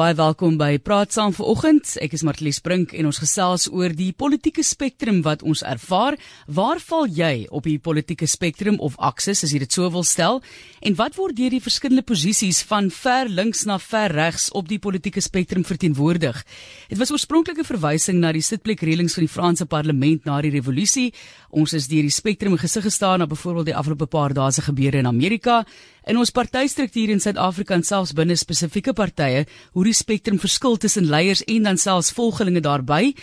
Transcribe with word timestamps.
Baie 0.00 0.14
welkom 0.16 0.54
by 0.56 0.78
Praat 0.80 1.12
saam 1.12 1.34
vanoggend. 1.36 1.90
Ek 2.00 2.14
is 2.16 2.22
Martlies 2.24 2.62
Brink 2.64 2.94
en 2.96 3.10
ons 3.10 3.18
gesels 3.20 3.66
oor 3.68 3.92
die 3.92 4.14
politieke 4.16 4.62
spektrum 4.64 5.18
wat 5.26 5.42
ons 5.44 5.60
ervaar. 5.60 6.16
Waar 6.48 6.80
val 6.80 7.04
jy 7.12 7.42
op 7.52 7.68
die 7.68 7.76
politieke 7.76 8.24
spektrum 8.24 8.78
of 8.80 8.96
aksis 8.96 9.44
as 9.44 9.52
jy 9.52 9.60
dit 9.60 9.76
so 9.76 9.90
wil 9.92 10.06
stel? 10.08 10.40
En 10.80 10.96
wat 10.96 11.18
word 11.20 11.36
deur 11.36 11.52
die 11.52 11.60
verskillende 11.60 12.06
posisies 12.08 12.62
van 12.70 12.88
ver 12.88 13.28
links 13.28 13.66
na 13.68 13.76
ver 13.76 14.16
regs 14.16 14.48
op 14.56 14.72
die 14.72 14.80
politieke 14.80 15.20
spektrum 15.20 15.68
verteenwoordig? 15.68 16.40
Dit 16.88 16.96
was 16.96 17.12
oorspronklik 17.12 17.60
'n 17.60 17.68
verwysing 17.68 18.24
na 18.24 18.32
die 18.32 18.40
sitplekreëlings 18.40 19.20
van 19.20 19.24
die 19.28 19.34
Franse 19.36 19.66
parlement 19.66 20.24
na 20.24 20.40
die 20.40 20.56
revolusie. 20.56 21.12
Ons 21.50 21.74
is 21.74 21.88
deur 21.88 22.08
die 22.08 22.10
spektrum 22.10 22.56
gesig 22.56 22.84
gestaan 22.84 23.18
na 23.18 23.26
byvoorbeeld 23.26 23.66
die 23.66 23.76
afgelope 23.76 24.06
paar 24.06 24.32
dae 24.32 24.50
se 24.50 24.62
gebeure 24.62 24.98
in 24.98 25.06
Amerika 25.06 25.66
in 26.08 26.18
ons 26.20 26.32
partystruktuur 26.32 27.12
in 27.12 27.20
Suid-Afrika 27.20 27.74
en 27.76 27.84
selfs 27.86 28.14
binne 28.16 28.36
spesifieke 28.38 28.94
partye 28.96 29.46
hoe 29.74 29.84
die 29.86 29.96
spektrum 29.96 30.38
verskil 30.40 30.78
tussen 30.80 31.08
leiers 31.10 31.42
en 31.46 31.68
dan 31.68 31.80
selfs 31.80 32.12
volgelinge 32.16 32.62
daarbey. 32.64 33.14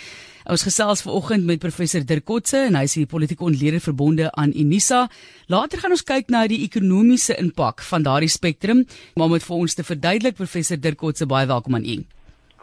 Ons 0.48 0.64
gesels 0.64 1.02
vanoggend 1.04 1.44
met 1.44 1.60
professor 1.60 2.04
Dirk 2.08 2.24
Kotse 2.30 2.62
en 2.70 2.78
hy 2.80 2.86
is 2.88 2.96
die 2.96 3.08
politieke 3.10 3.44
ontleder 3.44 3.84
verbonde 3.84 4.30
aan 4.32 4.54
Unisa. 4.56 5.08
Later 5.52 5.84
gaan 5.84 5.96
ons 5.96 6.06
kyk 6.08 6.32
na 6.32 6.46
die 6.48 6.62
ekonomiese 6.64 7.36
impak 7.42 7.84
van 7.90 8.06
daardie 8.08 8.32
spektrum, 8.32 8.86
maar 9.16 9.28
om 9.28 9.36
dit 9.36 9.48
vir 9.48 9.58
ons 9.58 9.76
te 9.76 9.84
verduidelik 9.84 10.40
professor 10.40 10.80
Dirk 10.80 11.02
Kotse 11.04 11.28
baie 11.28 11.50
welkom 11.52 11.76
aan 11.76 11.90
u. 11.98 12.00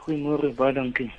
Goeiemôre, 0.07 0.55
baie 0.57 0.73
dankie. 0.77 1.11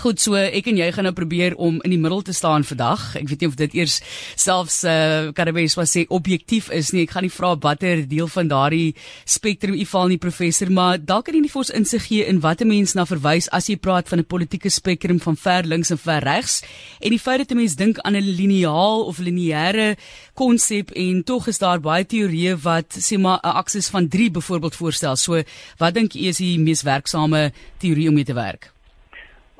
Goed 0.00 0.22
so, 0.22 0.32
ek 0.40 0.70
en 0.70 0.78
jy 0.80 0.86
gaan 0.96 1.04
nou 1.04 1.12
probeer 1.12 1.52
om 1.60 1.74
in 1.84 1.92
die 1.92 1.98
middel 2.00 2.22
te 2.24 2.32
staan 2.32 2.64
vandag. 2.64 3.02
Ek 3.20 3.26
weet 3.28 3.42
nie 3.44 3.48
of 3.50 3.58
dit 3.60 3.74
eers 3.76 3.98
selfs 4.40 4.78
eh 4.88 4.92
uh, 4.92 5.32
Karabes 5.36 5.76
was 5.76 5.92
sê 5.92 6.06
objektief 6.08 6.70
is 6.72 6.94
nie. 6.96 7.02
Ek 7.04 7.12
gaan 7.12 7.26
nie 7.26 7.34
vra 7.34 7.50
watter 7.60 8.00
deel 8.08 8.30
van 8.32 8.48
daardie 8.48 8.94
spektrum 9.28 9.76
u 9.76 9.84
val 9.90 10.08
nie 10.08 10.16
professor, 10.16 10.72
maar 10.72 10.96
dalk 10.96 11.26
kan 11.28 11.36
jy 11.36 11.42
nie 11.44 11.52
vir 11.52 11.60
ons 11.60 11.74
insig 11.76 12.08
gee 12.08 12.24
in 12.24 12.40
watter 12.40 12.66
mens 12.66 12.96
na 12.96 13.04
verwys 13.04 13.50
as 13.52 13.68
jy 13.68 13.76
praat 13.76 14.08
van 14.08 14.24
'n 14.24 14.24
politieke 14.24 14.70
spektrum 14.70 15.20
van 15.20 15.36
ver 15.36 15.68
links 15.68 15.90
en 15.90 15.98
ver 15.98 16.24
regs 16.24 16.62
en 17.00 17.10
die 17.10 17.20
feit 17.20 17.44
dat 17.44 17.52
'n 17.52 17.60
mens 17.60 17.76
dink 17.76 17.98
aan 17.98 18.16
'n 18.16 18.36
lineaal 18.40 19.04
of 19.04 19.18
lineêre 19.18 19.96
konsep 20.34 20.90
en 20.96 21.22
tog 21.22 21.48
is 21.48 21.58
daar 21.58 21.80
baie 21.80 22.04
teorieë 22.04 22.56
wat 22.62 22.96
sê 22.96 23.18
maar 23.18 23.40
'n 23.44 23.56
aksis 23.60 23.88
van 23.88 24.08
3 24.08 24.30
byvoorbeeld 24.30 24.74
voorstel. 24.74 25.16
So, 25.16 25.42
wat 25.78 25.94
dink 25.94 26.14
u 26.14 26.18
is 26.18 26.38
die 26.38 26.58
mees 26.58 26.82
werksame 26.82 27.52
teorie 27.78 28.08
om 28.08 28.14
mee 28.14 28.24
te 28.24 28.34
werk? 28.34 28.71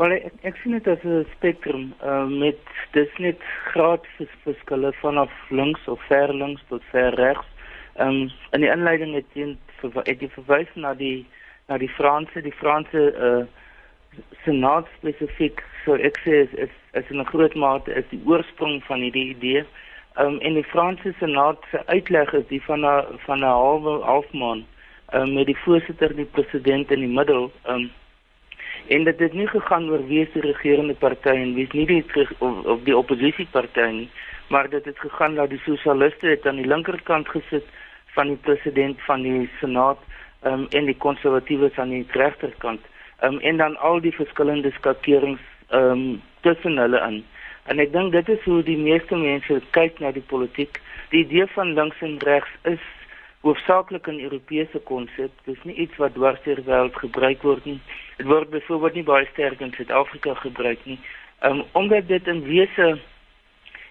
Wel 0.03 0.17
ek, 0.17 0.33
ek 0.51 0.57
sien 0.59 0.73
dit 0.75 0.89
as 0.91 1.03
'n 1.07 1.27
spektrum 1.37 1.83
uh, 2.03 2.27
met 2.27 2.59
dis 2.91 3.11
net 3.23 3.43
graadverskille 3.71 4.91
vanaf 4.99 5.31
links 5.51 5.85
of 5.87 6.01
ver 6.09 6.35
links 6.35 6.63
tot 6.71 6.83
ver 6.91 7.15
regs. 7.15 7.47
Ehm 7.95 8.09
um, 8.09 8.33
in 8.51 8.65
die 8.65 8.71
inleiding 8.73 9.15
het 9.15 9.39
jy 9.39 9.47
het 10.09 10.25
jy 10.25 10.31
verwys 10.35 10.75
na 10.75 10.95
die 10.95 11.23
na 11.69 11.79
die 11.79 11.93
Franse, 11.99 12.43
die 12.43 12.57
Franse 12.63 13.05
uh 13.29 13.45
senaat 14.43 14.91
spesifiek 14.99 15.63
so 15.85 15.95
ek 15.95 16.19
sê 16.27 16.43
is 16.49 16.59
is, 16.67 16.75
is 16.99 17.15
in 17.15 17.23
'n 17.23 17.31
groot 17.31 17.55
mate 17.55 17.95
is 17.95 18.11
die 18.11 18.23
oorsprong 18.27 18.83
van 18.91 19.07
hierdie 19.07 19.29
idee. 19.39 19.65
Ehm 20.19 20.27
um, 20.27 20.41
en 20.41 20.55
die 20.59 20.71
Franse 20.75 21.15
senaat 21.23 21.63
se 21.71 21.87
uitleg 21.87 22.35
is 22.43 22.47
die 22.51 22.63
van 22.67 22.83
'n 22.83 23.19
van 23.31 23.39
'n 23.39 23.55
halwe 23.63 24.03
halfmaan 24.03 24.67
um, 25.15 25.33
met 25.35 25.47
die 25.47 25.63
voorsitter, 25.65 26.17
die 26.17 26.33
president 26.39 26.91
in 26.91 27.07
die 27.07 27.15
middel. 27.19 27.53
Ehm 27.63 27.75
um, 27.75 27.91
en 28.89 29.05
dit 29.05 29.19
het 29.19 29.33
nie 29.33 29.47
gegaan 29.47 29.91
oor 29.91 30.07
wie 30.07 30.29
se 30.33 30.41
regerende 30.41 30.95
party 30.95 31.29
en 31.29 31.55
wie 31.55 31.67
is 31.67 31.73
nie 31.73 31.87
die 31.87 32.05
of, 32.39 32.65
of 32.65 32.83
die 32.85 32.97
oppositieparty 32.97 33.89
nie 33.91 34.11
maar 34.53 34.69
dit 34.69 34.85
het 34.85 34.99
gegaan 34.99 35.35
dat 35.35 35.49
die 35.49 35.61
sosialiste 35.65 36.27
het 36.27 36.47
aan 36.47 36.57
die 36.57 36.67
linkerkant 36.67 37.29
gesit 37.29 37.65
van 38.07 38.27
die 38.27 38.37
president 38.37 39.01
van 39.03 39.23
die 39.23 39.51
senaat 39.61 39.99
um, 40.45 40.67
en 40.71 40.85
die 40.85 40.97
konservatiewes 40.97 41.79
aan 41.79 41.89
die 41.89 42.07
regterkant. 42.11 42.81
Um, 43.25 43.39
en 43.39 43.57
dan 43.57 43.77
al 43.77 44.01
die 44.01 44.13
verskillende 44.13 44.71
skakerings 44.71 45.41
um, 45.71 46.21
tussen 46.41 46.77
hulle 46.77 47.01
in. 47.09 47.23
En 47.71 47.79
ek 47.79 47.93
dink 47.95 48.13
dit 48.13 48.29
is 48.29 48.45
hoe 48.45 48.63
die 48.67 48.77
meeste 48.77 49.17
mense 49.17 49.61
kyk 49.71 50.01
na 50.03 50.11
die 50.13 50.27
politiek. 50.35 50.81
Die 51.15 51.23
idee 51.25 51.47
van 51.55 51.73
links 51.79 52.01
en 52.05 52.19
regs 52.27 52.53
is 52.75 52.85
hoofsaaklik 53.43 54.07
'n 54.07 54.21
Europese 54.21 54.79
konsep. 54.79 55.31
Dit 55.45 55.57
is 55.57 55.65
nie 55.65 55.75
iets 55.75 55.97
wat 55.97 56.15
dwars 56.15 56.43
deur 56.45 56.57
die 56.57 56.65
wêreld 56.65 56.97
gebruik 57.05 57.43
word 57.43 57.65
nie. 57.65 57.81
Dit 58.17 58.27
word 58.27 58.51
byvoorbeeld 58.51 58.95
nie 58.95 59.09
baie 59.13 59.27
sterk 59.33 59.61
in 59.61 59.73
Suid-Afrika 59.77 60.35
gebruik 60.35 60.79
nie. 60.85 60.99
Um 61.43 61.65
omdat 61.73 62.09
dit 62.09 62.27
in 62.27 62.43
wese 62.43 62.99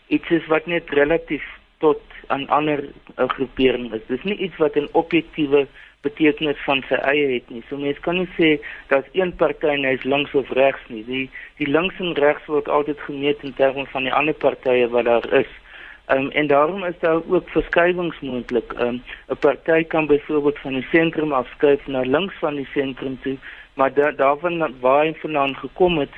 iets 0.07 0.29
is 0.29 0.47
wat 0.47 0.65
net 0.65 0.89
relatief 0.89 1.43
tot 1.77 2.01
'n 2.29 2.47
ander 2.47 2.79
uh, 3.17 3.27
groepering 3.27 3.93
is. 3.93 4.05
Dit 4.07 4.17
is 4.17 4.23
nie 4.23 4.37
iets 4.37 4.57
wat 4.57 4.75
'n 4.75 4.87
objektiewe 4.91 5.67
betekenis 6.01 6.57
van 6.65 6.83
sy 6.89 6.97
eie 7.11 7.33
het 7.33 7.49
nie. 7.49 7.63
So 7.69 7.77
mense 7.77 8.01
kan 8.01 8.17
nie 8.17 8.29
sê 8.37 8.49
dat 8.87 9.05
een 9.13 9.35
party 9.35 9.67
en 9.67 9.83
hy's 9.83 10.03
links 10.03 10.33
of 10.33 10.49
regs 10.57 10.81
nie. 10.87 11.03
Die 11.05 11.29
die 11.57 11.67
links 11.67 11.99
en 11.99 12.13
regs 12.13 12.45
word 12.45 12.69
altyd 12.69 12.99
gemeet 12.99 13.43
in 13.43 13.53
terme 13.53 13.85
van 13.85 14.03
die 14.03 14.13
ander 14.13 14.33
partye 14.33 14.87
wat 14.89 15.05
daar 15.05 15.33
is. 15.33 15.51
Um, 16.11 16.29
en 16.31 16.47
daarom 16.47 16.83
is 16.83 16.99
daar 16.99 17.21
ook 17.27 17.49
verskywings 17.49 18.19
moontlik. 18.19 18.73
Um, 18.79 19.03
'n 19.27 19.37
Party 19.39 19.83
kan 19.83 20.05
byvoorbeeld 20.05 20.59
van 20.59 20.73
die 20.73 20.87
sentrum 20.91 21.31
afskuif 21.31 21.87
na 21.87 22.01
links 22.01 22.33
van 22.39 22.55
die 22.55 22.67
sentrum 22.73 23.19
toe, 23.21 23.37
maar 23.73 23.93
da 23.93 24.11
daarvan 24.11 24.79
waar 24.79 25.05
hy 25.05 25.13
vandaan 25.13 25.55
gekom 25.55 25.97
het, 25.97 26.15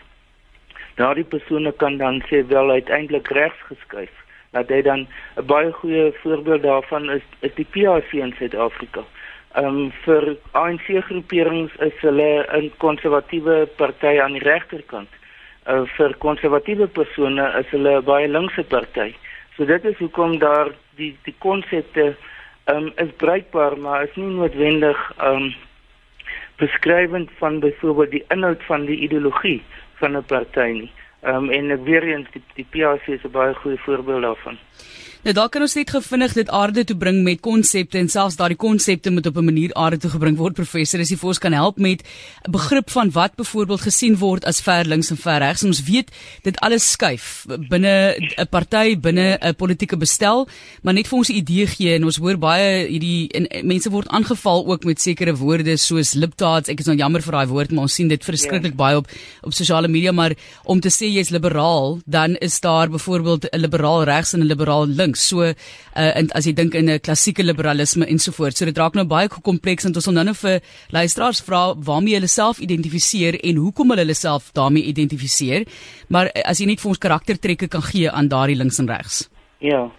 daardie 0.96 1.24
persone 1.24 1.72
kan 1.72 1.98
dan 1.98 2.24
sê 2.30 2.48
wel 2.48 2.70
uiteindelik 2.70 3.28
regs 3.28 3.62
geskuif. 3.62 4.10
Dat 4.52 4.70
hy 4.70 4.82
dan 4.82 5.08
'n 5.36 5.46
baie 5.46 5.72
goeie 5.72 6.12
voorbeeld 6.22 6.62
daarvan 6.62 7.10
is 7.10 7.22
is 7.40 7.54
die 7.54 7.68
PAC 7.72 8.12
in 8.12 8.34
Suid-Afrika. 8.38 9.04
Ehm 9.54 9.66
um, 9.66 9.92
vir 9.92 10.38
ANC 10.52 10.88
groeperings 11.06 11.76
is 11.80 11.98
hulle 12.00 12.46
'n 12.62 12.72
konservatiewe 12.78 13.68
party 13.76 14.20
aan 14.20 14.32
die 14.32 14.44
regterkant. 14.44 15.10
Uh, 15.68 15.82
vir 15.86 16.16
konservatiewe 16.18 16.88
persone 16.88 17.54
is 17.60 17.70
hulle 17.70 17.98
'n 17.98 18.04
baie 18.04 18.28
linkse 18.28 18.64
party. 18.64 19.14
So 19.56 19.66
dit 19.66 19.86
is 19.86 19.98
hoekom 19.98 20.40
daar 20.40 20.72
die 20.96 21.18
die 21.24 21.36
konsepte 21.38 22.16
ehm 22.64 22.76
um, 22.76 22.92
is 22.96 23.12
bruikbaar 23.18 23.78
maar 23.78 24.04
is 24.04 24.16
nie 24.16 24.26
noodwendig 24.26 25.00
ehm 25.18 25.44
um, 25.44 25.54
beskrywend 26.58 27.32
van 27.38 27.60
byvoorbeeld 27.60 28.12
die 28.12 28.26
inhoud 28.28 28.64
van 28.64 28.86
die 28.86 28.98
ideologie 28.98 29.62
van 30.00 30.18
'n 30.18 30.24
party 30.24 30.70
nie. 30.80 30.92
Ehm 31.22 31.36
um, 31.36 31.50
en 31.50 31.84
weer 31.84 32.04
eens 32.04 32.28
die, 32.32 32.44
die 32.54 32.68
PAC 32.70 33.08
is 33.08 33.24
'n 33.24 33.32
baie 33.32 33.54
goeie 33.54 33.80
voorbeeld 33.80 34.22
daarvan. 34.22 34.58
Nou 35.24 35.32
daar 35.32 35.48
kan 35.48 35.64
ons 35.64 35.72
net 35.78 35.88
gevinnig 35.88 36.34
dit 36.36 36.50
aarde 36.52 36.82
toe 36.84 36.98
bring 37.00 37.22
met 37.24 37.40
konsepte 37.40 37.96
en 37.96 38.10
selfs 38.12 38.36
daardie 38.36 38.58
konsepte 38.60 39.12
moet 39.12 39.26
op 39.30 39.38
'n 39.38 39.46
manier 39.46 39.74
aarde 39.74 39.98
toe 39.98 40.10
gebring 40.12 40.36
word 40.36 40.54
professor 40.54 41.00
as 41.00 41.10
jy 41.10 41.16
vir 41.16 41.28
ons 41.30 41.40
kan 41.40 41.54
help 41.54 41.78
met 41.78 42.04
'n 42.44 42.52
begrip 42.52 42.90
van 42.90 43.10
wat 43.12 43.36
byvoorbeeld 43.36 43.82
gesien 43.82 44.18
word 44.18 44.44
as 44.46 44.60
ver 44.60 44.84
links 44.86 45.12
en 45.12 45.18
ver 45.18 45.40
regs. 45.40 45.64
Ons 45.64 45.84
weet 45.84 46.12
dit 46.44 46.60
alles 46.60 46.92
skuif 46.92 47.46
binne 47.70 48.16
'n 48.38 48.48
party, 48.50 49.00
binne 49.00 49.38
'n 49.42 49.56
politieke 49.56 49.98
bestel, 49.98 50.48
maar 50.82 50.94
net 50.94 51.08
vir 51.08 51.18
ons 51.18 51.30
'n 51.30 51.36
idee 51.36 51.68
gee 51.68 51.96
en 51.96 52.04
ons 52.04 52.18
hoor 52.18 52.38
baie 52.38 52.88
hierdie 52.88 53.30
en, 53.32 53.48
en 53.48 53.68
mense 53.68 53.90
word 53.90 54.08
aangeval 54.08 54.68
ook 54.68 54.84
met 54.84 55.02
sekere 55.02 55.36
woorde 55.36 55.78
soos 55.78 56.14
liptards. 56.14 56.68
Ek 56.70 56.80
is 56.80 56.86
nou 56.86 56.98
jammer 56.98 57.22
vir 57.22 57.32
daai 57.32 57.48
woord, 57.48 57.72
maar 57.72 57.84
ons 57.84 57.94
sien 57.94 58.10
dit 58.10 58.26
verskriklik 58.26 58.72
ja. 58.72 58.78
baie 58.78 58.98
op 58.98 59.08
op 59.42 59.54
sosiale 59.54 59.88
media, 59.88 60.12
maar 60.12 60.34
om 60.66 60.80
te 60.80 60.90
sê 60.90 61.08
jy's 61.08 61.30
liberaal, 61.30 62.02
dan 62.06 62.36
is 62.36 62.60
daar 62.60 62.90
byvoorbeeld 62.90 63.46
'n 63.54 63.60
liberaal 63.60 64.04
regs 64.04 64.34
en 64.34 64.42
'n 64.42 64.48
liberaal 64.48 64.88
links 64.88 65.13
links. 65.14 65.28
So 65.30 65.42
uh 65.44 65.54
en 65.96 66.30
as 66.36 66.46
jy 66.46 66.54
dink 66.54 66.74
in 66.76 66.90
'n 66.90 67.00
klassieke 67.00 67.44
liberalisme 67.44 68.06
ensovoorts. 68.06 68.58
So 68.60 68.66
dit 68.66 68.78
raak 68.78 68.96
nou 68.96 69.06
baie 69.06 69.28
kompleks 69.30 69.86
en 69.86 69.96
ons 69.96 70.06
wil 70.06 70.16
nou 70.16 70.26
net 70.26 70.38
vir 70.38 70.62
luisteraars 70.92 71.42
vra 71.42 71.74
waarmee 71.76 72.16
hulle 72.16 72.28
self 72.28 72.60
identifiseer 72.60 73.40
en 73.44 73.56
hoekom 73.58 73.90
hulle 73.90 74.02
hulle 74.02 74.16
self 74.16 74.52
daarmee 74.54 74.84
identifiseer. 74.84 75.66
Maar 76.10 76.26
uh, 76.26 76.42
as 76.46 76.60
jy 76.60 76.66
net 76.66 76.82
vir 76.82 76.90
ons 76.90 76.98
karaktertrekke 76.98 77.68
kan 77.68 77.82
gee 77.82 78.10
aan 78.10 78.28
daardie 78.28 78.58
links 78.58 78.80
en 78.80 78.88
regs. 78.88 79.30
Ja. 79.60 79.92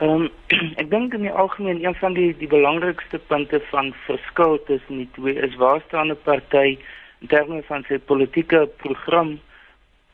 Ehm 0.00 0.10
um, 0.10 0.30
ek 0.82 0.90
dink 0.90 1.14
in 1.14 1.22
die 1.22 1.32
algemeen 1.32 1.84
een 1.84 1.94
van 1.94 2.14
die 2.14 2.34
die 2.38 2.48
belangrikste 2.48 3.18
punte 3.18 3.60
van 3.70 3.94
verskil 4.06 4.58
tussen 4.66 4.98
die 4.98 5.10
twee 5.14 5.34
is 5.34 5.56
waar 5.56 5.80
staan 5.88 6.10
'n 6.10 6.18
party 6.24 6.78
in 7.20 7.28
terme 7.28 7.62
van 7.62 7.84
sy 7.88 7.98
politieke 7.98 8.68
program 8.76 9.38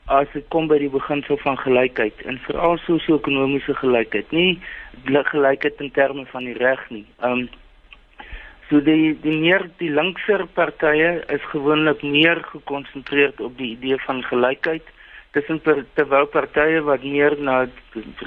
as 0.05 0.27
dit 0.33 0.43
kom 0.51 0.67
by 0.67 0.77
die 0.81 0.91
beginsel 0.91 1.37
van 1.39 1.57
gelykheid 1.61 2.21
en 2.27 2.39
veral 2.43 2.75
sosio-ekonomiese 2.83 3.75
gelykheid, 3.79 4.31
nie 4.35 4.59
gelykheid 5.05 5.79
in 5.79 5.91
terme 5.95 6.25
van 6.31 6.43
die 6.43 6.57
reg 6.59 6.81
nie. 6.89 7.05
Um 7.23 7.47
so 8.69 8.81
die 8.83 9.13
die 9.23 9.37
meer 9.37 9.69
die 9.79 9.91
linkser 9.91 10.45
partye 10.55 11.23
is 11.31 11.43
gewoonlik 11.51 12.03
meer 12.03 12.41
gekonsentreer 12.51 13.31
op 13.39 13.55
die 13.57 13.75
idee 13.77 13.97
van 14.05 14.23
gelykheid 14.23 14.83
tussen 15.31 15.61
terwyl 15.95 16.27
partye 16.27 16.81
wat 16.83 17.03
meer 17.03 17.37
na 17.39 17.65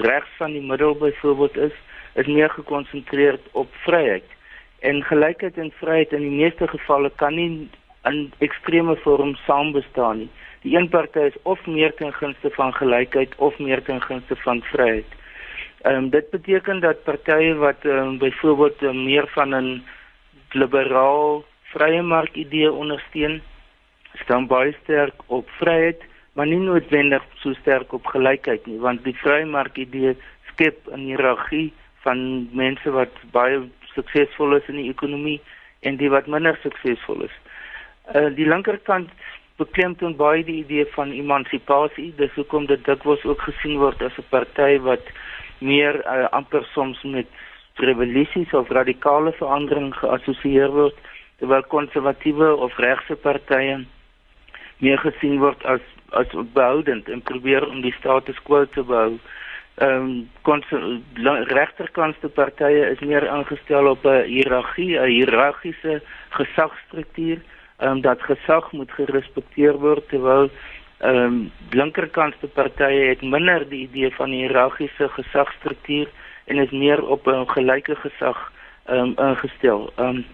regs 0.01 0.33
van 0.37 0.51
die 0.51 0.61
middel 0.61 0.95
byvoorbeeld 0.95 1.57
is, 1.57 1.75
is 2.15 2.27
meer 2.27 2.49
gekonsentreer 2.49 3.39
op 3.51 3.69
vryheid. 3.85 4.25
En 4.81 5.03
gelykheid 5.03 5.57
en 5.57 5.71
vryheid 5.79 6.11
in 6.11 6.25
die 6.25 6.37
meeste 6.41 6.67
gevalle 6.67 7.11
kan 7.15 7.35
nie 7.35 7.69
in 8.05 8.31
ekstreme 8.39 8.95
vorm 9.05 9.35
saam 9.45 9.71
bestaan 9.77 10.25
nie 10.25 10.29
die 10.67 10.75
een 10.75 10.89
party 10.91 11.19
is 11.31 11.35
of 11.43 11.65
meer 11.65 11.93
ten 11.95 12.13
gunste 12.13 12.49
van 12.59 12.73
gelykheid 12.73 13.35
of 13.35 13.57
meer 13.59 13.83
ten 13.83 14.01
gunste 14.01 14.35
van 14.43 14.61
vryheid. 14.71 15.13
Ehm 15.81 15.95
um, 15.95 16.09
dit 16.09 16.29
beteken 16.29 16.79
dat 16.79 17.03
partye 17.03 17.53
wat 17.55 17.85
ehm 17.85 17.97
um, 17.97 18.17
byvoorbeeld 18.17 18.81
um, 18.81 19.03
meer 19.03 19.27
van 19.35 19.55
'n 19.55 19.83
liberaal 20.51 21.45
vrye 21.73 22.01
mark 22.01 22.35
idee 22.35 22.71
ondersteun 22.71 23.41
staan 24.23 24.47
baie 24.47 24.75
sterk 24.83 25.13
op 25.25 25.49
vryheid, 25.49 26.01
maar 26.33 26.47
nie 26.47 26.59
noodwendig 26.59 27.23
so 27.35 27.53
sterk 27.53 27.93
op 27.93 28.05
gelykheid 28.05 28.65
nie, 28.65 28.79
want 28.79 29.03
die 29.03 29.17
vrymark 29.23 29.77
idee 29.77 30.15
skep 30.51 30.77
'n 30.91 31.07
hiërargie 31.09 31.73
van 32.03 32.49
mense 32.51 32.91
wat 32.91 33.13
baie 33.31 33.61
suksesvol 33.95 34.55
is 34.55 34.67
in 34.67 34.75
die 34.75 34.89
ekonomie 34.89 35.41
en 35.79 35.95
die 35.97 36.09
wat 36.09 36.27
minder 36.27 36.59
suksesvol 36.61 37.21
is. 37.21 37.35
Uh 38.15 38.29
die 38.35 38.47
linkerkant 38.47 39.09
beklemtoon 39.57 40.15
baie 40.15 40.43
die 40.43 40.59
idee 40.63 40.85
van 40.93 41.11
emansipasie, 41.11 42.13
dis 42.17 42.33
hoekom 42.35 42.65
dit 42.65 42.83
dikwels 42.85 43.23
ook 43.25 43.41
gesien 43.41 43.77
word 43.81 44.01
as 44.01 44.17
'n 44.17 44.29
party 44.29 44.79
wat 44.79 45.05
meer 45.59 45.95
uh, 46.05 46.27
amper 46.31 46.63
soms 46.73 47.01
met 47.03 47.27
revolusies 47.75 48.53
of 48.53 48.69
radikale 48.69 49.31
verandering 49.31 49.93
geassosieer 49.95 50.69
word 50.69 50.97
terwyl 51.39 51.63
konservatiewe 51.69 52.55
of 52.55 52.77
regse 52.77 53.15
partye 53.15 53.85
meer 54.77 54.97
gesien 54.97 55.39
word 55.39 55.65
as 55.65 55.81
as 56.15 56.31
behoudend 56.53 57.09
en 57.09 57.21
probeer 57.21 57.65
om 57.67 57.81
die 57.81 57.93
status 57.99 58.37
quo 58.47 58.65
te 58.65 58.83
behou. 58.83 59.17
Ehm 59.83 60.29
um, 61.19 61.43
regterkantste 61.51 62.29
partye 62.29 62.85
is 62.93 62.99
meer 62.99 63.27
aangestel 63.29 63.87
op 63.87 64.05
'n 64.05 64.23
hiërargie, 64.23 64.97
'n 64.99 65.11
hiërargiese 65.11 66.01
gesagsstruktuur, 66.29 67.39
ehm 67.77 67.91
um, 67.91 68.01
dat 68.01 68.21
gesag 68.21 68.71
moet 68.71 68.91
gerespekteer 68.91 69.77
word 69.77 70.07
terwyl 70.09 70.49
ehm 70.97 71.15
um, 71.15 71.51
linkerkantste 71.69 72.47
partye 72.47 73.09
het 73.09 73.21
minder 73.21 73.69
die 73.69 73.83
idee 73.85 74.09
van 74.15 74.31
hiërargiese 74.33 75.09
gesagsstruktuur 75.09 76.09
en 76.45 76.57
is 76.57 76.71
meer 76.71 77.03
op 77.05 77.27
'n 77.27 77.45
gelyke 77.49 77.95
gesag 77.95 78.51
ehm 78.85 78.99
um, 78.99 79.13
ingestel. 79.29 79.91
Ehm 79.95 80.07
um, 80.07 80.25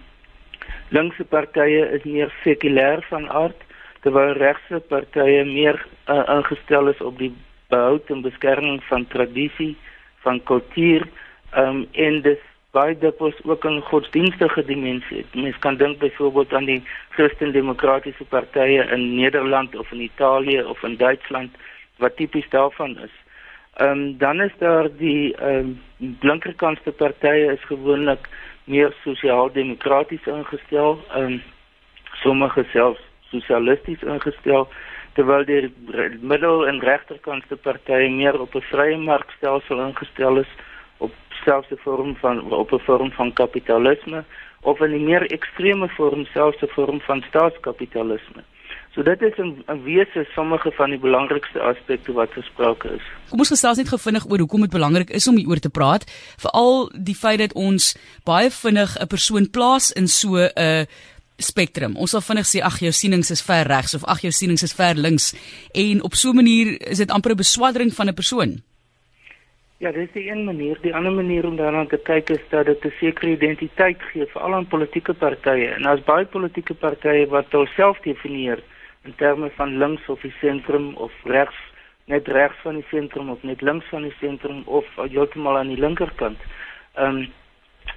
linkse 0.88 1.24
partye 1.24 1.90
is 1.96 2.04
meer 2.04 2.32
sekulêr 2.44 3.04
van 3.08 3.28
aard 3.30 3.60
terwyl 4.00 4.32
regse 4.32 4.80
partye 4.88 5.44
meer 5.44 5.86
uh, 6.08 6.24
ingestel 6.36 6.88
is 6.88 7.00
op 7.00 7.18
die 7.18 7.32
behoud 7.68 8.10
en 8.10 8.22
beskerming 8.22 8.82
van 8.84 9.06
tradisie, 9.06 9.76
van 10.24 10.42
kultuur 10.42 11.06
ehm 11.50 11.68
um, 11.68 11.86
en 11.92 12.22
dis 12.22 12.42
baie 12.74 12.94
dikwels 12.98 13.38
ook 13.44 13.64
'n 13.64 13.80
godsdienstige 13.90 14.64
dimensie. 14.64 15.24
Mens 15.34 15.58
kan 15.58 15.76
dink 15.76 15.98
byvoorbeeld 15.98 16.52
aan 16.52 16.64
die 16.64 16.82
Christen-Demokratiese 17.10 18.24
partye 18.24 18.82
in 18.94 19.14
Nederland 19.14 19.76
of 19.76 19.92
in 19.92 20.00
Italië 20.00 20.62
of 20.62 20.82
in 20.82 20.96
Duitsland 20.96 21.50
wat 21.98 22.16
tipies 22.16 22.48
daarvan 22.48 22.98
is. 22.98 23.14
Ehm 23.74 23.90
um, 23.90 24.18
dan 24.18 24.40
is 24.40 24.52
daar 24.58 24.88
die 24.96 25.36
ehm 25.36 25.76
um, 25.98 26.16
linkerkantste 26.20 26.92
partye 26.92 27.52
is 27.52 27.64
gewoonlik 27.64 28.28
meer 28.64 28.94
sosiaal-demokraties 29.02 30.26
ingestel, 30.26 30.98
ehm 31.14 31.32
um, 31.32 31.42
sommige 32.22 32.64
selfs 32.72 33.02
sosialisties 33.30 34.02
ingestel 34.02 34.68
terwyl 35.14 35.44
die 35.44 35.72
middel- 36.20 36.66
en 36.66 36.80
regterkantste 36.80 37.56
partye 37.56 38.10
meer 38.10 38.40
op 38.40 38.54
'n 38.54 38.60
vrye 38.70 38.96
markstelsel 38.96 39.80
ingestel 39.86 40.38
is 40.38 40.52
selfs 41.44 41.70
'n 41.70 41.80
vorm 41.84 42.16
van 42.16 42.52
op 42.52 42.72
'n 42.72 42.84
vorm 42.86 43.10
van 43.10 43.32
kapitalisme 43.32 44.24
of 44.60 44.80
in 44.80 44.94
'n 44.94 45.04
meer 45.04 45.24
ekstreme 45.30 45.88
vorm 45.88 46.24
selfs 46.24 46.62
'n 46.62 46.74
vorm 46.76 47.00
van 47.00 47.24
staatskapitalisme. 47.28 48.42
So 48.94 49.02
dit 49.02 49.22
is 49.22 49.36
'n 49.38 49.82
wese 49.82 50.26
sommige 50.34 50.70
van 50.70 50.90
die 50.90 50.98
belangrikste 50.98 51.60
aspekte 51.60 52.12
wat 52.12 52.30
gesproke 52.32 52.88
is. 52.88 53.02
Kom 53.28 53.38
ons 53.38 53.48
gesels 53.48 53.76
net 53.76 53.88
gevinnig 53.88 54.30
oor 54.30 54.38
hoekom 54.38 54.60
dit 54.60 54.70
belangrik 54.70 55.10
is 55.10 55.28
om 55.28 55.36
hieroor 55.36 55.58
te 55.58 55.70
praat, 55.70 56.04
veral 56.36 56.90
die 56.94 57.14
feit 57.14 57.38
dat 57.38 57.52
ons 57.52 57.96
baie 58.24 58.50
vinnig 58.50 58.96
'n 59.00 59.06
persoon 59.06 59.50
plaas 59.50 59.92
in 59.92 60.08
so 60.08 60.36
'n 60.36 60.86
spektrum. 61.36 61.96
Ons 61.96 62.10
sal 62.10 62.20
vinnig 62.20 62.46
sê 62.46 62.62
ag 62.62 62.78
jou 62.78 62.92
sienings 62.92 63.30
is 63.30 63.42
ver 63.42 63.66
regs 63.66 63.94
of 63.94 64.04
ag 64.04 64.20
jou 64.20 64.30
sienings 64.30 64.62
is 64.62 64.72
ver 64.72 64.94
links 64.94 65.34
en 65.72 66.02
op 66.02 66.14
so 66.14 66.30
'n 66.30 66.34
manier 66.36 66.88
is 66.90 66.98
dit 66.98 67.10
amper 67.10 67.32
'n 67.32 67.36
beswadering 67.36 67.92
van 67.92 68.08
'n 68.08 68.14
persoon. 68.14 68.62
Ja, 69.78 69.90
dit 69.92 70.06
is 70.06 70.12
die 70.12 70.30
een 70.30 70.44
manier. 70.44 70.78
Die 70.80 70.94
ander 70.94 71.12
manier 71.12 71.46
om 71.46 71.56
daarna 71.56 71.86
te 71.86 71.98
kyk 71.98 72.30
is 72.30 72.42
dat 72.48 72.66
dit 72.66 72.84
'n 72.84 72.92
sekere 73.00 73.30
identiteit 73.30 74.02
gee 74.02 74.26
vir 74.26 74.42
al 74.42 74.54
aan 74.54 74.66
politieke 74.66 75.14
partye. 75.14 75.68
En 75.68 75.84
as 75.84 76.04
baie 76.04 76.24
politieke 76.24 76.74
partye 76.74 77.26
wat 77.26 77.50
hulself 77.50 78.00
definieer 78.00 78.62
in 79.04 79.14
terme 79.14 79.50
van 79.50 79.78
links 79.78 80.08
of 80.08 80.20
die 80.20 80.34
sentrum 80.40 80.94
of 80.94 81.12
regs 81.24 81.60
net 82.04 82.28
regs 82.28 82.56
van 82.62 82.74
die 82.74 82.86
sentrum 82.90 83.30
of 83.30 83.42
net 83.42 83.60
links 83.60 83.86
van 83.88 84.02
die 84.02 84.14
sentrum 84.20 84.62
of 84.64 84.86
heeltemal 84.96 85.58
aan 85.58 85.72
die 85.72 85.80
linkerkant. 85.80 86.38
Ehm 86.94 87.16
um, 87.16 87.26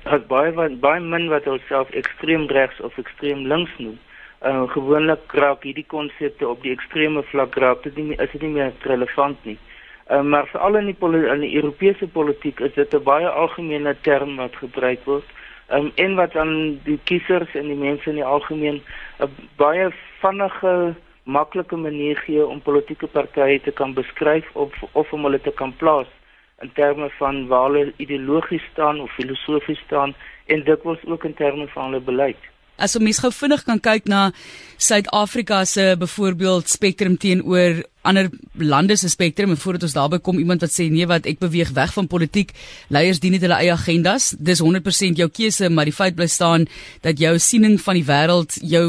as 0.03 0.23
baie 0.27 0.51
wat 0.55 0.79
baie 0.79 0.99
min 0.99 1.27
wat 1.29 1.45
homself 1.45 1.89
ekstreem 1.89 2.47
regs 2.47 2.79
of 2.79 2.97
ekstreem 2.97 3.45
links 3.47 3.71
noem. 3.77 3.99
Uh, 4.41 4.69
gewoonlik 4.69 5.31
raak 5.31 5.63
hierdie 5.63 5.85
konsepte 5.87 6.47
op 6.47 6.61
die 6.61 6.71
ekstreme 6.71 7.23
vlak 7.23 7.55
raak 7.55 7.83
dit 7.83 7.95
nie 7.97 8.15
is 8.15 8.31
dit 8.31 8.41
nie 8.41 8.53
meer 8.59 8.73
relevant 8.81 9.45
nie. 9.45 9.57
Ehm 10.07 10.29
maar 10.29 10.47
veral 10.47 10.75
in 10.75 10.85
die 10.85 11.29
in 11.33 11.39
die 11.39 11.55
Europese 11.55 12.07
politiek 12.07 12.59
is 12.59 12.73
dit 12.73 12.93
'n 12.93 13.03
baie 13.03 13.27
algemene 13.27 13.95
term 14.01 14.35
wat 14.35 14.55
gebruik 14.55 15.03
word. 15.03 15.25
Um, 15.69 15.91
en 15.95 16.15
wat 16.15 16.35
aan 16.35 16.79
die 16.83 16.99
kiesers 17.03 17.55
en 17.55 17.67
die 17.67 17.75
mense 17.75 18.09
in 18.09 18.15
die 18.15 18.25
algemeen 18.25 18.81
'n 19.19 19.29
baie 19.55 19.89
vinnige 20.21 20.95
maklike 21.23 21.75
manier 21.75 22.17
gee 22.17 22.45
om 22.45 22.61
politieke 22.61 23.07
partye 23.07 23.59
te 23.61 23.71
kan 23.71 23.93
beskryf 23.93 24.45
of 24.53 24.71
of 24.91 25.13
om 25.13 25.23
hulle 25.23 25.41
te 25.41 25.51
kan 25.51 25.75
plaas 25.75 26.07
in 26.61 26.71
terme 26.73 27.09
van 27.09 27.47
waar 27.47 27.69
hulle 27.69 27.93
ideologies 27.97 28.63
staan 28.71 28.99
of 28.99 29.11
filosofies 29.11 29.79
staan 29.79 30.15
en 30.45 30.63
dikwels 30.63 31.05
ook 31.05 31.23
in 31.23 31.33
terme 31.33 31.67
van 31.67 31.83
hulle 31.83 31.99
beleid. 31.99 32.39
As 32.77 32.95
ons 32.95 33.03
mens 33.03 33.19
gou 33.19 33.31
vinnig 33.33 33.63
kan 33.65 33.79
kyk 33.81 34.05
na 34.05 34.31
Suid-Afrika 34.77 35.63
se 35.65 35.95
byvoorbeeld 35.97 36.69
spektrum 36.69 37.17
teenoor 37.17 37.83
ander 38.07 38.29
lande 38.55 38.95
se 38.95 39.09
spektrum 39.09 39.51
en 39.51 39.59
voordat 39.59 39.83
ons 39.87 39.95
daarby 39.95 40.19
kom 40.23 40.37
iemand 40.39 40.61
wat 40.63 40.71
sê 40.71 40.85
nee 40.91 41.07
wat 41.09 41.25
ek 41.27 41.41
beweeg 41.41 41.73
weg 41.75 41.91
van 41.95 42.07
politiek. 42.07 42.53
Leiers 42.93 43.19
dien 43.19 43.33
net 43.35 43.43
hulle 43.43 43.57
eie 43.57 43.73
agendas. 43.73 44.29
Dis 44.39 44.61
100% 44.63 45.19
jou 45.19 45.27
keuse 45.33 45.69
maar 45.73 45.89
die 45.89 45.95
feit 45.95 46.15
bly 46.15 46.29
staan 46.31 46.67
dat 47.05 47.19
jou 47.19 47.33
siening 47.41 47.75
van 47.83 47.99
die 47.99 48.05
wêreld 48.07 48.59
jou 48.61 48.85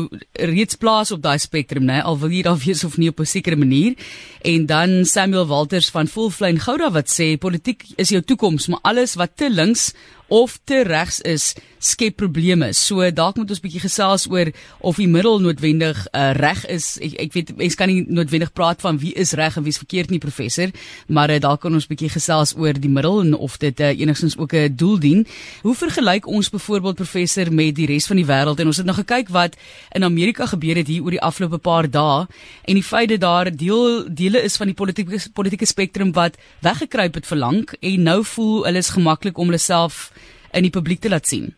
reeds 0.52 0.78
plaas 0.78 1.12
op 1.14 1.24
daai 1.24 1.38
spektrum 1.42 1.88
nê 1.88 1.98
al 2.02 2.20
wil 2.20 2.32
jy 2.34 2.44
daar 2.46 2.60
wees 2.62 2.84
of 2.86 2.98
nie 2.98 3.10
op 3.10 3.20
'n 3.20 3.26
sekere 3.26 3.56
manier. 3.56 3.96
En 4.44 4.66
dan 4.66 5.04
Samuel 5.04 5.46
Walters 5.46 5.90
van 5.90 6.06
Fullflame 6.06 6.60
Gouda 6.60 6.90
wat 6.90 7.08
sê 7.08 7.36
politiek 7.38 7.84
is 7.96 8.08
jou 8.08 8.22
toekoms 8.22 8.68
maar 8.68 8.80
alles 8.82 9.14
wat 9.14 9.36
te 9.36 9.50
links 9.50 9.94
of 10.28 10.58
te 10.64 10.82
regs 10.84 11.20
is 11.20 11.54
skep 11.78 12.16
probleme. 12.18 12.72
So 12.76 13.06
dalk 13.14 13.38
moet 13.38 13.50
ons 13.54 13.62
bietjie 13.62 13.80
gesels 13.80 14.26
oor 14.30 14.50
of 14.84 14.98
die 15.00 15.08
middel 15.08 15.38
noodwendig 15.42 16.00
uh, 16.10 16.32
reg 16.36 16.64
is. 16.68 16.96
Ek 17.04 17.14
ek 17.28 17.36
weet 17.36 17.52
mense 17.56 17.78
kan 17.78 17.90
nie 17.90 18.02
noodwendig 18.04 18.52
praat 18.52 18.82
van 18.84 18.98
wie 19.00 19.14
is 19.18 19.32
reg 19.38 19.56
en 19.56 19.64
wie 19.64 19.72
is 19.72 19.80
verkeerd 19.80 20.12
nie 20.12 20.20
professor, 20.22 20.72
maar 21.06 21.32
uh, 21.32 21.38
dalk 21.42 21.62
kan 21.64 21.74
ons 21.74 21.88
bietjie 21.88 22.10
gesels 22.12 22.54
oor 22.58 22.76
die 22.76 22.90
middel 22.92 23.22
en 23.22 23.34
of 23.38 23.56
dit 23.62 23.80
uh, 23.80 23.92
enigstens 23.94 24.36
ook 24.38 24.52
'n 24.54 24.74
doel 24.76 24.98
dien. 24.98 25.26
Hoe 25.62 25.74
vergelyk 25.74 26.26
ons 26.26 26.50
byvoorbeeld 26.50 26.96
professor 26.96 27.52
met 27.52 27.74
die 27.74 27.86
res 27.86 28.06
van 28.06 28.16
die 28.16 28.26
wêreld 28.26 28.60
en 28.60 28.66
ons 28.66 28.76
het 28.76 28.86
nou 28.86 28.96
gekyk 28.96 29.28
wat 29.28 29.56
in 29.94 30.04
Amerika 30.04 30.46
gebeur 30.46 30.76
het 30.76 30.86
hier 30.86 31.02
oor 31.02 31.10
die 31.10 31.22
afgelope 31.22 31.58
paar 31.58 31.90
dae 31.90 32.26
en 32.64 32.74
die 32.74 32.84
feit 32.84 33.08
dat 33.08 33.20
daar 33.20 33.50
deel 33.56 34.04
dele 34.14 34.42
is 34.42 34.56
van 34.56 34.66
die 34.66 34.74
politieke 34.74 35.30
politieke 35.32 35.66
spektrum 35.66 36.12
wat 36.12 36.36
weggekruip 36.60 37.14
het 37.14 37.26
vir 37.26 37.38
lank 37.38 37.76
en 37.80 38.02
nou 38.02 38.24
voel 38.24 38.64
hulle 38.64 38.78
is 38.78 38.90
gemaklik 38.90 39.38
om 39.38 39.46
hulle 39.46 39.58
self 39.58 40.10
in 40.52 40.62
die 40.62 40.74
publiek 40.74 41.00
te 41.00 41.08
laat 41.12 41.26
sien. 41.26 41.54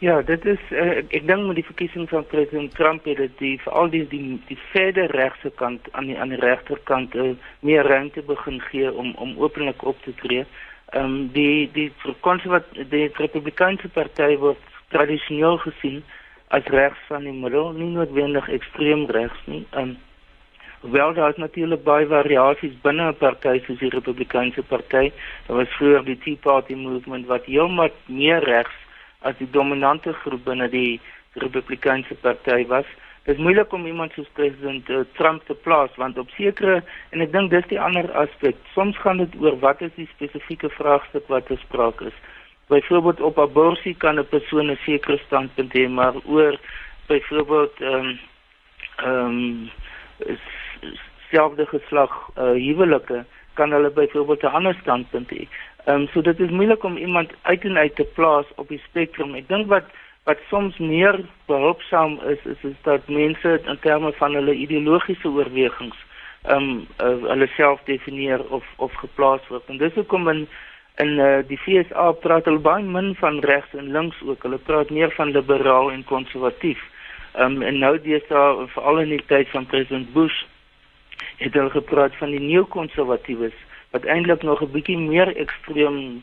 Ja, 0.00 0.22
dit 0.22 0.44
is 0.48 0.60
uh, 0.72 1.02
ek 1.12 1.26
dink 1.28 1.44
met 1.44 1.58
die 1.58 1.66
verkiesing 1.66 2.06
van 2.08 2.24
president 2.24 2.72
Trump 2.72 3.04
het 3.04 3.18
dit 3.20 3.34
die 3.38 3.56
veral 3.60 3.90
die 3.92 4.06
die 4.08 4.38
die 4.48 4.56
verder 4.72 5.12
regse 5.12 5.50
kant 5.60 5.90
aan 5.92 6.08
die 6.08 6.16
aan 6.16 6.32
die 6.32 6.40
regterkant 6.40 7.14
uh, 7.20 7.34
meer 7.60 7.84
ruimte 7.84 8.22
begin 8.24 8.62
gee 8.70 8.88
om 8.88 9.12
om 9.20 9.36
openlik 9.36 9.84
op 9.84 10.00
te 10.06 10.14
tree. 10.22 10.46
Ehm 10.96 11.04
um, 11.04 11.18
die 11.36 11.68
die 11.74 11.90
konservatiewe 12.24 12.88
die 12.88 13.10
Republikeinse 13.20 13.92
party 13.92 14.38
word 14.40 14.72
tradisioneel 14.88 15.60
gesien 15.66 16.00
as 16.48 16.64
regs 16.72 17.04
van 17.08 17.28
die 17.28 17.36
middel, 17.36 17.72
nie 17.76 17.92
noodwendig 17.92 18.48
ekstreem 18.48 19.04
regs 19.18 19.44
nie. 19.46 19.66
Ehm 19.70 19.90
um, 19.90 19.98
Wel 20.80 21.12
daar 21.12 21.30
is 21.30 21.36
natuurlik 21.36 21.82
baie 21.84 22.06
variasies 22.06 22.80
binne 22.82 23.08
'n 23.08 23.16
party 23.16 23.60
soos 23.64 23.78
die 23.78 23.88
Republikeinse 23.88 24.62
party. 24.62 25.12
Daar 25.46 25.56
was 25.56 25.68
vroeër 25.68 26.04
die 26.04 26.18
Tea 26.18 26.36
Party 26.36 26.74
movement 26.74 27.26
wat 27.26 27.44
heeltemal 27.44 27.90
meer 28.06 28.44
regs 28.44 28.76
as 29.20 29.36
die 29.36 29.50
dominante 29.50 30.12
groep 30.12 30.44
binne 30.44 30.68
die 30.68 31.00
Republikeinse 31.32 32.14
party 32.14 32.66
was. 32.66 32.86
Dit 33.24 33.34
is 33.34 33.42
moeilik 33.42 33.72
om 33.72 33.86
iemand 33.86 34.12
soos 34.12 34.28
president 34.32 34.88
uh, 34.88 35.00
Trump 35.12 35.44
te 35.44 35.54
plaas 35.54 35.90
want 35.96 36.18
op 36.18 36.30
sekere 36.30 36.82
en 37.10 37.20
ek 37.20 37.32
dink 37.32 37.50
dis 37.50 37.68
die 37.68 37.80
ander 37.80 38.08
aspek. 38.12 38.56
Soms 38.72 38.96
gaan 38.98 39.16
dit 39.16 39.36
oor 39.36 39.58
wat 39.58 39.80
is 39.80 39.92
die 39.94 40.08
spesifieke 40.14 40.68
vraagstuk 40.68 41.28
wat 41.28 41.44
bespreek 41.52 42.00
is. 42.00 42.16
Byvoorbeeld 42.72 43.20
op 43.20 43.38
abortus 43.38 43.98
kan 43.98 44.18
'n 44.18 44.28
persoon 44.28 44.70
'n 44.70 44.78
sekere 44.84 45.18
standpunt 45.26 45.72
hê, 45.74 45.88
maar 45.88 46.14
oor 46.24 46.56
byvoorbeeld 47.06 47.80
ehm 47.80 47.94
um, 47.94 48.18
ehm 48.96 49.26
um, 49.26 49.70
selfde 51.30 51.66
geslag 51.66 52.12
uh, 52.36 52.52
huwelike 52.58 53.24
kan 53.54 53.72
hulle 53.72 53.90
byvoorbeeld 53.90 54.42
'n 54.42 54.56
ander 54.58 54.76
standpunt 54.80 55.30
hê. 55.30 55.48
Ehm 55.84 56.00
um, 56.00 56.08
so 56.12 56.20
dit 56.20 56.40
is 56.40 56.50
moeilik 56.50 56.84
om 56.84 56.96
iemand 56.96 57.32
uit 57.42 57.64
en 57.64 57.76
uit 57.76 57.96
te 57.96 58.04
plaas 58.04 58.46
op 58.56 58.68
die 58.68 58.82
spektrum. 58.88 59.34
Ek 59.34 59.48
dink 59.48 59.66
wat 59.66 59.84
wat 60.24 60.38
soms 60.48 60.78
meer 60.78 61.20
behulpsaam 61.46 62.18
is 62.32 62.44
is 62.44 62.62
is 62.62 62.78
dat 62.82 63.08
mense 63.08 63.60
in 63.64 63.78
terme 63.80 64.12
van 64.12 64.34
hulle 64.34 64.54
ideologiese 64.54 65.28
oorwegings 65.28 65.96
ehm 66.42 66.56
um, 66.56 66.86
uh, 67.04 67.28
hulle 67.30 67.46
self 67.56 67.80
definieer 67.84 68.44
of 68.48 68.64
of 68.76 68.92
geplaas 68.94 69.48
word. 69.48 69.62
En 69.68 69.76
dis 69.76 69.94
hoekom 69.94 70.28
in 70.28 70.46
in 70.96 71.18
uh, 71.18 71.40
die 71.48 71.58
FSA 71.58 72.12
praat 72.12 72.44
hulle 72.44 72.62
baie 72.64 72.84
min 72.84 73.14
van 73.14 73.40
regs 73.40 73.74
en 73.76 73.92
links 73.92 74.22
ook. 74.24 74.42
Hulle 74.42 74.58
praat 74.58 74.90
meer 74.90 75.12
van 75.16 75.30
liberaal 75.30 75.90
en 75.90 76.04
konservatief. 76.04 76.80
Ehm 77.34 77.56
um, 77.56 77.62
en 77.62 77.78
nou 77.78 77.98
dis 78.00 78.24
daar 78.28 78.66
veral 78.68 78.98
in 78.98 79.12
die 79.16 79.24
tyd 79.26 79.48
van 79.48 79.66
president 79.66 80.12
Bush 80.12 80.44
het 81.40 81.54
hulle 81.56 81.70
gepraat 81.70 82.16
van 82.20 82.30
die 82.30 82.40
neokonservatiewes 82.40 83.56
wat 83.90 84.04
eintlik 84.04 84.42
nog 84.42 84.60
'n 84.62 84.72
bietjie 84.72 84.98
meer 84.98 85.36
ekstreem 85.36 86.22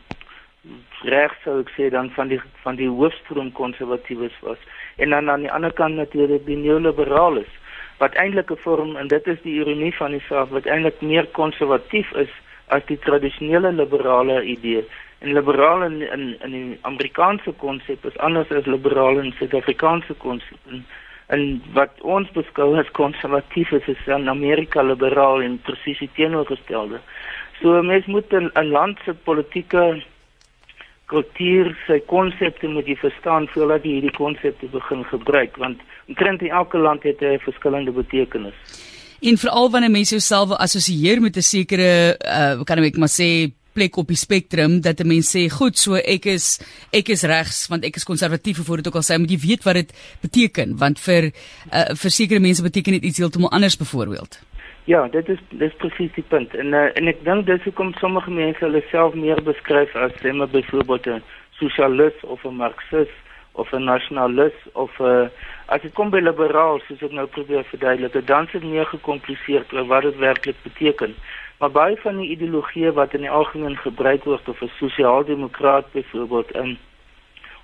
reg 1.01 1.33
sou 1.43 1.59
ek 1.59 1.69
sê 1.75 1.89
dan 1.89 2.09
van 2.09 2.27
die 2.27 2.41
van 2.63 2.75
die 2.75 2.89
hoofstroom 2.89 3.51
konservatiewes 3.51 4.35
was. 4.41 4.57
En 4.95 5.09
dan 5.09 5.29
aan 5.29 5.45
die 5.45 5.51
ander 5.51 5.73
kant 5.73 5.95
natuurlik 5.95 6.45
die 6.45 6.57
neoliberales 6.57 7.51
wat 7.97 8.13
eintlik 8.13 8.51
'n 8.51 8.63
vorm 8.65 8.95
en 8.95 9.07
dit 9.07 9.27
is 9.27 9.41
die 9.41 9.57
ironie 9.61 9.95
van 9.95 10.11
die 10.11 10.23
saak 10.27 10.49
wat 10.49 10.65
eintlik 10.65 11.01
meer 11.01 11.25
konservatief 11.25 12.11
is 12.11 12.29
as 12.67 12.85
die 12.85 12.99
tradisionele 12.99 13.71
liberale 13.71 14.43
idee. 14.43 14.85
En 15.19 15.33
liberale 15.33 15.85
in 15.85 16.01
in, 16.01 16.35
in 16.41 16.51
die 16.51 16.77
Amerikaanse 16.81 17.51
konsep 17.51 18.05
is 18.05 18.17
anders 18.17 18.51
as 18.51 18.65
liberale 18.65 19.23
in 19.23 19.33
Suid-Afrikaanse 19.39 20.13
konsep 20.13 20.57
en, 21.27 21.61
wat 21.73 21.91
ons 22.01 22.29
beskou 22.31 22.77
as 22.79 22.91
konservatief 22.91 23.71
is 23.71 23.87
is 23.87 24.07
in 24.07 24.29
Amerika 24.29 24.81
liberaal 24.81 25.41
en 25.41 25.59
presies 25.63 26.09
teenoorgestelde 26.15 27.01
so 27.61 27.81
mens 27.83 28.05
moet 28.05 28.31
'n 28.33 28.69
land 28.71 28.97
se 29.05 29.13
politieke 29.13 30.03
kultuur 31.07 31.71
sy 31.87 31.99
konsepte 32.09 32.67
moet 32.67 32.87
jy 32.87 32.95
verstaan 32.99 33.47
voordat 33.53 33.85
jy 33.87 33.97
hierdie 33.97 34.15
konsepte 34.17 34.67
begin 34.73 35.05
gebruik 35.11 35.55
want 35.63 35.79
omtrent 36.11 36.43
in 36.43 36.51
elke 36.61 36.77
land 36.77 37.03
het 37.03 37.21
'n 37.21 37.39
verskillende 37.39 37.91
betekenis. 37.91 38.55
En 39.21 39.37
veral 39.37 39.71
wanneer 39.71 39.91
mense 39.91 40.11
jouself 40.15 40.51
assosieer 40.51 41.21
met 41.21 41.37
'n 41.37 41.41
sekere 41.41 42.17
uh 42.21 42.63
kan 42.63 42.83
ek 42.83 42.97
maar 42.97 43.13
sê 43.21 43.51
plek 43.77 43.97
op 44.01 44.09
die 44.11 44.19
spektrum 44.19 44.81
dat 44.81 44.99
'n 44.99 45.07
mens 45.13 45.29
sê 45.35 45.47
goed 45.59 45.77
so 45.77 45.95
ek 45.95 46.25
is 46.25 46.59
ek 46.91 47.09
is 47.15 47.23
regs 47.23 47.67
want 47.71 47.85
ek 47.85 47.95
is 47.95 48.09
konservatief 48.11 48.57
voor 48.65 48.77
dit 48.77 48.87
ook 48.87 48.99
al 48.99 49.07
sê 49.07 49.19
moet 49.19 49.31
jy 49.31 49.41
weet 49.47 49.63
wat 49.63 49.77
dit 49.81 49.93
beteken 50.21 50.77
want 50.83 50.99
vir 50.99 51.31
uh 51.71 51.93
vir 52.01 52.11
sekere 52.19 52.39
mense 52.39 52.63
beteken 52.63 52.93
dit 52.97 53.03
iets 53.03 53.19
heeltemal 53.19 53.51
anders 53.51 53.77
byvoorbeeld. 53.77 54.39
Ja, 54.87 55.07
dit 55.07 55.29
is 55.29 55.39
dis 55.49 55.73
presies 55.77 56.13
die 56.15 56.23
punt. 56.23 56.55
En 56.55 56.67
uh, 56.73 56.87
en 56.95 57.07
ek 57.07 57.23
dink 57.23 57.45
dis 57.45 57.63
hoekom 57.63 57.93
sommige 57.99 58.31
mense 58.31 58.63
hulle 58.63 58.83
self 58.91 59.13
meer 59.13 59.41
beskryf 59.43 59.95
as 59.95 60.13
sê 60.21 60.31
maar 60.31 60.47
byvoorbeeld 60.47 61.07
'n 61.07 61.23
sosialis 61.59 62.17
of 62.23 62.45
'n 62.45 62.55
marxist 62.55 63.17
of 63.51 63.73
'n 63.73 63.83
nasionalis 63.83 64.57
of 64.73 64.91
'n 64.99 65.03
uh, 65.03 65.27
as 65.67 65.81
dit 65.81 65.93
kom 65.93 66.09
by 66.09 66.21
liberaal 66.23 66.79
soos 66.87 67.01
ek 67.03 67.11
nou 67.11 67.27
probeer 67.27 67.65
verduidelik, 67.71 68.15
dan 68.27 68.45
is 68.45 68.51
dit 68.51 68.63
meer 68.63 68.85
gekompliseerd 68.85 69.73
oor 69.73 69.87
wat 69.91 70.03
dit 70.07 70.17
werklik 70.17 70.55
beteken. 70.63 71.15
Maar 71.59 71.71
baie 71.71 71.97
van 71.97 72.17
die 72.17 72.29
ideologieë 72.29 72.91
wat 72.93 73.13
in 73.13 73.25
die 73.25 73.33
algemeen 73.33 73.77
gebruik 73.77 74.23
word 74.23 74.49
of 74.49 74.61
'n 74.61 74.71
sosiaaldemokraat 74.79 75.91
byvoorbeeld 75.91 76.51
in 76.51 76.77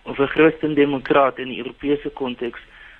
of 0.04 0.20
'n 0.20 0.34
christendemokraat 0.36 1.38
in 1.38 1.48
die 1.48 1.58
Europese 1.58 2.10
konteks 2.10 2.60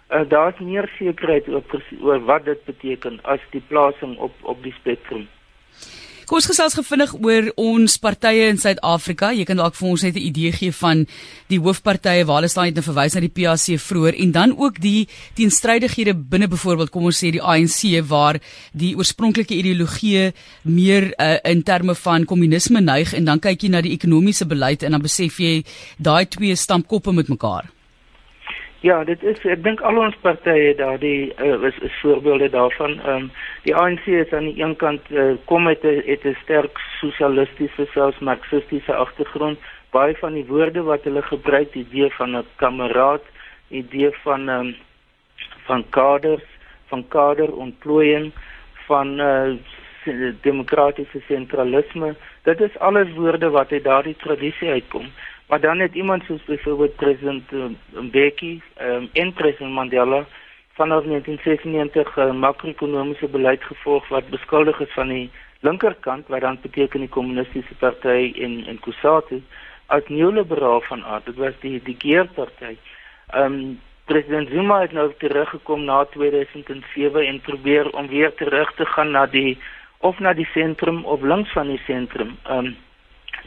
uh, 0.10 0.22
daar's 0.28 0.60
meer 0.60 0.90
sekerheid 0.98 1.48
oor 1.48 1.64
oor 2.02 2.20
wat 2.26 2.46
dit 2.46 2.66
beteken 2.66 3.20
as 3.22 3.40
die 3.50 3.64
plasing 3.68 4.18
op 4.18 4.34
op 4.42 4.64
die 4.64 4.74
spektrum. 4.74 5.28
Kom 6.34 6.40
ons 6.42 6.50
gesels 6.50 6.74
gevinnig 6.74 7.12
oor 7.22 7.48
ons 7.62 7.96
partye 8.02 8.48
in 8.50 8.58
Suid-Afrika. 8.58 9.28
Jy 9.38 9.44
kan 9.46 9.60
dalk 9.62 9.76
vir 9.78 9.88
ons 9.92 10.02
net 10.02 10.16
'n 10.18 10.26
idee 10.30 10.52
gee 10.52 10.72
van 10.74 11.06
die 11.48 11.60
hoofpartye 11.62 12.26
waar 12.26 12.42
hulle 12.42 12.50
staan 12.50 12.66
net 12.66 12.74
nou 12.74 12.82
verwys 12.82 13.14
na 13.14 13.22
die 13.22 13.30
PAC 13.30 13.78
vroeër 13.78 14.18
en 14.18 14.32
dan 14.32 14.58
ook 14.58 14.82
die 14.82 15.08
teenstrydighede 15.36 16.16
binne 16.18 16.48
byvoorbeeld 16.48 16.90
kom 16.90 17.06
ons 17.06 17.22
sê 17.22 17.30
die 17.30 17.42
ANC 17.42 18.02
waar 18.10 18.42
die 18.74 18.96
oorspronklike 18.98 19.54
ideologie 19.54 20.34
meer 20.64 21.14
uh, 21.20 21.38
in 21.46 21.62
terme 21.62 21.94
van 21.94 22.26
kommunisme 22.26 22.82
neig 22.82 23.14
en 23.14 23.26
dan 23.26 23.40
kyk 23.40 23.62
jy 23.62 23.70
na 23.70 23.82
die 23.82 23.94
ekonomiese 23.94 24.48
beleid 24.48 24.82
en 24.82 24.92
dan 24.92 25.02
besef 25.02 25.38
jy 25.38 25.64
daai 26.00 26.26
twee 26.26 26.56
stamp 26.56 26.88
koppe 26.88 27.14
met 27.14 27.30
mekaar. 27.30 27.70
Ja, 28.84 28.98
dit 29.08 29.22
is 29.24 29.38
ek 29.48 29.62
dink 29.64 29.80
al 29.88 29.96
ons 29.96 30.16
partye 30.20 30.74
daar 30.76 30.98
die 31.00 31.30
uh, 31.40 31.54
is, 31.70 31.78
is 31.88 32.00
voorbeelde 32.02 32.50
daarvan. 32.52 32.98
Ehm 33.00 33.22
um, 33.22 33.30
die 33.64 33.76
ANC 33.80 34.10
is 34.12 34.34
aan 34.36 34.50
die 34.50 34.60
een 34.60 34.76
kant 34.82 35.08
uh, 35.12 35.38
kom 35.48 35.64
met 35.70 35.86
'n 35.88 36.02
het 36.08 36.26
'n 36.28 36.36
sterk 36.42 36.82
sosialistiese 37.00 37.86
selfs 37.94 38.20
marxistiese 38.20 38.94
agtergrond. 38.94 39.60
Baie 39.96 40.16
van 40.20 40.34
die 40.34 40.46
woorde 40.46 40.84
wat 40.84 41.04
hulle 41.08 41.22
gebruik, 41.22 41.72
die 41.74 41.86
idee 41.88 42.12
van 42.20 42.36
'n 42.36 42.46
kameraad, 42.56 43.24
idee 43.70 44.12
van 44.24 44.50
ehm 44.50 44.60
um, 44.60 44.76
van 45.66 45.86
kaders, 45.90 46.48
van 46.88 47.08
kaderontplooiing, 47.08 48.32
van 48.88 49.20
uh, 49.20 49.56
demokratiese 50.42 51.22
sentralisme. 51.28 52.16
Dit 52.44 52.62
is 52.62 52.80
alles 52.80 53.14
woorde 53.16 53.50
wat 53.50 53.72
uit 53.72 53.84
daardie 53.84 54.16
tradisie 54.16 54.70
uitkom. 54.70 55.08
Maar 55.48 55.60
dan 55.60 55.80
het 55.80 55.94
iemand 55.94 56.24
soos 56.24 56.44
byvoorbeeld 56.44 56.96
president 56.96 57.52
um, 57.52 57.78
Mbeki 57.92 58.62
um, 58.82 59.10
en 59.14 59.34
president 59.34 59.74
Mandela 59.74 60.26
vanaf 60.74 61.04
1996 61.04 62.16
'n 62.16 62.20
uh, 62.20 62.34
makro-ekonomiese 62.34 63.28
beleid 63.28 63.64
gevolg 63.64 64.08
wat 64.08 64.30
beskuldig 64.30 64.80
is 64.80 64.94
van 64.94 65.08
die 65.08 65.30
linkerkant 65.60 66.28
wat 66.28 66.42
dan 66.42 66.58
beteken 66.62 67.00
die 67.00 67.10
kommunistiese 67.10 67.76
party 67.76 68.34
en 68.36 68.66
en 68.68 68.80
Kusatu 68.80 69.42
as 69.86 70.08
neoliberaal 70.08 70.82
van 70.82 71.04
aard. 71.04 71.26
Dit 71.26 71.36
was 71.36 71.54
die 71.60 71.82
die 71.84 71.96
Geer 72.00 72.28
party. 72.28 72.78
Ehm 73.28 73.54
um, 73.54 73.80
president 74.06 74.50
Zuma 74.50 74.82
het 74.82 74.92
nou 74.92 75.14
teruggekom 75.18 75.84
na 75.84 76.06
2007 76.06 77.28
en 77.28 77.42
probeer 77.42 77.90
om 77.90 78.08
weer 78.08 78.34
terug 78.34 78.74
te 78.76 78.86
gaan 78.86 79.12
na 79.12 79.26
die 79.26 79.58
of 79.98 80.20
na 80.20 80.34
die 80.34 80.50
sentrum 80.54 81.06
of 81.06 81.22
links 81.22 81.52
van 81.52 81.68
die 81.68 81.82
sentrum. 81.86 82.38
Ehm 82.44 82.66
um, 82.66 82.76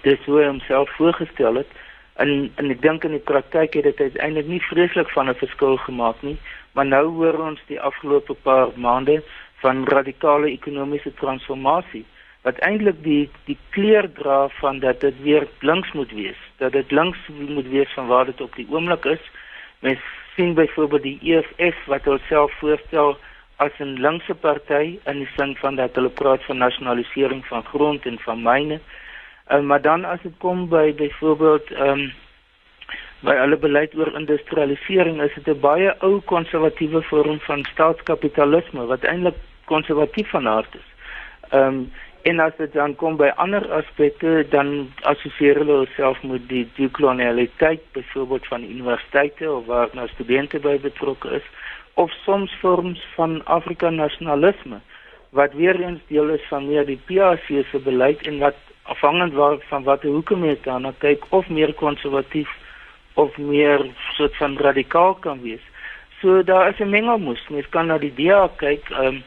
dis 0.02 0.24
hoe 0.24 0.38
hy 0.38 0.46
homself 0.46 0.90
voorgestel 0.96 1.54
het 1.54 1.68
en 2.16 2.50
en 2.56 2.70
ek 2.70 2.82
dink 2.82 3.04
in 3.04 3.16
die 3.16 3.26
praktyk 3.32 3.74
het 3.74 3.96
dit 3.96 4.16
eintlik 4.16 4.46
nie 4.46 4.62
vreeslik 4.70 5.10
van 5.10 5.28
'n 5.28 5.40
verskil 5.44 5.76
gemaak 5.76 6.22
nie 6.22 6.36
maar 6.72 6.86
nou 6.86 7.06
hoor 7.18 7.38
ons 7.48 7.60
die 7.66 7.80
afgelope 7.80 8.34
paar 8.34 8.68
maande 8.74 9.22
van 9.62 9.84
radikale 9.84 10.50
ekonomiese 10.50 11.14
transformasie 11.14 12.04
wat 12.46 12.58
eintlik 12.58 12.98
die 13.02 13.28
die 13.44 13.58
kleur 13.74 14.06
dra 14.18 14.48
van 14.60 14.78
dat 14.78 15.00
dit 15.00 15.16
weer 15.22 15.48
links 15.60 15.92
moet 15.92 16.12
wees 16.12 16.42
dat 16.62 16.72
dit 16.72 16.90
links 16.90 17.18
moet 17.38 17.68
wees 17.68 17.92
van 17.94 18.06
waar 18.06 18.24
dit 18.24 18.40
op 18.40 18.54
die 18.56 18.66
oomblik 18.70 19.04
is. 19.04 19.24
Mens 19.80 20.00
sien 20.36 20.54
byvoorbeeld 20.54 21.02
die 21.02 21.18
EFF 21.22 21.84
wat 21.86 22.04
hulself 22.04 22.52
voorstel 22.60 23.16
as 23.56 23.72
'n 23.80 23.98
linkse 24.06 24.34
party 24.34 24.98
in 25.04 25.18
die 25.18 25.28
sin 25.36 25.56
van 25.56 25.76
dat 25.76 25.94
hulle 25.94 26.08
praat 26.08 26.44
van 26.44 26.58
nasionalisering 26.58 27.46
van 27.46 27.64
grond 27.64 28.06
en 28.06 28.18
van 28.18 28.42
myne 28.42 28.80
Uh, 29.48 29.60
maar 29.60 29.82
dan 29.82 30.04
as 30.04 30.22
dit 30.22 30.32
kom 30.38 30.68
by 30.68 30.94
byvoorbeeld 30.94 31.70
ehm 31.70 31.88
um, 31.88 32.12
by 33.20 33.32
alle 33.40 33.56
beleid 33.56 33.94
oor 33.96 34.10
industrialisering 34.14 35.22
is 35.22 35.34
dit 35.34 35.46
'n 35.48 35.60
baie 35.60 35.94
ou 35.98 36.20
konservatiewe 36.20 37.02
vorm 37.02 37.38
van 37.40 37.64
staatskapitalisme 37.64 38.86
wat 38.86 39.04
eintlik 39.04 39.38
konservatief 39.64 40.30
van 40.30 40.48
aard 40.48 40.74
is. 40.74 40.88
Ehm 41.50 41.62
um, 41.62 41.92
en 42.22 42.40
as 42.40 42.56
dit 42.58 42.72
dan 42.72 42.94
kom 42.94 43.16
by 43.16 43.28
ander 43.36 43.72
aspekte 43.72 44.46
dan 44.50 44.90
assosieer 45.02 45.56
hulle 45.62 45.86
self 45.94 46.22
met 46.22 46.48
die 46.48 46.64
dekolonialiteit 46.76 47.82
byvoorbeeld 47.92 48.46
van 48.46 48.62
universiteite 48.62 49.52
of 49.52 49.66
waar 49.66 49.88
nou 49.92 50.08
studente 50.08 50.58
by 50.58 50.78
betrokke 50.80 51.30
is 51.30 51.46
of 51.94 52.10
soms 52.10 52.56
vorms 52.60 53.06
van 53.14 53.44
Afrika 53.44 53.90
nasionalisme 53.90 54.80
wat 55.30 55.52
weer 55.52 55.80
eens 55.80 56.00
deel 56.08 56.28
is 56.28 56.48
van 56.48 56.66
meer 56.66 56.86
die 56.86 57.00
PAC 57.06 57.46
se 57.70 57.78
beleid 57.84 58.26
en 58.26 58.38
wat 58.38 58.58
afhangend 58.86 59.34
van 59.68 59.84
watter 59.84 60.10
hoekom 60.10 60.44
jy 60.44 60.56
daarna 60.64 60.92
kyk 60.98 61.24
of 61.30 61.48
meer 61.48 61.72
konservatief 61.74 62.50
of 63.14 63.36
meer 63.38 63.82
soort 64.16 64.36
van 64.36 64.58
radikaal 64.58 65.14
kan 65.14 65.40
wees. 65.42 65.62
So 66.20 66.42
daar 66.42 66.68
is 66.68 66.78
'n 66.78 66.90
mengelmoes. 66.90 67.48
Mens 67.48 67.68
kan 67.68 67.86
na 67.86 67.98
die 67.98 68.14
DA 68.14 68.48
kyk, 68.56 68.90
ehm 68.90 69.06
um, 69.06 69.24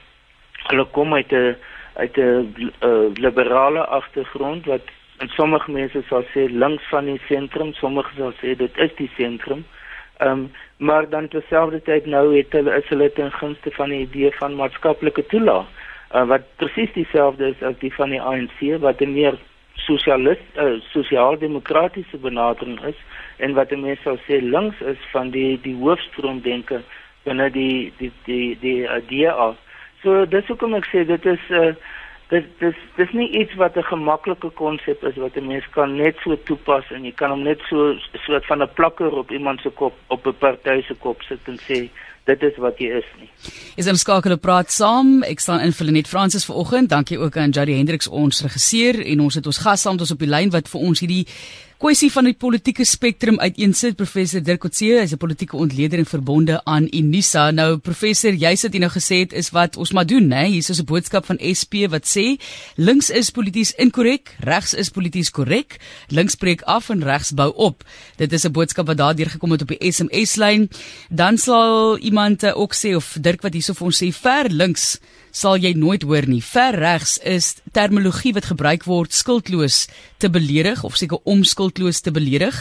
hulle 0.70 0.86
kom 0.86 1.14
uit 1.14 1.32
'n 1.32 1.56
uit 1.96 2.18
'n 2.18 2.56
uh, 2.82 3.10
liberale 3.14 3.86
agtergrond 3.86 4.66
wat 4.66 4.86
en 5.18 5.28
sommige 5.28 5.72
mense 5.72 6.02
sal 6.08 6.24
sê 6.24 6.48
links 6.50 6.84
van 6.90 7.06
die 7.06 7.22
sentrum, 7.28 7.74
sommige 7.74 8.16
sal 8.16 8.34
sê 8.42 8.56
dit 8.56 8.78
is 8.78 8.96
die 8.96 9.12
sentrum. 9.18 9.66
Ehm 10.18 10.32
um, 10.32 10.52
maar 10.78 11.10
dan 11.10 11.28
terselfdertyd 11.28 12.06
nou 12.06 12.38
het 12.38 12.52
hulle 12.52 12.76
is 12.78 12.88
hulle 12.88 13.12
ten 13.14 13.32
gunste 13.32 13.72
van 13.72 13.90
die 13.90 14.00
idee 14.00 14.32
van 14.32 14.56
maatskaplike 14.56 15.26
toelaag 15.26 15.66
uh, 16.14 16.26
wat 16.28 16.42
presies 16.56 16.94
dieselfde 16.94 17.52
is 17.54 17.64
as 17.66 17.78
die 17.84 17.92
van 17.94 18.14
die 18.14 18.22
ANC 18.22 18.60
wat 18.82 19.02
'n 19.02 19.14
meer 19.14 19.38
sosialis 19.86 20.42
uh, 20.58 20.80
sosiaal-demokratiese 20.94 22.18
benadering 22.18 22.80
is 22.86 23.00
en 23.38 23.54
wat 23.54 23.72
mense 23.72 24.04
sou 24.04 24.18
sê 24.28 24.42
links 24.42 24.82
is 24.82 25.00
van 25.12 25.32
die 25.32 25.60
die 25.64 25.76
hoofstroom 25.76 26.42
denke 26.42 26.82
binne 27.24 27.50
die 27.50 27.94
die 28.00 28.12
die 28.26 28.58
die 28.62 29.26
uh, 29.26 29.36
af. 29.36 29.56
So 30.04 30.26
dis 30.26 30.48
hoekom 30.48 30.76
ek 30.76 30.88
sê 30.92 31.06
dit 31.08 31.26
is 31.26 31.44
'n 31.50 31.64
uh, 31.64 31.74
dis 32.30 32.46
dis 32.62 32.78
dis 32.98 33.12
nie 33.18 33.30
iets 33.42 33.56
wat 33.62 33.78
'n 33.78 33.90
gemaklike 33.92 34.50
konsep 34.62 35.04
is 35.04 35.16
wat 35.16 35.36
'n 35.38 35.48
mens 35.48 35.68
kan 35.70 35.96
net 35.96 36.16
so 36.24 36.36
toepas 36.50 36.86
en 36.92 37.06
jy 37.06 37.12
kan 37.12 37.30
hom 37.30 37.44
net 37.44 37.62
so 37.70 37.96
soort 38.26 38.46
van 38.46 38.62
'n 38.62 38.74
plakker 38.74 39.12
op 39.12 39.32
iemand 39.32 39.62
se 39.62 39.70
kop 39.70 39.94
op 40.08 40.28
'n 40.28 40.38
party 40.38 40.82
se 40.82 40.96
kop 40.96 41.22
sit 41.22 41.40
en 41.48 41.58
sê 41.58 41.90
dit 42.30 42.46
is 42.50 42.60
wat 42.62 42.80
jy 42.82 42.92
is 43.00 43.08
nie. 43.20 43.30
Is 43.80 43.88
ons 43.90 44.04
skakel 44.04 44.36
op 44.36 44.44
praat 44.44 44.74
saam. 44.74 45.20
Ek 45.28 45.42
staan 45.44 45.64
in 45.66 45.74
vir 45.76 45.90
Lenet 45.90 46.10
Fransis 46.10 46.46
vanoggend. 46.48 46.92
Dankie 46.92 47.20
ook 47.20 47.38
aan 47.40 47.56
Jody 47.56 47.78
Hendriks 47.78 48.10
ons 48.12 48.44
regisseur 48.46 49.00
en 49.06 49.26
ons 49.26 49.40
het 49.40 49.50
ons 49.50 49.64
gas 49.66 49.86
saam 49.86 49.98
met 49.98 50.06
ons 50.06 50.16
op 50.16 50.22
die 50.22 50.30
lyn 50.30 50.54
wat 50.54 50.70
vir 50.72 50.86
ons 50.90 51.04
hierdie 51.04 51.26
kwessie 51.80 52.10
van 52.12 52.28
die 52.28 52.36
politieke 52.36 52.84
spektrum 52.84 53.38
uiteensit 53.40 53.96
professor 53.96 54.42
Dirk 54.44 54.60
Coetzee 54.66 54.98
is 55.00 55.14
'n 55.14 55.18
politieke 55.18 55.56
ontleder 55.56 56.00
en 56.00 56.06
verbonde 56.06 56.60
aan 56.66 56.88
Unisa. 56.92 57.52
Nou 57.52 57.78
professor 57.78 58.34
jy 58.34 58.56
sit 58.56 58.74
hier 58.74 58.82
nou 58.82 58.92
gesê 58.92 59.20
het 59.20 59.34
is 59.34 59.50
wat 59.52 59.78
ons 59.78 59.92
maar 59.92 60.06
doen 60.06 60.28
nê 60.28 60.44
hier 60.48 60.70
is 60.70 60.80
'n 60.80 60.86
boodskap 60.86 61.26
van 61.26 61.40
SP 61.40 61.88
wat 61.88 62.04
sê 62.04 62.38
links 62.76 63.10
is 63.10 63.30
polities 63.30 63.72
inkorrek 63.78 64.36
regs 64.40 64.74
is 64.74 64.90
polities 64.90 65.32
korrek 65.32 65.80
links 66.10 66.34
spreek 66.34 66.62
af 66.62 66.90
en 66.90 67.04
regs 67.04 67.32
bou 67.32 67.54
op. 67.56 67.84
Dit 68.18 68.34
is 68.34 68.44
'n 68.44 68.52
boodskap 68.52 68.88
wat 68.88 68.98
daar 68.98 69.16
deurgekom 69.16 69.52
het 69.52 69.62
op 69.62 69.68
die 69.68 69.92
SMS 69.92 70.36
lyn. 70.36 70.70
Dan 71.10 71.38
sal 71.38 71.98
iemand 71.98 72.44
ook 72.54 72.76
sê 72.76 72.96
of 72.96 73.18
Dirk 73.22 73.42
wat 73.42 73.54
hierso 73.54 73.74
vir 73.74 73.86
ons 73.86 74.04
sê 74.04 74.12
ver 74.12 74.50
links 74.50 75.00
sal 75.40 75.60
jy 75.62 75.72
nooit 75.78 76.04
hoor 76.04 76.28
nie. 76.28 76.42
Ver 76.44 76.76
regs 76.80 77.18
is 77.24 77.54
terminologie 77.76 78.34
wat 78.36 78.50
gebruik 78.52 78.86
word 78.90 79.16
skuldloos 79.16 79.86
te 80.20 80.30
beledig 80.30 80.82
of 80.84 80.98
seker 81.00 81.22
om 81.30 81.46
skuldloos 81.48 82.02
te 82.04 82.12
beledig. 82.12 82.58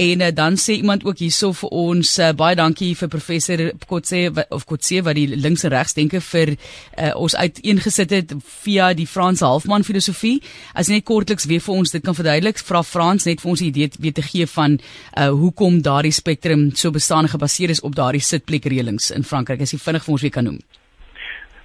En 0.00 0.24
uh, 0.24 0.30
dan 0.34 0.56
sê 0.60 0.78
iemand 0.78 1.04
ook 1.04 1.20
hierso 1.20 1.52
vir 1.56 1.74
ons 1.74 2.14
uh, 2.18 2.30
baie 2.36 2.56
dankie 2.56 2.92
vir 2.96 3.10
professor 3.12 3.64
Kotse 3.86 4.22
of 4.48 4.64
Kotse 4.68 5.02
wat 5.04 5.18
die 5.18 5.26
links 5.34 5.66
en 5.66 5.74
regs 5.74 5.96
denke 5.98 6.22
vir 6.24 6.54
uh, 6.54 7.12
ons 7.12 7.36
uiteengesit 7.36 8.14
het 8.14 8.36
via 8.64 8.92
die 8.96 9.08
Frans 9.10 9.44
Halfman 9.44 9.84
filosofie. 9.84 10.38
As 10.72 10.88
net 10.92 11.04
kortliks 11.08 11.48
weer 11.50 11.62
vir 11.64 11.76
ons 11.76 11.92
dit 11.92 12.04
kan 12.04 12.16
verduidelik, 12.16 12.62
vra 12.64 12.82
Frans 12.86 13.28
net 13.28 13.44
vir 13.44 13.52
ons 13.52 13.60
'n 13.60 13.68
idee 13.68 13.90
weet 13.98 14.14
te 14.14 14.24
gee 14.24 14.46
van 14.46 14.78
uh, 14.78 15.28
hoekom 15.28 15.82
daardie 15.82 16.12
spektrum 16.12 16.70
so 16.74 16.90
bestaan 16.90 17.28
gebaseer 17.28 17.70
is 17.70 17.84
op 17.84 17.94
daardie 17.94 18.24
sitplekreëlings 18.24 19.10
in 19.10 19.24
Frankryk. 19.24 19.60
As 19.60 19.72
jy 19.72 19.78
vinnig 19.78 20.04
vir 20.04 20.12
ons 20.12 20.22
weer 20.22 20.32
kan 20.32 20.44
noem. 20.44 20.62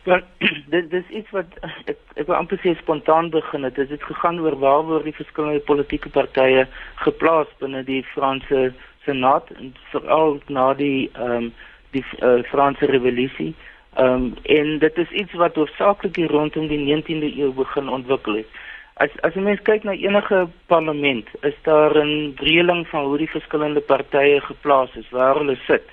Maar 0.09 0.23
dit 0.75 0.89
dis 0.89 1.09
iets 1.09 1.29
wat 1.29 1.57
ek 1.85 1.97
ek 2.17 2.25
wil 2.25 2.35
amper 2.35 2.57
sê 2.63 2.73
spontaan 2.79 3.29
begin 3.33 3.67
het. 3.67 3.75
Dit 3.77 3.91
het 3.93 4.03
gegaan 4.03 4.39
oor 4.41 4.57
waar 4.63 4.85
word 4.87 5.05
die 5.05 5.17
verskillende 5.17 5.61
politieke 5.67 6.09
partye 6.09 6.65
geplaas 7.05 7.51
binne 7.61 7.83
die 7.85 8.01
Franse 8.13 8.71
Senaat 9.05 9.51
en 9.57 9.75
veral 9.91 10.39
na 10.47 10.71
die 10.79 11.09
ehm 11.13 11.35
um, 11.35 11.51
die 11.93 12.03
uh, 12.21 12.39
Franse 12.49 12.89
revolusie. 12.89 13.53
Ehm 14.01 14.15
um, 14.15 14.25
en 14.57 14.73
dit 14.85 14.97
is 15.05 15.13
iets 15.21 15.37
wat 15.43 15.61
hoofsaaklik 15.61 16.17
rondom 16.33 16.67
die 16.73 16.81
19de 16.89 17.29
eeu 17.43 17.53
begin 17.61 17.93
ontwikkel 17.99 18.41
het. 18.41 18.59
As 19.05 19.13
as 19.27 19.37
jy 19.37 19.45
mens 19.45 19.61
kyk 19.69 19.85
na 19.85 19.93
enige 19.93 20.41
parlement, 20.73 21.29
is 21.51 21.55
daar 21.69 21.93
'n 22.01 22.33
reëling 22.49 22.87
van 22.87 23.05
hoe 23.05 23.17
die 23.17 23.33
verskillende 23.37 23.85
partye 23.93 24.41
geplaas 24.41 24.95
is, 24.95 25.09
waar 25.09 25.37
hulle 25.37 25.57
sit. 25.67 25.85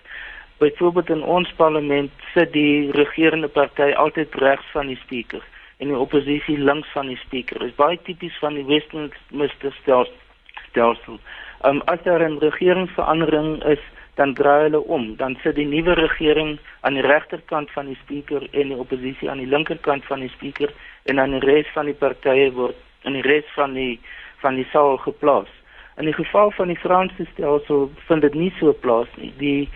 Byvoorbeeld 0.58 1.10
in 1.10 1.22
ons 1.22 1.52
parlement 1.56 2.10
sit 2.34 2.52
die 2.52 2.90
regerende 2.90 3.48
party 3.48 3.92
altyd 3.92 4.34
regs 4.34 4.70
van 4.72 4.86
die 4.86 4.96
spreker 4.96 5.44
en 5.76 5.90
die 5.92 5.98
oppositie 5.98 6.56
links 6.58 6.88
van 6.92 7.10
die 7.12 7.18
spreker. 7.20 7.60
Dit 7.60 7.74
is 7.74 7.76
baie 7.76 7.98
tipies 8.02 8.38
van 8.40 8.56
die 8.56 8.64
Westminster 8.64 9.76
stelsel. 9.82 11.18
Um, 11.64 11.82
as 11.84 12.00
daar 12.04 12.24
'n 12.24 12.38
regeringsverandering 12.38 13.64
is, 13.64 13.82
dan 14.14 14.34
draai 14.34 14.62
hulle 14.62 14.80
om. 14.80 15.16
Dan 15.16 15.36
sit 15.42 15.54
die 15.54 15.66
nuwe 15.66 15.92
regering 15.92 16.58
aan 16.80 16.94
die 16.94 17.02
regterkant 17.02 17.70
van 17.70 17.86
die 17.86 17.98
spreker 18.02 18.48
en 18.50 18.68
die 18.68 18.76
oppositie 18.76 19.30
aan 19.30 19.38
die 19.38 19.46
linkerkant 19.46 20.04
van 20.04 20.20
die 20.20 20.32
spreker 20.32 20.72
en 21.04 21.16
dan 21.16 21.30
die 21.30 21.44
res 21.44 21.68
van 21.74 21.84
die 21.84 21.94
partye 21.94 22.52
word 22.52 22.76
in 23.04 23.12
die 23.12 23.22
res 23.22 23.44
van 23.54 23.74
die 23.74 24.00
van 24.40 24.54
die 24.54 24.66
saal 24.72 24.96
geplaas. 24.96 25.52
In 25.96 26.04
die 26.04 26.16
geval 26.16 26.50
van 26.50 26.68
die 26.68 26.80
Franse 26.80 27.24
stelsel 27.32 27.90
vind 28.08 28.22
dit 28.22 28.34
nie 28.34 28.52
so 28.58 28.72
plaas 28.72 29.08
nie. 29.16 29.32
Die 29.38 29.68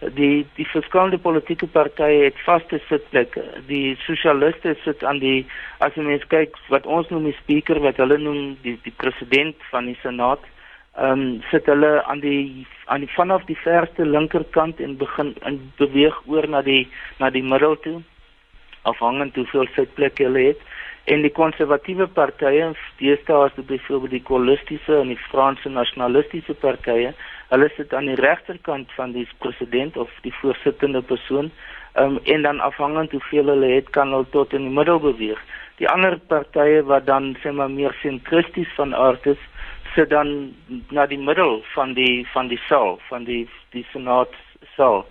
die 0.00 0.46
die 0.56 0.66
verskillende 0.70 1.18
politieke 1.18 1.66
partye 1.66 2.24
het 2.24 2.38
vaste 2.46 2.80
sitplekke. 2.88 3.42
Die 3.66 3.96
sosialiste 4.06 4.76
sit 4.84 5.02
aan 5.04 5.18
die 5.22 5.46
as 5.84 5.96
jy 5.98 6.04
mens 6.06 6.26
kyk 6.30 6.54
wat 6.72 6.86
ons 6.86 7.10
noem 7.10 7.26
die 7.30 7.38
speaker 7.40 7.80
wat 7.82 7.98
hulle 7.98 8.18
noem 8.22 8.56
die 8.62 8.76
die 8.84 8.94
president 9.02 9.56
van 9.72 9.90
die 9.90 9.98
senaat, 10.02 10.44
ehm 10.98 11.24
um, 11.24 11.42
sit 11.50 11.66
hulle 11.66 12.04
aan 12.04 12.22
die 12.22 12.66
aan 12.86 13.02
die 13.06 13.12
vanaf 13.16 13.44
die 13.50 13.58
verste 13.64 14.06
linkerkant 14.06 14.80
en 14.80 14.96
begin 14.98 15.34
in 15.46 15.60
beweeg 15.78 16.16
oor 16.26 16.46
na 16.48 16.62
die 16.62 16.86
na 17.18 17.30
die 17.30 17.42
middel 17.42 17.76
toe 17.82 17.98
afhangend 18.82 19.36
hoeveel 19.36 19.66
sitplekke 19.74 20.24
hulle 20.24 20.46
het 20.52 20.62
en 21.08 21.24
die 21.24 21.32
konservatiewe 21.32 22.06
partye, 22.12 22.72
deesdae 23.00 23.48
is 23.48 23.56
dit 23.56 23.66
byvoorbeeld 23.70 24.14
die 24.16 24.24
koalistiese 24.28 25.00
en 25.00 25.12
die 25.12 25.20
Franse 25.30 25.70
nasionalistiese 25.72 26.54
partye 26.60 27.14
hulle 27.48 27.68
sit 27.76 27.94
aan 27.96 28.10
die 28.10 28.18
regterkant 28.20 28.92
van 28.96 29.14
die 29.16 29.24
president 29.42 29.96
of 29.96 30.12
die 30.24 30.34
voorsittende 30.40 31.00
persoon 31.02 31.50
um, 32.00 32.18
en 32.24 32.42
dan 32.44 32.60
afhangend 32.60 33.14
hoeveel 33.16 33.52
hulle 33.54 33.70
het 33.72 33.88
kan 33.96 34.12
hulle 34.12 34.28
tot 34.34 34.52
in 34.52 34.68
die 34.68 34.74
middel 34.80 35.00
beweeg. 35.00 35.40
Die 35.80 35.88
ander 35.88 36.18
partye 36.32 36.82
wat 36.90 37.06
dan 37.06 37.34
sê 37.42 37.54
maar 37.54 37.70
meer 37.72 37.94
sentristies 38.02 38.68
van 38.76 38.94
aard 38.94 39.26
is, 39.32 39.40
sit 39.94 40.10
dan 40.10 40.52
na 40.92 41.06
die 41.08 41.20
middel 41.20 41.62
van 41.74 41.94
die 41.96 42.26
van 42.34 42.52
die 42.52 42.60
saal, 42.66 42.98
van 43.08 43.24
die 43.24 43.46
die 43.72 43.86
senaat 43.94 44.36
saal. 44.76 45.06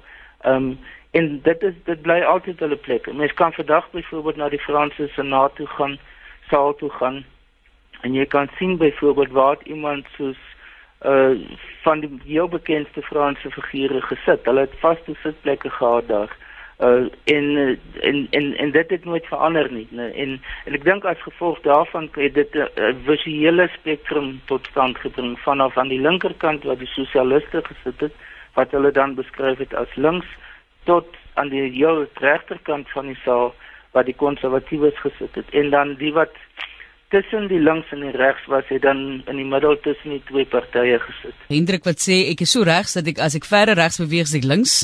Ehm 0.45 0.71
um, 0.71 0.77
en 1.17 1.39
dit 1.43 1.63
is 1.69 1.73
dit 1.89 2.01
bly 2.01 2.19
altyd 2.33 2.59
hulle 2.59 2.77
plek. 2.87 3.09
Mens 3.13 3.33
kan 3.33 3.53
vandag 3.53 3.89
byvoorbeeld 3.91 4.35
na 4.35 4.49
die 4.53 4.65
Franse 4.67 5.07
senaat 5.15 5.55
toe 5.55 5.67
gaan, 5.67 5.97
saal 6.49 6.75
toe 6.75 6.89
gaan 6.99 7.23
en 8.01 8.13
jy 8.13 8.25
kan 8.25 8.49
sien 8.57 8.77
byvoorbeeld 8.77 9.31
waar 9.31 9.57
iemand 9.63 10.05
soos 10.17 10.37
uh 11.05 11.33
van 11.81 11.99
die 11.99 12.09
heel 12.25 12.47
bekendste 12.47 13.01
Franse 13.01 13.51
figure 13.51 14.01
gesit. 14.01 14.45
Hulle 14.45 14.65
het 14.65 14.79
vaste 14.79 15.13
sitplekke 15.23 15.69
gehad 15.69 16.07
daar. 16.07 16.35
Uh 16.79 17.05
en 17.23 17.79
en 18.01 18.27
en 18.29 18.55
en 18.57 18.71
dit 18.71 18.89
het 18.89 19.05
nooit 19.05 19.25
verander 19.25 19.71
nie. 19.71 19.87
Nee. 19.89 20.11
En 20.11 20.41
en 20.65 20.73
ek 20.73 20.83
dink 20.83 21.05
as 21.05 21.21
gevolg 21.21 21.61
daarvan 21.61 22.09
het 22.11 22.33
dit 22.33 22.55
'n 22.55 22.97
visuele 23.05 23.69
spektrum 23.77 24.41
tot 24.45 24.67
stand 24.71 24.97
gebring 24.97 25.39
vanaf 25.39 25.77
aan 25.77 25.87
die 25.87 26.01
linkerkant 26.01 26.63
waar 26.63 26.77
die 26.77 26.93
sosialiste 26.97 27.61
gesit 27.63 27.99
het 27.99 28.13
wat 28.53 28.71
hulle 28.71 28.91
dan 28.91 29.15
beskryf 29.15 29.57
het 29.57 29.73
as 29.73 29.95
links 29.95 30.27
tot 30.87 31.07
aan 31.35 31.49
die 31.53 31.67
heel 31.75 32.05
regterkant 32.23 32.89
van 32.95 33.11
die 33.11 33.19
saal 33.23 33.53
waar 33.91 34.07
die 34.07 34.15
konservatiewes 34.15 34.99
gesit 35.03 35.35
het. 35.35 35.49
En 35.49 35.69
dan 35.69 35.95
die 35.99 36.13
wat 36.13 36.33
tussen 37.09 37.45
die 37.47 37.59
links 37.63 37.87
en 37.95 38.01
die 38.03 38.11
regs 38.19 38.43
was 38.51 38.67
hy 38.67 38.81
dan 38.83 38.97
in 39.31 39.37
die 39.39 39.45
middel 39.47 39.77
tussen 39.79 40.11
die 40.17 40.21
twee 40.27 40.43
partye 40.51 40.97
gesit. 40.99 41.35
Hendrik 41.47 41.85
wat 41.87 42.01
sê 42.03 42.17
ek 42.33 42.41
is 42.43 42.51
so 42.51 42.67
regs 42.67 42.97
dat 42.97 43.07
ek 43.07 43.21
as 43.23 43.37
ek 43.39 43.47
verder 43.47 43.79
regs 43.79 44.01
beweeg 44.01 44.33
ek 44.35 44.43
links. 44.43 44.81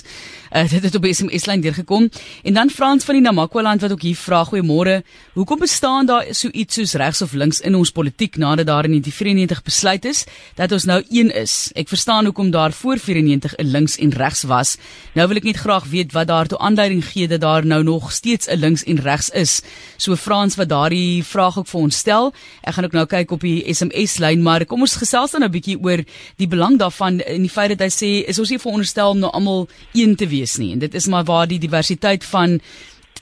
Uh, 0.54 0.64
dit 0.70 0.86
het 0.86 0.96
op 0.96 1.08
SMS 1.10 1.48
lyn 1.50 1.64
deurgekom. 1.66 2.08
En 2.48 2.56
dan 2.56 2.72
Frans 2.72 3.04
van 3.04 3.18
die 3.18 3.24
Namakwa-land 3.26 3.84
wat 3.84 3.96
ook 3.96 4.06
hier 4.06 4.16
vra 4.16 4.44
goeiemôre. 4.48 5.02
Hoekom 5.34 5.60
bestaan 5.66 6.08
daar 6.08 6.30
so 6.32 6.48
iets 6.54 6.80
soos 6.80 6.94
regs 7.02 7.24
of 7.26 7.34
links 7.34 7.60
in 7.60 7.76
ons 7.76 7.92
politiek 7.92 8.40
nadat 8.40 8.70
daar 8.72 8.88
in 8.88 8.96
1994 8.96 9.64
besluit 9.68 10.06
is 10.08 10.24
dat 10.56 10.72
ons 10.72 10.88
nou 10.88 11.02
een 11.10 11.34
is? 11.34 11.74
Ek 11.76 11.92
verstaan 11.92 12.30
hoekom 12.30 12.54
daar 12.56 12.72
voor 12.72 13.02
94 13.04 13.58
'n 13.58 13.68
links 13.68 13.98
en 13.98 14.16
regs 14.16 14.44
was. 14.48 14.78
Nou 15.14 15.28
wil 15.28 15.38
ek 15.38 15.50
net 15.50 15.60
graag 15.60 15.92
weet 15.92 16.14
wat 16.14 16.28
daar 16.28 16.48
toe 16.48 16.60
aanduiding 16.60 17.04
gee 17.04 17.28
dat 17.28 17.42
daar 17.42 17.66
nou 17.66 17.84
nog 17.84 18.12
steeds 18.12 18.48
'n 18.48 18.60
links 18.60 18.84
en 18.84 19.00
regs 19.00 19.30
is. 19.30 19.62
So 19.98 20.16
Frans 20.16 20.56
wat 20.56 20.70
daardie 20.70 21.24
vraag 21.24 21.58
ook 21.58 21.68
vir 21.68 21.82
ons 21.82 21.98
stel 21.98 22.13
gestel. 22.14 22.34
Ek 22.64 22.76
gaan 22.76 22.86
ook 22.86 22.96
nou 22.96 23.06
kyk 23.06 23.32
op 23.32 23.42
die 23.42 23.64
SMS 23.74 24.20
lyn, 24.20 24.44
maar 24.44 24.66
kom 24.66 24.82
ons 24.82 24.96
gesels 24.96 25.32
dan 25.32 25.44
'n 25.44 25.52
bietjie 25.52 25.78
oor 25.82 26.04
die 26.38 26.48
belang 26.48 26.78
daarvan 26.78 27.20
in 27.22 27.42
die 27.42 27.50
feit 27.50 27.78
dat 27.78 27.82
hy 27.82 27.90
sê 27.90 28.28
is 28.28 28.40
ons 28.40 28.50
nie 28.50 28.60
veronderstel 28.60 29.10
om 29.10 29.20
nou 29.20 29.32
almal 29.32 29.68
een 29.94 30.16
te 30.16 30.28
wees 30.28 30.58
nie. 30.58 30.74
En 30.74 30.80
dit 30.80 30.94
is 30.94 31.08
maar 31.08 31.24
waar 31.24 31.48
die 31.48 31.60
diversiteit 31.60 32.24
van 32.24 32.62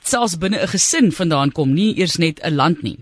selfs 0.02 0.38
binne 0.38 0.62
'n 0.62 0.68
gesin 0.68 1.12
vandaan 1.12 1.52
kom, 1.52 1.74
nie 1.74 1.98
eers 1.98 2.16
net 2.18 2.40
'n 2.42 2.54
land 2.54 2.82
nie. 2.82 2.98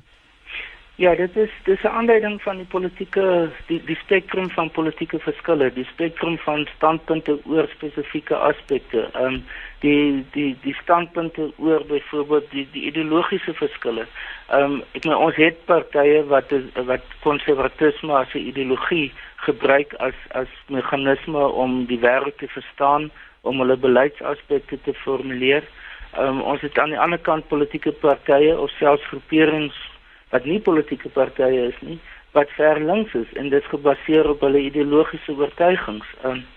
Ja, 1.00 1.14
dit 1.14 1.36
is 1.36 1.50
dis 1.64 1.82
'n 1.82 1.86
aanduiding 1.98 2.42
van 2.42 2.56
die 2.56 2.66
politieke 2.66 3.50
die 3.66 3.84
die 3.84 3.96
spektrum 3.96 4.50
van 4.50 4.70
politieke 4.70 5.18
verskille, 5.18 5.72
die 5.72 5.84
spektrum 5.84 6.38
van 6.38 6.66
standpunte 6.76 7.38
oor 7.44 7.68
spesifieke 7.68 8.36
aspekte. 8.36 9.08
Ehm 9.12 9.24
um, 9.24 9.44
die 9.78 10.26
die 10.30 10.56
die 10.62 10.74
standpunte 10.74 11.52
oor 11.56 11.84
byvoorbeeld 11.86 12.50
die 12.50 12.68
die 12.72 12.82
ideologiese 12.82 13.54
verskille. 13.54 14.06
Ehm 14.48 14.62
um, 14.62 14.82
ek 14.92 15.04
meen 15.04 15.16
ons 15.16 15.36
het 15.36 15.64
partye 15.64 16.24
wat 16.26 16.52
is, 16.52 16.64
wat 16.84 17.04
konservatisme 17.20 18.12
as 18.12 18.34
'n 18.34 18.48
ideologie 18.52 19.12
gebruik 19.36 19.94
as 19.94 20.18
as 20.28 20.48
meganisme 20.68 21.46
om 21.48 21.86
die 21.86 22.00
wêreld 22.00 22.36
te 22.38 22.48
verstaan, 22.48 23.10
om 23.40 23.58
hulle 23.58 23.76
beleidsaspekte 23.76 24.80
te 24.80 24.94
formuleer. 24.94 25.64
Ehm 26.12 26.26
um, 26.26 26.42
ons 26.42 26.60
het 26.60 26.78
aan 26.78 26.90
die 26.90 27.00
ander 27.00 27.18
kant 27.18 27.48
politieke 27.48 27.92
partye 27.92 28.58
of 28.58 28.70
selfs 28.70 29.06
groeperings 29.06 29.89
wat 30.30 30.44
nie 30.44 30.60
politieke 30.60 31.08
partye 31.08 31.66
is 31.68 31.80
nie, 31.80 31.98
wat 32.32 32.50
ver 32.56 32.80
links 32.80 33.14
is 33.14 33.32
en 33.34 33.48
dit 33.50 33.64
gebaseer 33.64 34.28
op 34.30 34.40
hulle 34.46 34.62
ideologiese 34.70 35.36
oortuigings. 35.36 36.06
Ehm 36.22 36.40
um, 36.40 36.48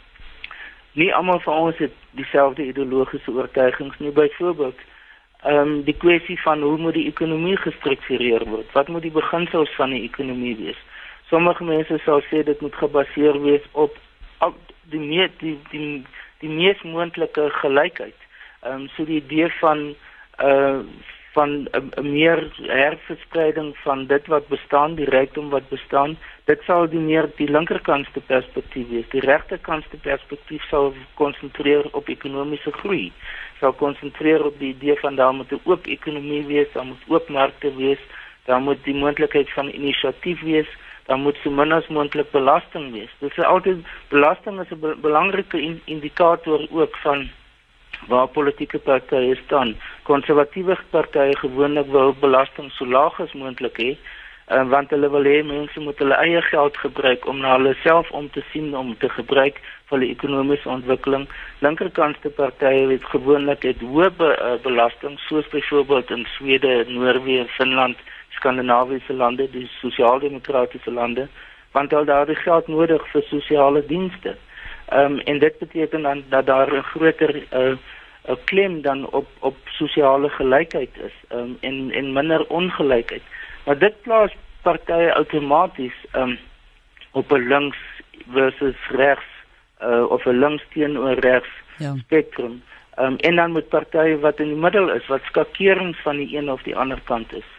nie 0.94 1.14
almal 1.14 1.40
van 1.42 1.58
ons 1.58 1.78
het 1.82 1.94
dieselfde 2.12 2.66
ideologiese 2.70 3.32
oortuigings 3.32 3.98
nie 4.00 4.12
byvoorbeeld 4.12 4.82
ehm 5.44 5.58
um, 5.58 5.84
die 5.84 5.98
kwessie 5.98 6.42
van 6.42 6.62
hoe 6.62 6.78
moet 6.78 6.94
die 6.94 7.08
ekonomie 7.08 7.58
gestruktureer 7.58 8.46
word? 8.50 8.72
Wat 8.72 8.88
moet 8.88 9.02
die 9.02 9.12
beginsels 9.12 9.72
van 9.76 9.90
die 9.90 10.04
ekonomie 10.04 10.56
wees? 10.56 10.78
Sommige 11.28 11.64
mense 11.64 11.98
sal 12.06 12.22
sê 12.30 12.44
dit 12.44 12.62
moet 12.62 12.76
gebaseer 12.76 13.42
wees 13.42 13.66
op, 13.72 13.98
op 14.40 14.56
die 14.94 15.00
meer 15.00 15.32
die 15.42 15.58
die 15.72 16.06
die 16.40 16.50
mees 16.50 16.82
moontlike 16.82 17.50
gelykheid. 17.60 18.16
Ehm 18.62 18.86
um, 18.86 18.88
so 18.96 19.06
die 19.10 19.20
idee 19.20 19.50
van 19.60 19.96
uh 20.40 20.80
van 21.34 21.67
'n 21.72 22.12
meer 22.12 22.39
herverspreiding 22.62 23.78
van 23.78 24.06
dit 24.06 24.28
wat 24.28 24.48
bestaan, 24.48 24.96
die 24.96 25.10
rykdom 25.10 25.50
wat 25.50 25.69
bestaan, 25.69 26.17
dit 26.46 26.62
sal 26.62 26.89
die 26.89 27.00
meer 27.00 27.30
die 27.36 27.50
linkerkantste 27.50 28.22
perspektief 28.22 28.89
wees. 28.89 29.10
Die 29.10 29.26
regterkantste 29.26 29.98
perspektief 29.98 30.63
sal 30.63 30.93
konsentreer 31.13 31.86
op 31.91 32.08
ekonomiese 32.08 32.72
groei. 32.72 33.12
Sal 33.60 33.74
konsentreer 33.74 34.46
op 34.46 34.60
die 34.60 34.74
idee 34.76 35.00
van 35.00 35.15
daar 35.15 35.34
moet 35.34 35.52
'n 35.52 35.62
oop 35.63 35.86
ekonomie 35.86 36.46
wees, 36.46 36.72
daar 36.74 36.86
moet 36.86 37.04
oop 37.08 37.30
markte 37.30 37.76
wees, 37.76 38.00
daar 38.46 38.62
moet 38.62 38.84
die 38.84 38.96
moontlikheid 38.96 39.50
van 39.54 39.69
inisiatief 39.69 40.41
wees, 40.41 40.69
daar 41.06 41.17
moet 41.17 41.38
so 41.43 41.50
min 41.50 41.72
as 41.72 41.88
moontlik 41.88 42.32
belasting 42.32 42.91
wees. 42.91 43.10
Dit 43.19 43.38
is 43.38 43.43
altyd 43.43 43.78
belasting 44.10 44.60
is 44.60 44.72
'n 44.72 44.80
be 44.80 44.96
belangrike 45.02 45.62
in, 45.62 45.82
indikator 45.86 46.67
ook 46.72 46.98
van 46.98 47.30
waar 48.08 48.28
politieke 48.28 48.80
partye 48.80 49.36
staan. 49.46 49.76
Konservatiewe 50.04 50.78
partye 50.89 51.36
gewoonlik 51.38 51.88
wil 51.92 52.16
belasting 52.20 52.72
so 52.72 52.86
laag 52.86 53.20
as 53.20 53.34
moontlik 53.34 53.78
hê, 53.80 53.92
uh, 54.52 54.63
want 54.70 54.92
hulle 54.92 55.10
wil 55.10 55.28
hê 55.30 55.42
mense 55.48 55.80
moet 55.80 56.00
hulle 56.04 56.18
eie 56.26 56.42
geld 56.50 56.78
gebruik 56.78 57.28
om 57.28 57.39
na 57.44 57.56
hulle 57.58 57.76
self 57.84 58.12
om 58.12 58.30
te 58.30 58.44
sien 58.52 58.74
om 58.76 58.94
te 58.98 59.10
gebruik 59.10 59.62
vir 59.89 60.04
die 60.04 60.12
ekonomiese 60.16 60.70
ontwikkeling. 60.70 61.28
Linkerkantste 61.66 62.34
partye 62.39 62.88
het 62.92 63.06
gewoonlik 63.13 63.63
het 63.70 63.82
hoë 63.82 64.10
be, 64.18 64.32
uh, 64.34 64.56
belasting 64.63 65.20
soos 65.28 65.48
byvoorbeeld 65.54 66.12
in 66.12 66.26
Swede, 66.36 66.84
Noorwe, 66.89 67.46
Finland, 67.58 67.98
Skandinawiese 68.38 69.13
lande, 69.13 69.48
die 69.52 69.68
sosiaal-demokratiese 69.80 70.92
lande, 70.92 71.28
want 71.74 71.92
hulle 71.92 72.10
daar 72.10 72.26
die 72.30 72.39
geld 72.42 72.68
nodig 72.68 73.06
vir 73.12 73.24
sosiale 73.30 73.86
dienste. 73.86 74.36
Ehm 74.86 75.12
um, 75.12 75.19
en 75.19 75.39
dit 75.39 75.58
beteken 75.60 76.02
dan 76.02 76.24
dat 76.30 76.46
daar 76.46 76.74
'n 76.74 76.84
groter 76.84 77.36
uh, 77.52 77.76
klem 78.43 78.82
dan 78.82 79.10
op 79.10 79.28
op 79.39 79.56
sosiale 79.65 80.30
gelykheid 80.30 80.89
is 80.96 81.13
um, 81.32 81.58
en 81.60 81.91
en 81.91 82.13
minder 82.13 82.48
ongelykheid. 82.48 83.22
Maar 83.65 83.78
dit 83.78 84.02
plaas 84.02 84.36
partye 84.62 85.13
outomaties 85.13 85.96
um, 86.15 86.39
op 87.12 87.32
'n 87.32 87.48
links 87.48 87.78
versus 88.32 88.76
regs 88.89 89.26
uh, 89.82 90.06
of 90.10 90.26
'n 90.26 90.39
links 90.39 90.63
teenoor 90.74 91.13
regs 91.13 91.50
ja. 91.78 91.96
spektrum. 91.96 92.63
Um, 93.00 93.15
en 93.15 93.36
dan 93.36 93.52
moet 93.52 93.67
partye 93.67 94.19
wat 94.19 94.39
in 94.39 94.48
die 94.48 94.56
middel 94.56 94.89
is 94.89 95.08
wat 95.08 95.22
skakerings 95.24 96.02
van 96.02 96.17
die 96.17 96.38
een 96.38 96.52
of 96.52 96.62
die 96.62 96.76
ander 96.76 97.02
kant 97.04 97.34
is. 97.34 97.50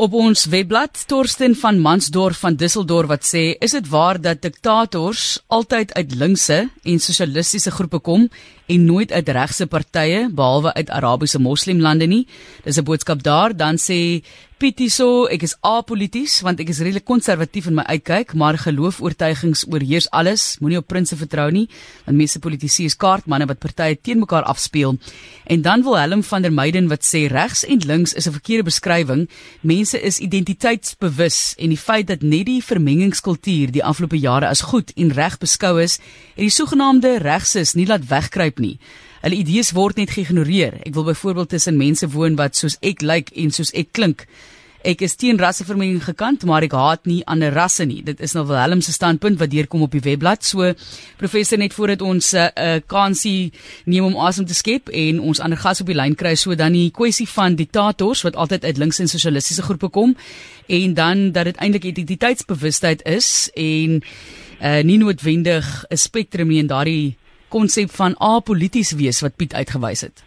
Op 0.00 0.14
ons 0.16 0.46
webblad 0.48 1.02
Torsten 1.10 1.52
van 1.60 1.76
Mansdorf 1.84 2.38
van 2.40 2.54
Düsseldorf 2.56 3.10
wat 3.10 3.26
sê, 3.28 3.42
is 3.60 3.74
dit 3.76 3.88
waar 3.92 4.16
dat 4.16 4.38
diktators 4.40 5.42
altyd 5.52 5.92
uit 5.92 6.14
linkse 6.16 6.56
en 6.88 7.02
sosialistiese 7.04 7.68
groepe 7.74 8.00
kom 8.00 8.24
en 8.70 8.84
nooit 8.86 9.12
uit 9.12 9.28
regse 9.28 9.66
partye 9.66 10.28
behalwe 10.30 10.74
uit 10.74 10.90
Arabiese 10.90 11.40
moslimlande 11.42 12.06
nie. 12.06 12.26
Dis 12.64 12.78
'n 12.78 12.84
boodskap 12.84 13.22
daar. 13.22 13.56
Dan 13.56 13.76
sê 13.76 14.22
Pitiso, 14.60 15.24
ek 15.32 15.46
is 15.46 15.54
apolities 15.64 16.34
want 16.44 16.58
ek 16.60 16.68
is 16.68 16.82
redelik 16.84 17.06
konservatief 17.08 17.70
in 17.70 17.78
my 17.78 17.84
uitkyk, 17.94 18.34
maar 18.36 18.58
geloofoortuigings 18.60 19.62
oorheers 19.72 20.10
alles. 20.12 20.58
Moenie 20.60 20.82
op 20.82 20.88
prinse 20.92 21.16
vertrou 21.16 21.46
nie, 21.48 21.62
want 22.04 22.18
meeste 22.18 22.42
politici 22.44 22.84
is 22.84 22.96
kaartmanne 23.00 23.46
wat 23.48 23.62
partye 23.62 23.96
teen 23.96 24.20
mekaar 24.20 24.44
afspeel. 24.44 24.98
En 25.48 25.64
dan 25.64 25.80
wil 25.86 25.96
Willem 25.96 26.20
van 26.28 26.44
der 26.44 26.52
Meiden 26.52 26.90
wat 26.92 27.08
sê 27.08 27.22
regs 27.32 27.64
en 27.64 27.80
links 27.88 28.12
is 28.12 28.28
'n 28.28 28.36
verkeerde 28.36 28.68
beskrywing. 28.68 29.30
Mense 29.62 29.96
is 29.96 30.20
identiteitsbewus 30.20 31.54
en 31.56 31.68
die 31.68 31.80
feit 31.80 32.06
dat 32.06 32.20
net 32.20 32.44
die 32.44 32.60
vermengingskultuur 32.60 33.72
die 33.72 33.84
afgelope 33.84 34.18
jare 34.18 34.46
as 34.46 34.60
goed 34.60 34.92
en 34.94 35.12
reg 35.12 35.38
beskou 35.38 35.80
is, 35.80 36.00
het 36.36 36.44
die 36.44 36.50
sogenaamde 36.50 37.16
regses 37.18 37.72
nie 37.74 37.86
laat 37.86 38.08
wegkruip 38.08 38.58
nie. 38.60 38.78
Hulle 39.20 39.36
idees 39.36 39.74
word 39.76 40.00
net 40.00 40.14
geïgnoreer. 40.14 40.80
Ek 40.86 40.94
wil 40.94 41.04
byvoorbeeld 41.10 41.52
tussen 41.56 41.76
mense 41.76 42.08
woon 42.08 42.38
wat 42.40 42.56
soos 42.56 42.78
ek 42.80 43.02
lyk 43.02 43.34
en 43.36 43.52
soos 43.52 43.72
ek 43.76 43.92
klink. 43.92 44.26
Ek 44.80 45.02
is 45.04 45.12
teen 45.20 45.36
rassevermenging 45.36 46.00
gekant, 46.00 46.46
maar 46.48 46.64
ek 46.64 46.72
haat 46.72 47.04
nie 47.04 47.18
ander 47.28 47.52
rasse 47.52 47.84
nie. 47.84 47.98
Dit 48.00 48.22
is 48.24 48.32
nou 48.32 48.46
Willem 48.48 48.80
se 48.80 48.94
standpunt 48.96 49.36
wat 49.42 49.52
deurkom 49.52 49.84
op 49.84 49.92
die 49.92 50.00
webblad. 50.00 50.40
So 50.46 50.72
professor 51.20 51.60
net 51.60 51.76
voordat 51.76 52.00
ons 52.00 52.32
'n 52.32 52.36
uh, 52.36 52.48
eh, 52.56 52.76
uh, 52.76 52.80
kansie 52.86 53.52
neem 53.84 54.04
om 54.04 54.16
asem 54.16 54.46
te 54.46 54.54
skep 54.54 54.88
en 54.88 55.20
ons 55.20 55.40
ander 55.40 55.58
gas 55.58 55.80
op 55.80 55.86
die 55.86 55.94
lyn 55.94 56.14
kry, 56.14 56.34
so 56.34 56.54
dan 56.54 56.72
die 56.72 56.90
kwessie 56.90 57.28
van 57.28 57.56
diktators 57.56 58.22
wat 58.22 58.36
altyd 58.36 58.64
uit 58.64 58.78
links 58.78 59.00
en 59.00 59.08
sosialistiese 59.08 59.62
groepe 59.62 59.88
kom 59.88 60.16
en 60.66 60.94
dan 60.94 61.32
dat 61.32 61.44
dit 61.44 61.56
eintlik 61.56 61.84
identiteitsbewustheid 61.84 63.02
is 63.04 63.50
en 63.54 64.00
uh, 64.62 64.82
nie 64.82 64.98
noodwendig 64.98 65.84
'n 65.90 65.96
spektrum 65.96 66.48
nie 66.48 66.60
en 66.60 66.66
daardie 66.66 67.16
konsep 67.50 67.90
van 67.98 68.16
apolities 68.18 68.92
wees 68.96 69.20
wat 69.20 69.36
Piet 69.36 69.54
uitgewys 69.54 70.00
het. 70.06 70.24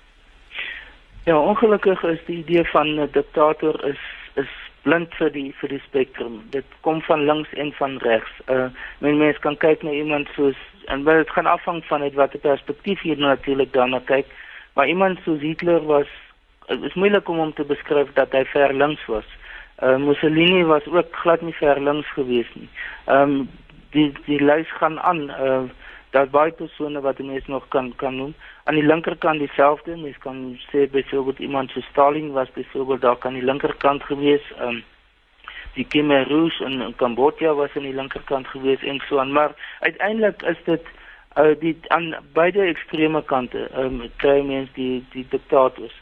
Ja, 1.25 1.37
ongelukkig 1.39 2.03
is 2.03 2.19
die 2.27 2.37
idee 2.37 2.63
van 2.71 2.99
'n 2.99 3.09
diktator 3.11 3.85
is 3.87 3.99
is 4.35 4.49
blind 4.83 5.13
vir 5.15 5.29
die 5.31 5.53
vir 5.59 5.69
die 5.69 5.81
spektrum. 5.87 6.41
Dit 6.51 6.65
kom 6.81 7.01
van 7.07 7.25
links 7.25 7.53
en 7.53 7.71
van 7.79 7.97
regs. 8.03 8.31
Uh 8.49 8.67
men 8.99 9.17
mens 9.17 9.39
kan 9.39 9.57
kyk 9.57 9.83
na 9.83 9.91
iemand 9.91 10.27
soos 10.35 10.59
en 10.85 11.03
wel 11.03 11.23
dit 11.23 11.29
gaan 11.29 11.45
afhang 11.45 11.85
van 11.85 12.01
uit 12.01 12.13
watter 12.13 12.39
perspektief 12.39 13.03
jy 13.03 13.15
natuurlik 13.15 13.73
daarna 13.73 14.01
kyk. 14.05 14.25
Maar 14.73 14.87
iemand 14.87 15.19
soos 15.23 15.41
Hitler 15.41 15.85
was 15.85 16.07
is 16.67 16.93
moeilik 16.93 17.29
om 17.29 17.37
hom 17.37 17.53
te 17.53 17.63
beskryf 17.63 18.13
dat 18.13 18.31
hy 18.31 18.43
ver 18.45 18.73
links 18.73 19.05
was. 19.05 19.27
Uh 19.81 19.95
Mussolini 19.97 20.63
was 20.63 20.85
ook 20.87 21.15
glad 21.15 21.41
nie 21.41 21.55
ver 21.55 21.79
links 21.79 22.11
gewees 22.13 22.51
nie. 22.53 22.69
Ehm 23.05 23.21
um, 23.21 23.49
die 23.91 24.11
die 24.25 24.43
lys 24.43 24.67
gaan 24.79 24.99
aan. 24.99 25.29
Uh 25.29 25.63
daar's 26.13 26.29
baie 26.29 26.51
persone 26.51 27.01
wat 27.01 27.19
mense 27.19 27.51
nog 27.51 27.67
kan 27.73 27.93
kan 27.95 28.15
noem. 28.15 28.33
Aan 28.63 28.77
die 28.77 28.85
linkerkant 28.85 29.41
dieselfde, 29.41 29.95
mense 29.97 30.19
kan 30.19 30.41
sê 30.69 30.85
byvoorbeeld 30.91 31.39
iemand 31.39 31.71
so 31.71 31.81
Stalin 31.89 32.31
was 32.31 32.51
byvoorbeeld 32.53 33.01
daar 33.01 33.17
kan 33.17 33.33
die 33.33 33.43
linkerkant 33.43 34.03
gewees. 34.03 34.45
Um, 34.61 34.83
die 35.73 35.87
Khmer 35.89 36.27
Rouge 36.29 36.65
in, 36.65 36.81
in 36.81 36.95
Kambodja 36.95 37.53
was 37.57 37.73
aan 37.75 37.87
die 37.89 37.95
linkerkant 37.97 38.47
gewees 38.47 38.83
en 38.83 39.01
so 39.07 39.17
aan, 39.19 39.31
maar 39.31 39.55
uiteindelik 39.79 40.41
is 40.41 40.61
dit 40.65 40.85
uh, 41.37 41.55
die 41.59 41.77
aan 41.87 42.13
beide 42.33 42.61
ekstreme 42.61 43.23
kante, 43.23 43.65
um, 43.77 44.03
kry 44.21 44.41
mense 44.45 44.71
die 44.77 45.01
die 45.15 45.25
diktators. 45.29 45.95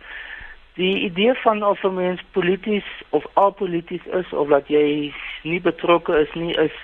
Die 0.82 1.00
idee 1.00 1.34
van 1.34 1.64
of 1.64 1.84
'n 1.84 1.94
mens 1.94 2.22
polities 2.32 2.90
of 3.10 3.26
apolities 3.34 4.06
is 4.06 4.34
of 4.34 4.48
dat 4.48 4.68
jy 4.68 5.14
nie 5.44 5.62
betrokke 5.62 6.14
is 6.20 6.34
nie 6.34 6.54
is 6.54 6.76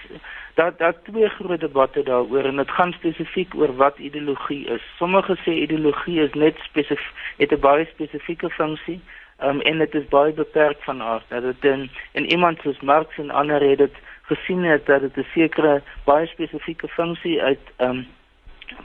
dat 0.53 0.77
daar 0.77 1.01
twee 1.03 1.29
groot 1.29 1.59
debatte 1.59 2.03
daaroor 2.03 2.45
en 2.45 2.55
dit 2.55 2.71
gaan 2.71 2.93
spesifiek 2.93 3.55
oor 3.55 3.75
wat 3.75 3.97
ideologie 3.97 4.65
is. 4.65 4.83
Sommige 4.97 5.35
sê 5.35 5.51
ideologie 5.51 6.19
is 6.21 6.33
net 6.33 6.57
spesifiek 6.57 7.15
het 7.37 7.51
'n 7.51 7.59
baie 7.59 7.85
spesifieke 7.85 8.49
funksie 8.49 9.01
um, 9.43 9.61
en 9.61 9.77
dit 9.77 9.95
is 9.95 10.07
baie 10.07 10.33
beperk 10.33 10.83
van 10.83 11.01
aard. 11.01 11.25
Dat 11.29 11.43
dit 11.43 11.71
in, 11.71 11.89
in 12.11 12.25
iemand 12.25 12.59
soos 12.61 12.79
Marx 12.79 13.17
en 13.17 13.29
ander 13.29 13.61
het 13.69 13.77
dit 13.77 13.95
gesien 14.21 14.63
het 14.63 14.85
dat 14.85 15.01
dit 15.01 15.17
'n 15.17 15.27
sekere 15.33 15.81
baie 16.03 16.27
spesifieke 16.27 16.87
funksie 16.87 17.41
uit 17.41 17.65
um, 17.77 18.07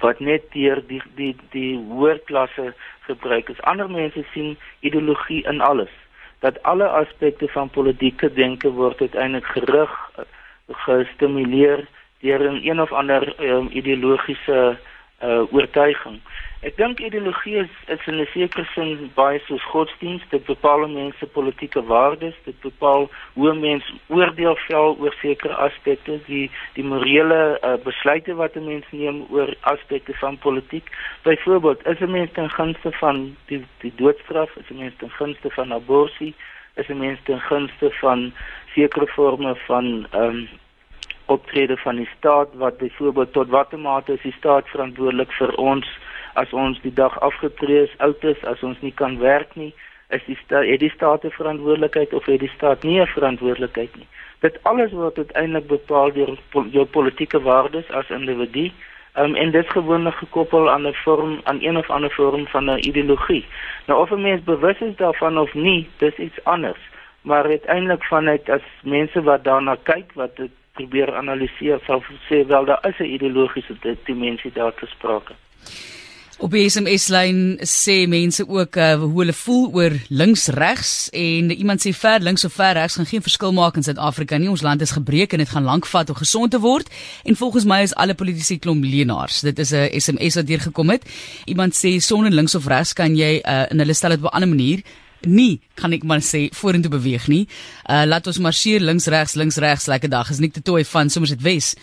wat 0.00 0.20
net 0.20 0.42
deur 0.52 0.82
die 0.86 1.02
die 1.14 1.36
die 1.50 1.76
hoërklasse 1.88 2.74
gebruik 3.06 3.48
is. 3.48 3.60
Ander 3.60 3.90
mense 3.90 4.24
sien 4.32 4.56
ideologie 4.80 5.42
in 5.44 5.60
alles. 5.60 5.90
Dat 6.40 6.62
alle 6.62 6.88
aspekte 6.88 7.48
van 7.48 7.70
politieke 7.70 8.32
denke 8.32 8.70
word 8.70 9.00
uiteindelik 9.00 9.46
gerig 9.46 9.92
gestimuleer 10.86 11.86
deur 12.20 12.40
'n 12.50 12.62
een 12.68 12.80
of 12.80 12.92
ander 12.92 13.34
um, 13.40 13.68
ideologiese 13.72 14.78
uh, 15.22 15.54
oortuiging. 15.54 16.20
Ek 16.62 16.76
dink 16.78 17.00
ideologie 17.02 17.56
is, 17.58 17.70
is 17.90 18.02
in 18.06 18.20
'n 18.22 18.26
sekere 18.32 18.62
sin 18.72 19.10
baie 19.16 19.40
soos 19.46 19.64
godsdienst, 19.70 20.30
dit 20.30 20.44
bepaal 20.46 20.86
mense 20.86 21.26
politieke 21.26 21.82
waardes, 21.88 22.36
dit 22.44 22.60
bepaal 22.62 23.08
hoe 23.34 23.54
mense 23.54 23.90
oordeel 24.06 24.54
vel 24.66 24.94
oor 25.02 25.16
sekere 25.22 25.56
aspekte, 25.66 26.20
die 26.28 26.46
die 26.76 26.84
morele 26.84 27.58
uh, 27.58 27.74
besluite 27.88 28.38
wat 28.38 28.54
'n 28.54 28.68
mens 28.68 28.86
neem 28.92 29.26
oor 29.30 29.50
aspekte 29.72 30.14
van 30.22 30.38
politiek. 30.38 30.86
Byvoorbeeld, 31.24 31.86
is 31.86 32.00
'n 32.00 32.10
mens 32.10 32.30
ten 32.32 32.50
gunste 32.50 32.92
van 33.02 33.36
die 33.46 33.64
die 33.82 33.94
doodstraf, 33.96 34.56
is 34.56 34.70
'n 34.70 34.78
mens 34.78 34.94
ten 34.98 35.10
gunste 35.10 35.50
van 35.50 35.72
abortus, 35.72 36.32
is 36.76 36.88
'n 36.88 36.98
mens 36.98 37.18
ten 37.24 37.40
gunste 37.40 37.90
van 37.90 38.32
sekere 38.74 39.06
forme 39.06 39.56
van 39.66 40.06
ehm 40.10 40.22
um, 40.22 40.48
optrede 41.26 41.76
van 41.76 41.96
die 41.96 42.08
staat 42.18 42.54
wat 42.54 42.78
byvoorbeeld 42.78 43.32
tot 43.32 43.48
watter 43.48 43.78
mate 43.78 44.12
is 44.12 44.22
die 44.22 44.38
staat 44.38 44.68
verantwoordelik 44.68 45.32
vir 45.32 45.54
ons 45.54 45.86
as 46.34 46.52
ons 46.52 46.80
die 46.80 46.92
dag 46.92 47.20
afgetree 47.20 47.82
is, 47.82 47.98
oud 47.98 48.24
is, 48.24 48.44
as 48.44 48.62
ons 48.62 48.80
nie 48.80 48.92
kan 48.92 49.18
werk 49.18 49.54
nie, 49.54 49.74
is 50.08 50.24
die 50.26 50.38
staat 50.44 50.66
het 50.66 50.80
die 50.80 50.90
staat 50.90 51.24
'n 51.24 51.30
verantwoordelikheid 51.30 52.12
of 52.12 52.24
het 52.26 52.40
die 52.40 52.52
staat 52.56 52.82
nie 52.82 53.00
'n 53.00 53.06
verantwoordelikheid 53.06 53.96
nie. 53.96 54.08
Dit 54.40 54.58
alles 54.62 54.92
word 54.92 55.16
uiteindelik 55.16 55.66
bepaal 55.66 56.12
deur 56.12 56.38
jou 56.70 56.84
politieke 56.84 57.40
waardes 57.40 57.90
as 57.90 58.10
individu 58.10 58.72
Um, 59.14 59.34
en 59.34 59.50
dit 59.50 59.64
is 59.64 59.70
gewoonlik 59.70 60.14
gekoppel 60.14 60.70
aan 60.70 60.86
'n 60.86 60.94
vorm 60.94 61.40
aan 61.44 61.62
een 61.62 61.76
of 61.76 61.90
ander 61.90 62.10
vorm 62.10 62.46
van 62.46 62.70
'n 62.70 62.78
ideologie. 62.78 63.46
Nou 63.86 64.00
of 64.00 64.10
'n 64.10 64.20
mens 64.20 64.42
bewus 64.42 64.78
is 64.80 64.96
daarvan 64.96 65.38
of 65.38 65.54
nie, 65.54 65.88
dis 65.96 66.16
iets 66.16 66.44
anders. 66.44 66.78
Maar 67.20 67.44
uiteindelik 67.44 68.04
vanuit 68.04 68.48
as 68.48 68.62
mense 68.82 69.22
wat 69.22 69.44
daarna 69.44 69.76
kyk, 69.82 70.12
wat 70.12 70.36
dit 70.36 70.50
probeer 70.72 71.14
analiseer, 71.14 71.78
sal 71.86 72.02
sê 72.02 72.46
wel 72.46 72.64
daar 72.64 72.86
is 72.88 72.98
'n 72.98 73.12
ideologiese 73.12 73.74
dimensie 74.04 74.52
daar 74.52 74.74
te 74.74 74.86
sprake. 74.86 75.32
Op 76.42 76.50
die 76.50 76.64
SMS 76.66 77.04
lyn 77.14 77.36
sê 77.70 78.00
mense 78.10 78.42
ook 78.42 78.74
uh, 78.74 78.96
hoe 78.98 79.20
hulle 79.20 79.34
voel 79.36 79.68
oor 79.78 79.94
links 80.10 80.48
regs 80.50 81.06
en 81.14 81.52
iemand 81.54 81.84
sê 81.84 81.92
ver 81.94 82.24
links 82.26 82.42
of 82.44 82.56
ver 82.58 82.74
regs 82.74 82.96
gaan 82.98 83.06
geen 83.06 83.22
verskil 83.22 83.54
maak 83.54 83.78
in 83.78 83.86
Suid-Afrika 83.86 84.40
nie. 84.42 84.48
Ons 84.50 84.64
land 84.66 84.82
is 84.82 84.90
gebreek 84.96 85.36
en 85.36 85.38
dit 85.44 85.52
gaan 85.52 85.68
lank 85.68 85.86
vat 85.86 86.10
om 86.10 86.18
gesond 86.18 86.50
te 86.50 86.58
word 86.58 86.90
en 87.22 87.38
volgens 87.38 87.68
my 87.70 87.78
is 87.86 87.94
alle 87.94 88.18
politici 88.18 88.58
klomp 88.58 88.82
leenaars. 88.82 89.44
Dit 89.46 89.62
is 89.62 89.70
'n 89.70 89.94
SMS 89.94 90.34
wat 90.34 90.46
deurgekom 90.46 90.90
het. 90.90 91.06
Iemand 91.46 91.78
sê 91.78 91.94
sonder 92.02 92.32
links 92.32 92.58
of 92.58 92.66
regs 92.66 92.92
kan 92.92 93.14
jy 93.14 93.38
uh, 93.38 93.70
in 93.70 93.78
hulle 93.78 93.94
stel 93.94 94.10
dit 94.10 94.24
op 94.24 94.32
'n 94.32 94.34
ander 94.34 94.48
manier 94.48 94.82
nie 95.26 95.60
kan 95.78 95.92
ek 95.92 96.04
maar 96.04 96.20
sê 96.20 96.48
vorentoe 96.54 96.90
beweeg 96.90 97.28
nie. 97.28 97.46
Uh 97.86 98.04
laat 98.06 98.26
ons 98.26 98.38
marseer 98.38 98.80
links 98.80 99.06
regs 99.06 99.34
links 99.34 99.56
regs 99.56 99.86
lekker 99.86 100.10
dag. 100.10 100.30
Is 100.30 100.38
nie 100.38 100.50
te 100.50 100.62
toe 100.62 100.84
van 100.84 101.10
soms 101.10 101.28
dit 101.28 101.42
wes 101.42 101.74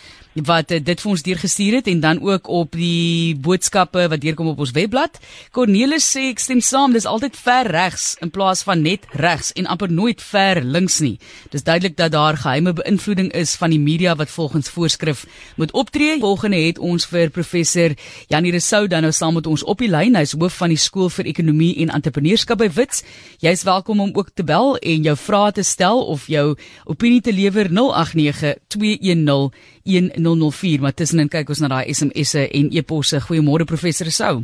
wat 0.45 0.71
uh, 0.71 0.79
dit 0.83 1.01
vir 1.01 1.11
ons 1.11 1.23
deurgestuur 1.23 1.79
het 1.79 1.87
en 1.87 1.99
dan 2.03 2.21
ook 2.21 2.47
op 2.47 2.75
die 2.77 3.35
boodskappe 3.35 4.07
wat 4.11 4.21
deurkom 4.21 4.51
op 4.51 4.59
ons 4.59 4.73
webblad. 4.75 5.19
Cornelis 5.55 6.07
sê 6.13 6.29
ek 6.29 6.43
stem 6.43 6.61
saam, 6.61 6.93
dis 6.93 7.07
altyd 7.09 7.37
ver 7.37 7.69
regs 7.71 8.15
in 8.23 8.31
plaas 8.33 8.63
van 8.67 8.81
net 8.83 9.07
regs 9.19 9.51
en 9.59 9.69
amper 9.69 9.91
nooit 9.91 10.21
ver 10.21 10.61
links 10.63 10.99
nie. 11.03 11.17
Dis 11.53 11.63
duidelik 11.63 11.97
dat 11.97 12.13
daar 12.15 12.37
geheime 12.37 12.73
beïnvloeding 12.77 13.31
is 13.37 13.55
van 13.59 13.73
die 13.73 13.79
media 13.79 14.15
wat 14.15 14.29
volgens 14.29 14.69
voorskrif 14.69 15.25
moet 15.55 15.71
optree. 15.71 16.19
Volgende 16.19 16.59
het 16.61 16.79
ons 16.79 17.07
vir 17.09 17.29
professor 17.29 17.95
Janie 18.27 18.51
Resou 18.51 18.87
dan 18.87 19.03
nou 19.07 19.11
saam 19.15 19.33
met 19.39 19.47
ons 19.47 19.63
op 19.63 19.79
die 19.79 19.89
lyn. 19.91 20.17
Hy's 20.19 20.35
hoof 20.37 20.59
van 20.61 20.73
die 20.73 20.79
skool 20.79 21.09
vir 21.13 21.29
ekonomie 21.31 21.75
en 21.83 21.93
entrepreneurskap 21.95 22.61
by 22.61 22.69
Wits. 22.75 23.03
Jy's 23.43 23.63
welkom 23.67 23.99
om 23.99 24.13
ook 24.13 24.33
te 24.33 24.43
bel 24.43 24.77
en 24.77 25.03
jou 25.07 25.15
vrae 25.17 25.51
te 25.55 25.63
stel 25.63 26.01
of 26.05 26.27
jou 26.27 26.55
opinie 26.85 27.21
te 27.21 27.33
lewer 27.33 27.69
089 27.71 28.55
210 28.67 29.51
1004 29.89 30.83
maar 30.83 30.93
tussenin 30.93 31.29
kyk 31.31 31.49
ons 31.49 31.61
na 31.63 31.71
daai 31.73 31.93
SMS'e 31.93 32.47
en 32.47 32.71
e-posse. 32.71 33.21
Goeiemôre 33.27 33.67
professor 33.69 34.11
Sou. 34.13 34.43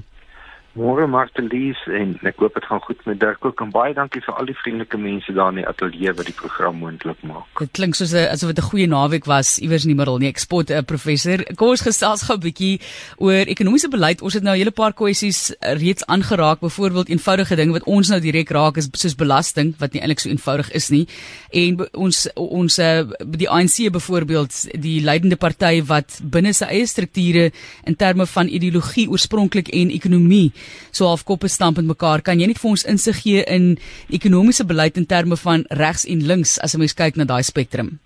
Môre 0.76 1.06
Martelies 1.08 1.80
en 1.88 2.18
ek 2.28 2.42
hoop 2.44 2.58
dit 2.58 2.66
gaan 2.68 2.82
goed 2.84 3.00
met 3.08 3.20
Dirk 3.22 3.46
ook 3.48 3.62
en 3.64 3.70
baie 3.72 3.94
dankie 3.96 4.20
vir 4.26 4.36
al 4.36 4.50
die 4.50 4.56
vriendelike 4.60 4.98
mense 5.00 5.32
daar 5.32 5.54
in 5.54 5.62
die 5.62 5.68
ateljee 5.70 6.12
wat 6.18 6.28
die 6.28 6.36
program 6.36 6.82
moontlik 6.84 7.22
maak. 7.24 7.48
Dit 7.62 7.72
klink 7.80 7.96
soos 7.96 8.12
'n 8.12 8.28
asof 8.28 8.52
dit 8.52 8.60
'n 8.60 8.70
goeie 8.70 8.88
naweek 8.88 9.24
was 9.26 9.56
iewers 9.60 9.86
in 9.86 9.96
die 9.96 9.96
middel 9.96 10.20
nie. 10.20 10.28
Ek 10.28 10.38
spot 10.38 10.70
'n 10.70 10.74
uh, 10.74 10.82
professor. 10.82 11.40
Kom 11.56 11.70
ons 11.70 11.82
gesels 11.82 12.24
gou 12.28 12.36
'n 12.36 12.44
bietjie 12.44 12.82
oor 13.18 13.48
ekonomiese 13.48 13.88
beleid. 13.88 14.22
Ons 14.22 14.34
het 14.34 14.44
nou 14.44 14.54
'n 14.54 14.60
hele 14.60 14.72
paar 14.72 14.92
kwessies 14.92 15.56
uh, 15.56 15.80
reeds 15.80 16.06
aangeraak. 16.08 16.60
Byvoorbeeld 16.60 17.08
eenvoudige 17.08 17.56
ding 17.56 17.72
wat 17.72 17.84
ons 17.84 18.10
nou 18.10 18.20
direk 18.20 18.50
raak 18.50 18.76
is 18.78 18.90
soos 18.92 19.16
belasting 19.16 19.76
wat 19.80 19.94
nie 19.94 20.02
eintlik 20.02 20.20
so 20.20 20.30
eenvoudig 20.30 20.72
is 20.72 20.90
nie. 20.90 21.08
En 21.52 21.88
ons 21.94 22.28
ons 22.36 22.80
uh, 22.80 23.04
die 23.24 23.50
ANC 23.50 23.92
byvoorbeeld 23.92 24.82
die 24.82 25.02
leidende 25.02 25.38
party 25.38 25.84
wat 25.88 26.20
binne 26.22 26.52
sy 26.54 26.66
eie 26.66 26.86
strukture 26.86 27.52
in 27.86 27.96
terme 27.96 28.26
van 28.26 28.48
ideologie 28.48 29.08
oorspronklik 29.10 29.70
en 29.72 29.90
ekonomie 29.90 30.52
so 30.92 31.08
half 31.08 31.24
koppe 31.24 31.48
stamp 31.48 31.78
met 31.78 31.86
mekaar. 31.86 32.22
Kan 32.22 32.40
jy 32.40 32.48
net 32.48 32.60
vir 32.60 32.70
ons 32.70 32.86
insig 32.86 33.22
gee 33.24 33.44
in 33.44 33.78
ekonomiese 34.10 34.66
beleid 34.66 34.98
in 34.98 35.06
terme 35.06 35.38
van 35.38 35.66
regs 35.70 36.06
en 36.06 36.26
links 36.26 36.60
as 36.60 36.76
'n 36.76 36.80
mens 36.80 36.94
kyk 36.94 37.16
na 37.16 37.26
daai 37.26 37.44
spektrum? 37.44 38.00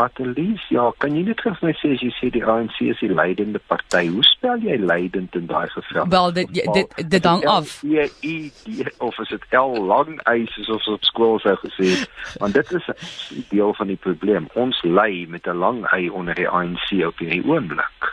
Martelies, 0.00 0.62
ja, 0.70 0.84
kan 1.02 1.16
jy 1.16 1.24
net 1.26 1.40
vir 1.42 1.56
my 1.64 1.72
sê 1.80 1.90
as 1.96 2.02
jy 2.04 2.10
sê 2.14 2.28
die 2.30 2.42
ANC 2.46 2.76
is 2.86 3.00
die 3.02 3.10
leidende 3.10 3.58
party, 3.68 4.04
hoe 4.14 4.22
spel 4.28 4.62
jy 4.62 4.76
leidend 4.78 5.34
in 5.34 5.48
daai 5.50 5.66
geval? 5.74 6.06
Wel 6.14 6.32
dit 6.38 6.60
dit 6.76 6.94
dit 7.14 7.26
hang 7.26 7.42
af. 7.50 7.72
Ja, 7.82 8.06
of 9.02 9.18
is 9.24 9.32
dit 9.34 9.46
L 9.58 9.74
lang 9.90 10.20
eis 10.30 10.54
soos 10.68 10.86
op 10.94 11.04
skool 11.08 11.40
sou 11.42 11.56
gesê 11.64 11.90
het, 11.96 12.06
want 12.42 12.54
dit 12.54 12.72
is 12.78 12.86
deel 13.50 13.74
van 13.80 13.90
die 13.90 13.98
probleem. 13.98 14.46
Ons 14.54 14.78
lei 14.86 15.26
met 15.28 15.50
'n 15.50 15.58
lang 15.58 15.82
ei 15.90 16.08
onder 16.08 16.38
die 16.38 16.48
ANC 16.48 16.94
op 17.06 17.18
hierdie 17.18 17.44
oomblik. 17.44 18.12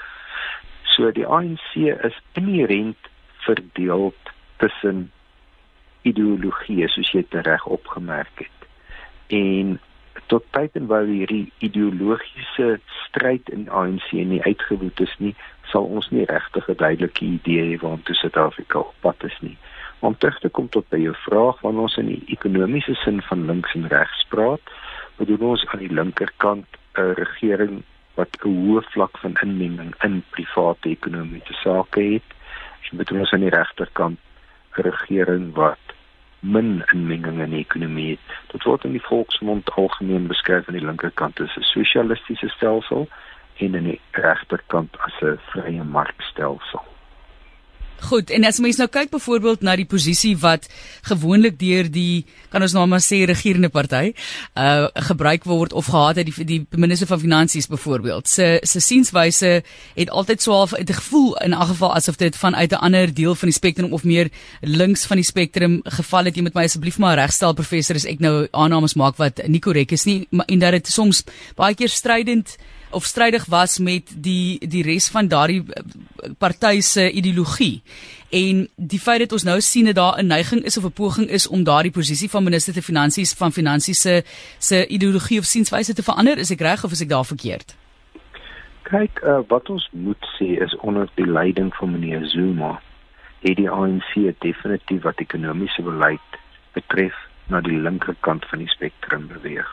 So 0.96 1.12
die 1.12 1.28
ANC 1.28 1.78
is 1.78 2.18
inherënt 2.34 3.14
verdeel 3.48 4.14
tussen 4.62 5.08
ideologieë 6.08 6.88
soos 6.94 7.12
jy 7.14 7.24
dit 7.26 7.46
reg 7.48 7.66
opgemerk 7.66 8.46
het. 8.46 8.68
En 9.34 9.78
tot 10.32 10.46
tyd 10.56 10.76
en 10.80 10.88
wyl 10.92 11.10
hierdie 11.12 11.46
ideologiese 11.64 12.78
stryd 13.06 13.50
in 13.54 13.68
ANC 13.70 14.12
nie 14.12 14.42
uitgewoed 14.44 15.00
is 15.04 15.14
nie, 15.24 15.34
sal 15.72 15.88
ons 15.98 16.10
nie 16.12 16.26
regtig 16.32 16.70
'n 16.70 16.80
duidelike 16.84 17.26
idee 17.26 17.64
hê 17.70 17.80
waartoe 17.82 18.16
Suid-Afrika 18.16 18.80
op 18.80 18.96
pad 19.02 19.24
is 19.24 19.38
nie. 19.42 19.58
Om 20.00 20.18
terug 20.18 20.40
te 20.40 20.50
kom 20.50 20.70
tot 20.70 20.90
by 20.90 20.98
jou 20.98 21.16
vraag 21.28 21.62
wanneer 21.62 21.88
ons 21.90 21.98
in 21.98 22.08
die 22.08 22.24
ekonomiese 22.36 22.96
sin 23.04 23.22
van 23.30 23.46
links 23.46 23.74
en 23.76 23.88
regs 23.88 24.26
praat, 24.30 24.62
bedoel 25.18 25.50
ons 25.50 25.66
aan 25.68 25.80
die 25.80 25.94
linkerkant 26.00 26.68
'n 26.98 27.14
regering 27.24 27.84
wat 28.16 28.38
'n 28.44 28.50
hoë 28.50 28.84
vlak 28.94 29.18
van 29.18 29.38
inmenging 29.42 29.94
in 30.04 30.24
private 30.30 30.90
ekonomiese 30.90 31.54
sake 31.64 32.02
het 32.02 32.37
met 32.92 33.12
ons 33.12 33.32
aan 33.32 33.46
die 33.46 33.50
regterkant 33.50 34.20
'n 34.78 34.82
regering 34.82 35.54
wat 35.54 35.86
min 36.40 36.84
inmenging 36.94 37.40
in 37.40 37.50
die 37.50 37.66
ekonomie 37.66 38.10
het. 38.10 38.36
Dit 38.52 38.64
word 38.64 38.84
in 38.84 38.92
die 38.92 39.06
volksmond 39.10 39.72
algemeen 39.72 40.28
beskryf 40.28 40.68
aan 40.68 40.78
die 40.78 40.86
linkerkant 40.86 41.40
as 41.42 41.56
'n 41.58 41.62
sosialistiese 41.62 42.50
stelsel 42.50 43.08
en 43.58 43.76
aan 43.76 43.84
die 43.84 44.02
regterkant 44.12 44.98
as 45.00 45.22
'n 45.22 45.40
vrye 45.52 45.84
markstelsel. 45.84 46.97
Goed, 48.00 48.30
en 48.30 48.46
as 48.46 48.60
mens 48.62 48.78
nou 48.78 48.86
kyk 48.94 49.10
byvoorbeeld 49.10 49.64
na 49.66 49.74
die 49.76 49.88
posisie 49.90 50.36
wat 50.38 50.68
gewoonlik 51.08 51.56
deur 51.58 51.88
die 51.90 52.26
kan 52.52 52.62
ons 52.62 52.76
nou 52.78 52.84
maar 52.90 53.02
sê 53.02 53.24
regerende 53.26 53.72
party 53.74 54.12
uh 54.54 54.86
gebruik 55.08 55.48
word 55.50 55.74
of 55.74 55.90
gehad 55.90 56.20
het 56.22 56.30
die 56.30 56.46
die 56.46 56.60
minister 56.78 57.10
van 57.10 57.20
finansies 57.20 57.68
byvoorbeeld. 57.68 58.28
Se 58.30 58.60
se 58.64 58.80
sienswyse 58.80 59.64
het 59.96 60.10
altyd 60.10 60.42
so 60.42 60.54
half 60.54 60.74
'n 60.78 60.86
gevoel 60.86 61.36
in 61.38 61.54
'n 61.54 61.68
geval 61.74 61.96
asof 61.96 62.16
dit 62.16 62.36
vanuit 62.36 62.72
'n 62.72 62.76
ander 62.76 63.14
deel 63.14 63.36
van 63.36 63.50
die 63.50 63.58
spektrum 63.58 63.94
of 63.94 64.04
meer 64.04 64.30
links 64.62 65.06
van 65.06 65.18
die 65.18 65.26
spektrum 65.26 65.80
geval 65.84 66.26
het. 66.26 66.36
Jy 66.36 66.42
moet 66.42 66.54
my 66.54 66.64
asseblief 66.64 66.98
maar 66.98 67.18
regstel 67.18 67.54
professor 67.54 67.96
as 67.96 68.06
ek 68.06 68.20
nou 68.20 68.48
aannames 68.52 68.94
maak 68.94 69.18
wat 69.18 69.48
nie 69.48 69.60
korrek 69.60 69.92
is 69.92 70.06
nie, 70.06 70.28
maar 70.30 70.46
en 70.46 70.60
dat 70.60 70.72
dit 70.72 70.88
soms 70.88 71.24
baie 71.56 71.76
keer 71.76 71.90
strydend 71.90 72.58
of 72.90 73.04
strydig 73.04 73.46
was 73.46 73.80
met 73.80 74.14
die 74.16 74.68
die 74.68 74.84
res 74.84 75.10
van 75.10 75.28
daardie 75.28 75.64
eh, 75.64 75.84
party 76.38 76.80
se 76.82 77.12
ideologie. 77.12 77.82
En 78.30 78.68
die 78.76 79.00
feit 79.00 79.20
dat 79.20 79.32
ons 79.32 79.44
nou 79.44 79.60
sien 79.62 79.86
dat 79.86 79.96
daar 79.96 80.20
'n 80.20 80.28
neiging 80.28 80.64
is 80.64 80.78
of 80.78 80.84
'n 80.84 80.92
poging 80.92 81.30
is 81.30 81.48
om 81.48 81.64
daardie 81.64 81.92
posisie 81.92 82.30
van 82.30 82.44
minister 82.44 82.74
te 82.74 82.82
finansies 82.82 83.34
van 83.34 83.52
finansies 83.52 84.02
se 84.02 84.24
se 84.60 84.88
ideologie 84.88 85.40
of 85.40 85.46
sienswyse 85.46 85.94
te 85.94 86.04
verander, 86.04 86.38
is 86.38 86.52
ek 86.52 86.62
reg 86.62 86.84
of 86.84 86.92
is 86.92 87.02
ek 87.02 87.10
daar 87.10 87.26
verkeerd? 87.26 87.76
Kyk, 88.82 89.22
uh, 89.24 89.40
wat 89.48 89.70
ons 89.70 89.90
moet 89.92 90.26
sê 90.40 90.64
is 90.64 90.76
onder 90.76 91.10
die 91.16 91.28
leiding 91.28 91.76
van 91.76 91.92
meneer 91.92 92.26
Zuma, 92.26 92.82
het 93.40 93.56
die 93.56 93.70
ANC 93.70 94.14
definitief 94.40 95.02
wat 95.02 95.20
ekonomiese 95.20 95.82
beleid 95.82 96.40
betref 96.74 97.14
na 97.48 97.62
die 97.62 97.78
linkerkant 97.78 98.46
van 98.46 98.60
die 98.60 98.70
spektrum 98.70 99.28
beweeg. 99.28 99.68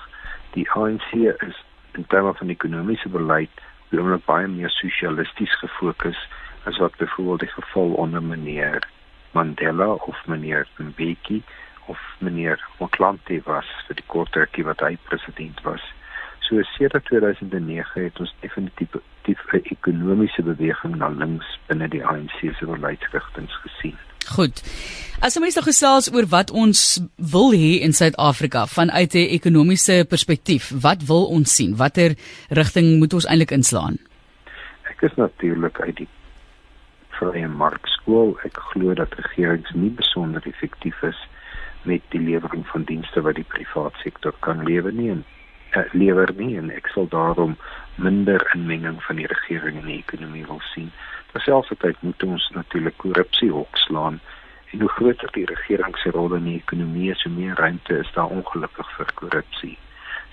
Die 0.54 0.70
ANC 0.70 1.12
is 1.46 1.64
in 1.98 2.06
terme 2.06 2.34
van 2.34 2.48
ekonomiese 2.48 3.08
beleid 3.08 3.62
bloemlik 3.88 4.24
baie 4.26 4.46
meer 4.48 4.70
sosialisties 4.70 5.58
gefokus 5.60 6.20
as 6.64 6.78
wat 6.82 6.96
byvoorbeeld 6.96 7.40
die 7.40 7.54
geval 7.56 7.92
onder 8.04 8.22
meneer 8.22 8.88
Mandela 9.32 9.92
of 9.92 10.26
meneer 10.26 10.68
Mbeki 10.78 11.42
of 11.86 11.98
meneer 12.18 12.60
Motlanthe 12.78 13.40
was 13.44 13.68
vir 13.86 13.98
die 13.98 14.06
kort 14.06 14.32
tydjie 14.36 14.64
wat 14.68 14.80
hy 14.86 14.94
president 15.10 15.60
was. 15.66 15.82
So 16.46 16.62
sedert 16.76 17.04
2009 17.10 18.04
het 18.06 18.20
ons 18.20 18.34
definitief 18.40 18.96
'n 19.52 19.62
ekonomiese 19.76 20.42
beweging 20.42 20.96
na 20.96 21.08
links 21.08 21.58
binne 21.66 21.88
die 21.88 22.04
ANC 22.06 22.38
se 22.40 22.66
beleidsrigtinge 22.66 23.56
gesien. 23.66 23.98
Goed. 24.28 24.62
As 25.24 25.36
ons 25.40 25.56
nou 25.56 25.64
gesels 25.64 26.10
oor 26.12 26.26
wat 26.28 26.50
ons 26.50 26.80
wil 27.16 27.52
hê 27.52 27.80
in 27.84 27.94
Suid-Afrika 27.96 28.66
vanuit 28.66 29.14
'n 29.14 29.30
ekonomiese 29.38 30.04
perspektief, 30.08 30.72
wat 30.80 31.06
wil 31.06 31.24
ons 31.26 31.54
sien? 31.54 31.76
Watter 31.76 32.16
rigting 32.50 32.98
moet 32.98 33.14
ons 33.14 33.26
eintlik 33.26 33.50
inslaan? 33.50 33.98
Ek 34.90 35.02
is 35.02 35.14
natuurlik 35.16 35.80
uit 35.80 35.96
die 35.96 36.08
vrye 37.08 37.48
markskool. 37.48 38.36
Ek 38.44 38.56
glo 38.72 38.94
dat 38.94 39.14
regerings 39.14 39.70
nie 39.74 39.90
besonder 39.90 40.42
effektief 40.46 41.02
is 41.02 41.20
met 41.82 42.02
die 42.08 42.20
lewering 42.20 42.66
van 42.66 42.84
dienste 42.84 43.20
wat 43.20 43.34
die 43.34 43.48
private 43.48 43.98
sektor 44.02 44.34
kan 44.40 44.64
lewer 44.64 44.92
nie 44.92 45.10
en 45.10 45.24
uh, 45.76 45.82
lewer 45.92 46.32
nie 46.36 46.56
en 46.58 46.70
ek 46.70 46.88
sal 46.94 47.08
daarom 47.08 47.56
minder 47.96 48.50
inmenging 48.54 49.02
van 49.02 49.16
die 49.16 49.26
regering 49.26 49.76
in 49.82 49.86
die 49.86 49.98
ekonomie 49.98 50.46
wil 50.46 50.60
sien. 50.72 50.90
Terselfdertyd 51.34 52.00
moet 52.06 52.26
ons 52.26 52.48
natuurlik 52.54 52.96
korrupsie 53.02 53.50
hokslaan 53.52 54.20
en 54.72 54.80
hoe 54.80 54.90
groter 54.96 55.30
die 55.34 55.46
regering 55.50 55.94
se 55.98 56.10
rol 56.14 56.34
in 56.38 56.48
die 56.48 56.58
ekonomie 56.58 57.10
is, 57.12 57.22
hoe 57.26 57.32
meer 57.34 57.58
ruimte 57.58 57.98
is 58.00 58.10
daar 58.16 58.32
ongelukkig 58.32 58.90
vir 58.96 59.12
korrupsie. 59.20 59.76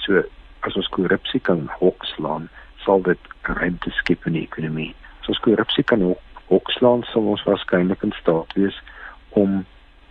So 0.05 0.23
as 0.65 0.77
ons 0.77 0.89
korrupsie 0.93 1.41
kan 1.41 1.67
hokslaan, 1.81 2.49
sal 2.85 3.01
dit 3.05 3.31
ruimte 3.45 3.93
skep 3.97 4.25
in 4.29 4.37
die 4.37 4.47
ekonomie 4.47 4.93
As 5.21 5.29
ons 5.29 5.41
korrupsie 5.45 5.83
kan 5.85 6.01
hokslaan, 6.49 7.03
sal 7.11 7.27
ons 7.29 7.43
waarskynlik 7.45 8.01
in 8.07 8.13
staat 8.17 8.53
wees 8.57 8.77
om 9.37 9.59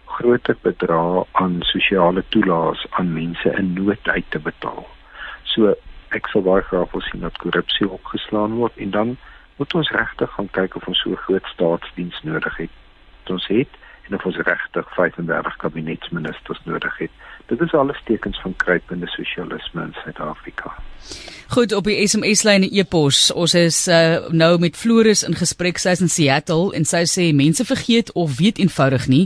groter 0.07 0.55
bedrae 0.63 1.25
aan 1.43 1.57
sosiale 1.67 2.23
toelaas 2.35 2.85
aan 2.99 3.11
mense 3.15 3.51
in 3.59 3.73
nood 3.75 4.09
uit 4.09 4.29
te 4.31 4.39
betaal. 4.39 4.87
So 5.51 5.75
ek 6.15 6.31
sou 6.31 6.43
baie 6.47 6.63
graag 6.69 6.95
wil 6.95 7.03
sien 7.09 7.27
dat 7.27 7.43
korrupsie 7.43 7.91
opgeslaan 7.91 8.55
word 8.63 8.79
en 8.79 8.95
dan 8.95 9.13
moet 9.61 9.75
ons 9.75 9.91
regtig 9.93 10.31
gaan 10.33 10.51
kyk 10.57 10.77
of 10.79 10.87
ons 10.89 11.01
so 11.05 11.17
groot 11.27 11.47
staatsdiens 11.53 12.23
nodig 12.25 12.57
het. 12.57 12.77
Ons 13.29 13.47
het 13.53 13.75
en 14.09 14.15
of 14.15 14.25
ons 14.25 14.37
regtig 14.37 14.95
35 14.95 15.57
kabinetsministers 15.57 16.61
nodig 16.65 16.99
het. 16.99 17.11
Dit 17.47 17.61
is 17.61 17.75
alles 17.75 18.01
tekens 18.05 18.41
van 18.41 18.57
kruipende 18.57 19.07
sosialisme 19.07 19.83
in 19.83 19.95
Suid-Afrika. 20.03 20.75
Goed 21.51 21.73
op 21.75 21.89
die 21.89 21.97
SMS-lyn 21.99 22.63
e-pos. 22.63 23.33
Ons 23.35 23.57
is 23.59 23.77
uh, 23.91 24.29
nou 24.31 24.53
met 24.63 24.77
Floris 24.79 25.25
in 25.27 25.35
gesprek 25.35 25.81
sy 25.83 25.97
is 25.97 26.03
in 26.05 26.13
Seattle 26.13 26.69
en 26.79 26.85
sy 26.87 27.01
sê 27.11 27.25
mense 27.35 27.65
vergeet 27.67 28.13
of 28.15 28.37
weet 28.39 28.61
eenvoudig 28.63 29.09
nie. 29.11 29.25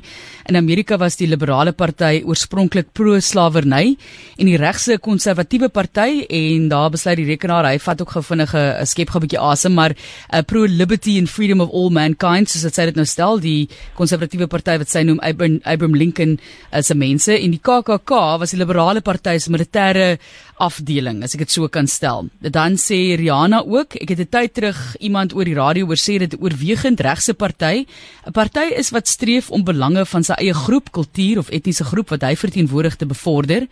In 0.49 0.57
Amerika 0.57 0.97
was 0.97 1.19
die 1.21 1.29
Liberale 1.29 1.75
Party 1.77 2.23
oorspronklik 2.25 2.95
pro-slawerny 2.97 3.99
en 4.39 4.49
die 4.49 4.57
regse 4.57 4.97
konservatiewe 5.05 5.69
party 5.69 6.25
en 6.25 6.71
daar 6.73 6.95
besluit 6.95 7.21
die 7.21 7.29
rekenaar 7.29 7.69
hy 7.69 7.77
vat 7.85 8.01
ook 8.01 8.17
gou 8.17 8.25
vinnige 8.25 8.63
'n 8.81 8.87
skep 8.89 9.13
gou 9.13 9.21
'n 9.21 9.27
bietjie 9.27 9.45
asem 9.45 9.75
maar 9.77 9.93
uh, 9.93 10.39
eh, 10.39 10.43
pro-liberty 10.43 11.19
and 11.19 11.29
freedom 11.29 11.61
of 11.61 11.69
all 11.77 11.91
mankind 11.91 12.49
soos 12.49 12.65
dit 12.65 12.73
sê 12.73 12.89
dit 12.89 12.97
nou 12.97 13.05
stel 13.05 13.39
die 13.39 13.69
konservatiewe 13.95 14.47
party 14.47 14.74
wat 14.79 14.91
sy 14.91 15.03
noem 15.03 15.21
Abraham, 15.23 15.61
Abraham 15.65 15.95
Lincoln 15.95 16.39
as 16.71 16.91
'n 16.91 16.99
mense. 16.99 17.33
En 17.33 17.51
die 17.51 17.61
KKK 17.61 18.39
was 18.39 18.51
die 18.51 18.59
Liberale 18.59 19.01
Party 19.01 19.39
se 19.39 19.51
militêre 19.51 20.19
afdeling 20.59 21.23
as 21.25 21.35
ek 21.35 21.45
dit 21.45 21.51
so 21.51 21.69
kan 21.69 21.87
stel. 21.87 22.29
Dan 22.41 22.79
sê 22.81 23.17
Rihanna 23.19 23.65
ook, 23.67 23.97
ek 24.01 24.09
het 24.15 24.21
'n 24.21 24.31
tyd 24.31 24.55
terug 24.55 24.97
iemand 25.01 25.35
oor 25.35 25.45
die 25.45 25.55
radio 25.55 25.87
hoor 25.87 25.97
sê 25.97 26.19
dit 26.19 26.35
oorwegend 26.41 27.01
regse 27.01 27.35
party, 27.35 27.87
'n 28.27 28.33
party 28.33 28.73
is 28.77 28.91
wat 28.91 29.09
streef 29.09 29.51
om 29.51 29.65
belange 29.65 30.05
van 30.07 30.25
sy 30.25 30.35
eie 30.39 30.55
groep, 30.55 30.93
kultuur 30.93 31.39
of 31.39 31.51
etniese 31.51 31.85
groep 31.85 32.09
wat 32.11 32.23
hy 32.23 32.35
verteenwoordig 32.37 32.97
te 32.97 33.07
bevorder 33.07 33.69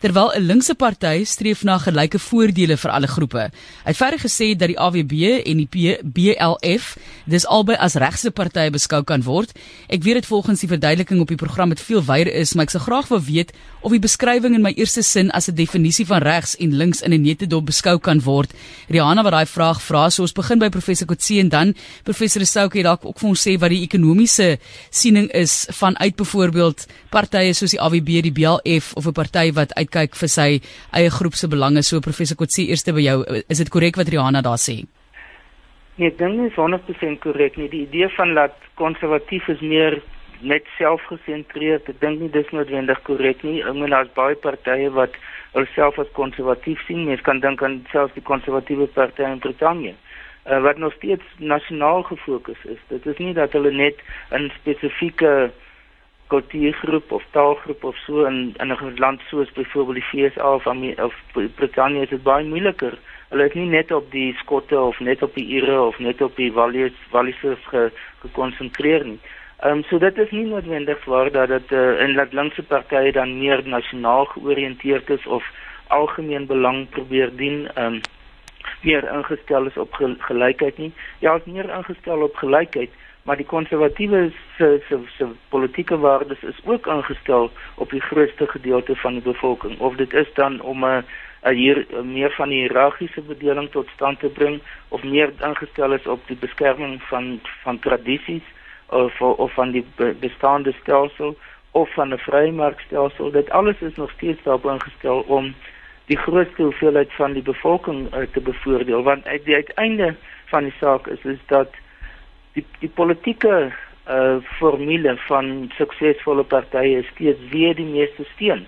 terwyl 0.00 0.32
'n 0.34 0.46
linkse 0.46 0.74
party 0.74 1.24
streef 1.24 1.64
na 1.64 1.78
gelyke 1.78 2.18
voordele 2.18 2.76
vir 2.76 2.90
alle 2.90 3.06
groepe. 3.06 3.50
Hy 3.84 3.92
het 3.92 3.96
verder 3.96 4.20
gesê 4.20 4.56
dat 4.56 4.68
die 4.68 4.78
AWB 4.78 5.42
en 5.46 5.56
die 5.56 5.98
BLF 6.02 6.96
dis 7.24 7.46
albei 7.46 7.76
as 7.76 7.94
regse 7.94 8.30
partye 8.30 8.70
beskou 8.70 9.02
kan 9.04 9.22
word. 9.22 9.52
Ek 9.88 10.02
weet 10.02 10.14
dit 10.14 10.26
volgens 10.26 10.60
die 10.60 10.68
verduideliking 10.68 11.20
op 11.20 11.28
die 11.28 11.36
program 11.36 11.70
het 11.70 11.80
veel 11.80 12.04
wyer 12.04 12.32
is, 12.32 12.54
maar 12.54 12.64
ek 12.64 12.70
sou 12.70 12.82
graag 12.82 13.08
wou 13.08 13.20
weet 13.20 13.52
of 13.80 13.90
die 13.90 14.00
beskrywing 14.00 14.54
in 14.54 14.62
my 14.62 14.72
eerste 14.76 15.02
sin 15.02 15.30
as 15.30 15.48
'n 15.48 15.54
definisie 15.54 16.06
van 16.06 16.22
regs 16.26 16.56
en 16.60 16.76
links 16.76 17.02
in 17.02 17.12
'n 17.12 17.22
netedop 17.22 17.64
beskou 17.66 17.98
kan 17.98 18.20
word. 18.20 18.52
Rihanna 18.88 19.22
wat 19.22 19.32
daai 19.32 19.46
vraag 19.46 19.80
vra, 19.80 20.10
so 20.10 20.22
ons 20.22 20.32
begin 20.32 20.58
by 20.58 20.68
professor 20.68 21.06
Kotse 21.06 21.40
en 21.40 21.48
dan 21.48 21.74
professor 22.04 22.44
Soukie 22.46 22.82
dalk 22.82 23.04
ook 23.04 23.18
vir 23.18 23.28
ons 23.28 23.48
sê 23.48 23.58
wat 23.58 23.70
die 23.70 23.82
ekonomiese 23.82 24.58
siening 24.90 25.30
is 25.32 25.66
vanuit 25.72 26.16
byvoorbeeld 26.16 26.86
partye 27.10 27.54
soos 27.54 27.70
die 27.70 27.80
AWB, 27.80 28.22
die 28.22 28.32
BLF 28.32 28.94
of 28.96 29.06
'n 29.06 29.12
party 29.12 29.52
wat 29.52 29.72
uit 29.74 29.86
uitkyk 29.86 30.18
vir 30.18 30.28
sy 30.28 30.48
eie 30.92 31.10
groep 31.10 31.34
se 31.34 31.48
belange. 31.48 31.82
So 31.82 32.00
professor 32.00 32.36
Kotse, 32.36 32.66
eerste 32.66 32.92
by 32.92 33.04
jou, 33.06 33.22
is 33.48 33.58
dit 33.58 33.70
korrek 33.70 33.96
wat 33.96 34.08
Rihanna 34.08 34.42
daar 34.42 34.58
sê? 34.58 34.84
Nee, 35.96 36.10
ek 36.10 36.18
dink 36.18 36.36
dit 36.36 36.50
is 36.50 36.58
100% 36.58 37.22
korrek 37.22 37.56
nie. 37.56 37.70
Die 37.72 37.86
idee 37.86 38.08
van 38.16 38.34
dat 38.36 38.56
konservatief 38.76 39.48
is 39.48 39.62
meer 39.64 40.02
net 40.44 40.66
selfgesentreerd, 40.76 41.88
ek 41.88 42.00
dink 42.02 42.20
nie 42.20 42.32
dis 42.34 42.50
noodwendig 42.52 43.00
korrek 43.06 43.42
nie. 43.46 43.62
Ek 43.64 43.76
meen 43.78 43.94
daar's 43.94 44.12
baie 44.14 44.36
partye 44.36 44.90
wat 44.92 45.16
hulself 45.56 45.98
as 45.98 46.10
konservatief 46.12 46.80
sien. 46.86 47.04
Mens 47.08 47.24
kan 47.26 47.40
dink 47.40 47.62
aan 47.64 47.80
selfs 47.92 48.14
die 48.14 48.24
konservatiewe 48.24 48.86
party 48.96 49.24
in 49.24 49.40
Brittanje. 49.44 49.94
Uh, 50.46 50.60
wat 50.62 50.78
nog 50.78 50.92
steeds 50.98 51.24
nasionaal 51.42 52.02
gefokus 52.06 52.64
is. 52.64 52.82
Dit 52.92 53.06
is 53.06 53.18
nie 53.18 53.32
dat 53.34 53.52
hulle 53.56 53.72
net 53.72 54.02
'n 54.30 54.50
spesifieke 54.60 55.50
kultuurgroep 56.26 57.12
of 57.12 57.22
taalgroep 57.30 57.84
of 57.84 57.96
so 57.96 58.24
in 58.24 58.54
in 58.62 58.72
'n 58.72 58.94
land 58.98 59.20
soos 59.30 59.52
byvoorbeeld 59.52 60.02
die 60.12 60.30
FSA 60.30 60.54
of 60.54 60.66
of 61.06 61.14
Brittanje 61.32 62.02
is 62.02 62.08
dit 62.08 62.22
baie 62.22 62.44
moeiliker. 62.44 62.98
Hulle 63.28 63.46
is 63.46 63.54
nie 63.54 63.66
net 63.66 63.90
op 63.90 64.10
die 64.10 64.34
Skotte 64.38 64.80
of 64.80 65.00
net 65.00 65.22
op 65.22 65.34
die 65.34 65.46
Ire 65.56 65.80
of 65.82 65.98
net 65.98 66.20
op 66.22 66.36
die 66.36 66.52
Wallis 66.52 66.92
Wallisers 67.10 67.64
ge, 67.66 67.90
gekonsentreer 68.18 69.04
nie. 69.04 69.20
Ehm 69.60 69.72
um, 69.72 69.82
so 69.88 69.98
dit 69.98 70.18
is 70.18 70.30
nie 70.30 70.46
noodwendig 70.46 71.04
waar 71.04 71.30
dat 71.32 71.48
dit 71.48 71.70
uh, 71.70 72.00
in 72.00 72.14
dat 72.14 72.32
linkse 72.32 72.62
partye 72.62 73.12
dan 73.12 73.38
meer 73.38 73.62
nasionaal 73.68 74.24
georiënteerd 74.24 75.10
is 75.10 75.26
of 75.26 75.44
algemeen 75.86 76.46
belang 76.46 76.88
probeer 76.88 77.36
dien 77.36 77.68
ehm 77.74 77.94
um, 77.94 78.00
meer 78.82 79.12
ingestel 79.12 79.66
is 79.66 79.76
op 79.76 79.94
gelykheid 80.18 80.78
nie. 80.78 80.92
Ja, 81.18 81.34
is 81.34 81.44
meer 81.44 81.70
ingestel 81.70 82.22
op 82.22 82.36
gelykheid 82.36 82.90
maar 83.26 83.36
die 83.36 83.46
konservatiewe 83.46 84.30
se 84.56 84.82
se 84.88 84.98
se 85.16 85.26
politieke 85.48 85.98
waardes 85.98 86.42
is 86.42 86.60
ook 86.64 86.88
aangestel 86.88 87.50
op 87.74 87.90
die 87.90 88.00
grootste 88.00 88.46
gedeelte 88.46 88.96
van 88.96 89.12
die 89.12 89.22
bevolking 89.22 89.78
of 89.78 89.96
dit 89.96 90.12
is 90.14 90.28
dan 90.34 90.60
om 90.60 90.84
'n 90.84 91.04
hier 91.54 91.86
meer 92.02 92.30
van 92.30 92.48
die 92.48 92.60
hiërargiese 92.60 93.20
bedeling 93.20 93.70
tot 93.70 93.88
stand 93.94 94.20
te 94.20 94.28
bring 94.28 94.60
of 94.88 95.02
meer 95.02 95.32
aangestel 95.40 95.92
is 95.92 96.06
op 96.06 96.20
die 96.26 96.36
beskerming 96.36 97.02
van 97.02 97.40
van 97.62 97.78
tradisies 97.78 98.46
of 98.88 99.20
of 99.20 99.52
van 99.52 99.70
die 99.70 99.84
bestaande 100.20 100.72
stelsel 100.80 101.36
of 101.70 101.92
van 101.94 102.12
'n 102.12 102.18
vrye 102.18 102.52
markstelsel 102.52 103.30
dit 103.30 103.50
alles 103.50 103.80
is 103.80 103.96
nog 103.96 104.10
steeds 104.10 104.42
daarop 104.42 104.64
ingestel 104.64 105.24
om 105.26 105.54
die 106.06 106.16
grootste 106.16 106.62
hoeveelheid 106.62 107.12
van 107.12 107.32
die 107.32 107.42
bevolking 107.42 108.14
uh, 108.14 108.22
te 108.32 108.40
bevoordeel 108.40 109.02
want 109.02 109.26
uit 109.26 109.44
die 109.44 109.54
uiteinde 109.54 110.14
van 110.44 110.62
die 110.62 110.74
saak 110.80 111.06
is 111.06 111.24
is 111.24 111.42
dat 111.46 111.68
die 112.52 112.64
die 112.78 112.88
politieke 112.88 113.72
uh 114.08 114.36
formule 114.58 115.16
van 115.16 115.70
suksesvolle 115.74 116.44
partye 116.44 116.98
is 116.98 117.06
steeds 117.06 117.38
wie 117.50 117.74
die 117.74 117.86
meeste 117.90 118.24
steun. 118.34 118.66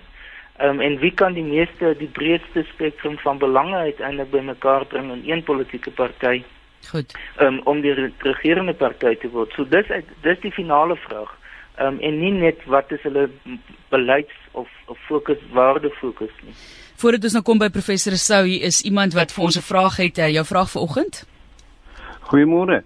Ehm 0.57 0.69
um, 0.69 0.79
en 0.79 0.97
wie 0.99 1.13
kan 1.13 1.33
die 1.33 1.43
meeste 1.43 1.95
die 1.97 2.11
breedste 2.11 2.63
spektrum 2.73 3.17
van 3.17 3.37
belange 3.37 3.75
uiteindelik 3.75 4.31
bymekaar 4.31 4.85
bring 4.85 5.11
in 5.11 5.23
een 5.25 5.43
politieke 5.43 5.91
party? 5.91 6.43
Goed. 6.87 7.17
Ehm 7.37 7.59
um, 7.59 7.61
om 7.63 7.81
die 7.81 7.93
regerende 8.17 8.73
party 8.73 9.15
te 9.15 9.29
word. 9.29 9.51
So 9.53 9.63
dis 9.63 9.87
dis 10.21 10.39
die 10.41 10.51
finale 10.51 10.95
vraag. 10.95 11.35
Ehm 11.77 11.87
um, 11.87 11.99
en 11.99 12.19
nie 12.19 12.31
net 12.31 12.63
wat 12.65 12.91
is 12.91 13.01
hulle 13.01 13.29
beleids 13.89 14.33
of 14.51 14.69
of 14.85 14.97
fokus 15.07 15.37
waarde 15.53 15.89
fokus 15.89 16.31
nie. 16.43 16.53
Voordat 16.95 17.23
ons 17.23 17.33
nou 17.33 17.43
kom 17.43 17.57
by 17.57 17.69
professor 17.69 18.17
Sou, 18.17 18.45
hier 18.45 18.63
is 18.67 18.81
iemand 18.81 19.13
wat 19.13 19.31
vir 19.31 19.43
ons 19.43 19.57
'n 19.57 19.61
vraag 19.61 19.95
het. 19.97 20.17
Uh, 20.17 20.29
jou 20.29 20.45
vraag 20.45 20.71
vanoggend? 20.71 21.27
Goeiemôre. 22.31 22.83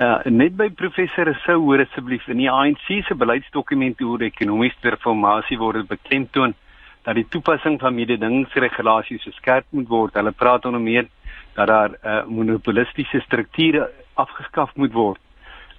Uh, 0.00 0.22
net 0.24 0.56
by 0.56 0.68
professor 0.70 1.26
sou 1.44 1.58
hoor 1.64 1.80
asseblief 1.82 2.28
in 2.28 2.38
die 2.38 2.50
ANC 2.50 2.86
se 3.08 3.14
beleidsdokumente 3.14 4.04
oor 4.06 4.22
ekonomiese 4.22 4.90
reformatie 4.94 5.58
word 5.58 5.88
beklemtoon 5.88 6.54
dat 7.02 7.14
die 7.18 7.26
toepassing 7.28 7.80
van 7.80 7.94
mededingingsregulasies 7.94 9.22
verskerp 9.22 9.66
moet 9.70 9.88
word. 9.88 10.14
Hulle 10.14 10.32
praat 10.32 10.64
onder 10.64 10.80
meer 10.80 11.08
dat 11.60 11.68
daar 11.68 11.96
uh, 12.04 12.26
monopolistiese 12.26 13.20
strukture 13.20 13.90
afgeskaf 14.14 14.74
moet 14.74 14.92
word. 14.92 15.20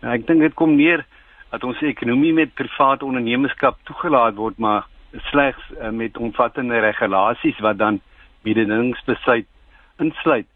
Nou, 0.02 0.14
ek 0.14 0.28
dink 0.28 0.42
dit 0.46 0.56
kom 0.58 0.76
neer 0.78 1.06
dat 1.52 1.64
ons 1.68 1.82
ekonomie 1.86 2.34
met 2.34 2.54
private 2.56 3.06
ondernemerskap 3.06 3.80
toegelaat 3.90 4.38
word, 4.38 4.58
maar 4.58 4.88
slegs 5.32 5.62
uh, 5.78 5.90
met 5.90 6.18
omvattende 6.18 6.80
regulasies 6.80 7.60
wat 7.60 7.78
dan 7.82 8.00
mededingingsbesluit 8.48 9.48
insluit. 10.02 10.48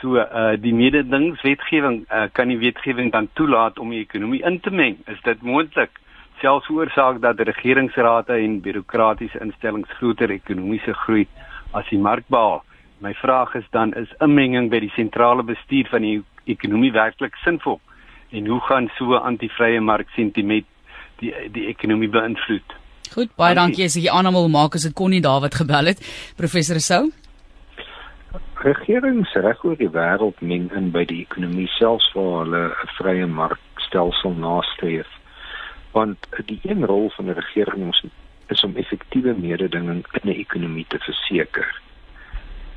So 0.00 0.18
uh 0.20 0.54
die 0.60 0.74
mededingingswetgewing 0.74 2.02
uh, 2.10 2.26
kan 2.36 2.50
die 2.52 2.58
wetgewing 2.60 3.12
dan 3.12 3.28
toelaat 3.38 3.78
om 3.78 3.94
die 3.94 4.02
ekonomie 4.04 4.42
in 4.44 4.60
te 4.60 4.70
meng. 4.70 4.98
Is 5.10 5.22
dit 5.24 5.42
moontlik? 5.42 6.00
Selfs 6.42 6.68
oorsaak 6.68 7.20
dat 7.22 7.40
regeringsrade 7.40 8.36
en 8.36 8.60
bureaukratiese 8.60 9.40
instellings 9.40 9.90
groter 9.98 10.34
ekonomiese 10.34 10.94
groei 11.04 11.26
as 11.72 11.88
die 11.88 11.98
mark 11.98 12.26
behaal. 12.28 12.62
My 12.98 13.14
vraag 13.14 13.54
is 13.54 13.64
dan 13.70 13.92
is 13.94 14.12
inmenging 14.20 14.70
by 14.70 14.80
die 14.80 14.92
sentrale 14.94 15.42
bestuur 15.42 15.88
van 15.90 16.02
die 16.02 16.22
ekonomie 16.44 16.92
werklik 16.92 17.34
sinvol? 17.36 17.80
En 18.30 18.46
hoe 18.46 18.60
gaan 18.60 18.90
so 18.98 19.14
anti-vrye 19.14 19.80
mark 19.80 20.08
sentiment 20.14 20.66
die 21.18 21.34
die 21.52 21.66
ekonomie 21.66 22.08
beïnvloed? 22.08 22.78
Goed, 23.14 23.34
baie 23.36 23.54
dankie 23.54 23.84
as 23.84 23.94
jy 23.94 24.10
aanhaal 24.10 24.48
maak 24.48 24.74
as 24.74 24.82
dit 24.82 24.94
kon 24.94 25.10
nie 25.10 25.20
Dawid 25.20 25.54
gebel 25.54 25.92
het. 25.92 26.00
Professor 26.36 26.80
Sou 26.80 27.10
regerings 28.64 29.32
reg 29.44 29.60
oor 29.68 29.76
die 29.76 29.90
wêreld 29.92 30.38
meng 30.40 30.70
in 30.78 30.86
by 30.94 31.02
die 31.10 31.20
ekonomie 31.26 31.68
selfs 31.76 32.06
waar 32.16 32.44
hulle 32.44 32.62
'n 32.72 32.92
vrye 32.98 33.26
markstelsel 33.26 34.32
nastreef. 34.44 35.10
Want 35.92 36.18
die 36.46 36.60
een 36.62 36.86
rol 36.86 37.10
van 37.16 37.28
'n 37.28 37.36
regering 37.40 37.92
is 38.48 38.64
om 38.64 38.76
effektiewe 38.76 39.34
mededinging 39.34 40.04
in 40.12 40.30
'n 40.30 40.40
ekonomie 40.44 40.86
te 40.88 40.98
verseker. 40.98 41.68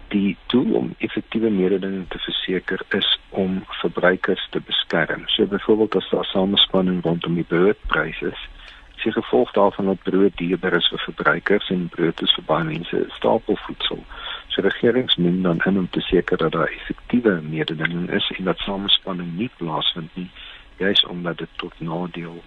Die 0.08 0.38
doel 0.48 0.74
om 0.74 0.94
effektiewe 0.98 1.50
mededinging 1.50 2.06
te 2.10 2.20
verseker 2.20 2.82
is 2.96 3.20
om 3.30 3.64
verbruikers 3.82 4.48
te 4.50 4.60
beskerm. 4.60 5.24
So 5.28 5.46
byvoorbeeld 5.46 5.96
as 5.96 6.10
daar 6.10 6.26
samespanning 6.26 7.04
rondom 7.04 7.36
die 7.36 7.44
broodpryse 7.44 8.32
is, 8.32 8.48
is 8.96 9.04
die 9.04 9.12
gevolg 9.12 9.52
daarvan 9.52 9.86
dat 9.86 10.04
brood 10.04 10.38
duurder 10.38 10.74
is 10.74 10.88
vir 10.94 11.00
verbruikers 11.00 11.70
en 11.70 11.90
brood 11.96 12.22
is 12.22 12.34
vir 12.40 12.48
baie 12.48 12.64
mense 12.64 13.04
stapelvoedsel. 13.18 14.04
So 14.48 14.62
regerings 14.62 15.16
moet 15.16 15.44
dan 15.44 15.62
in 15.66 15.78
om 15.78 15.90
te 15.90 16.02
seker 16.02 16.38
dat 16.38 16.52
daar 16.52 16.72
effektiewe 16.80 17.42
mededinging 17.42 18.10
is 18.10 18.32
en 18.38 18.44
dat 18.44 18.64
samespanning 18.66 19.36
nie 19.38 19.52
plaasvind 19.58 20.16
nie, 20.16 20.30
juis 20.78 21.06
omdat 21.06 21.38
dit 21.38 21.50
tot 21.56 21.80
nadeel 21.80 22.44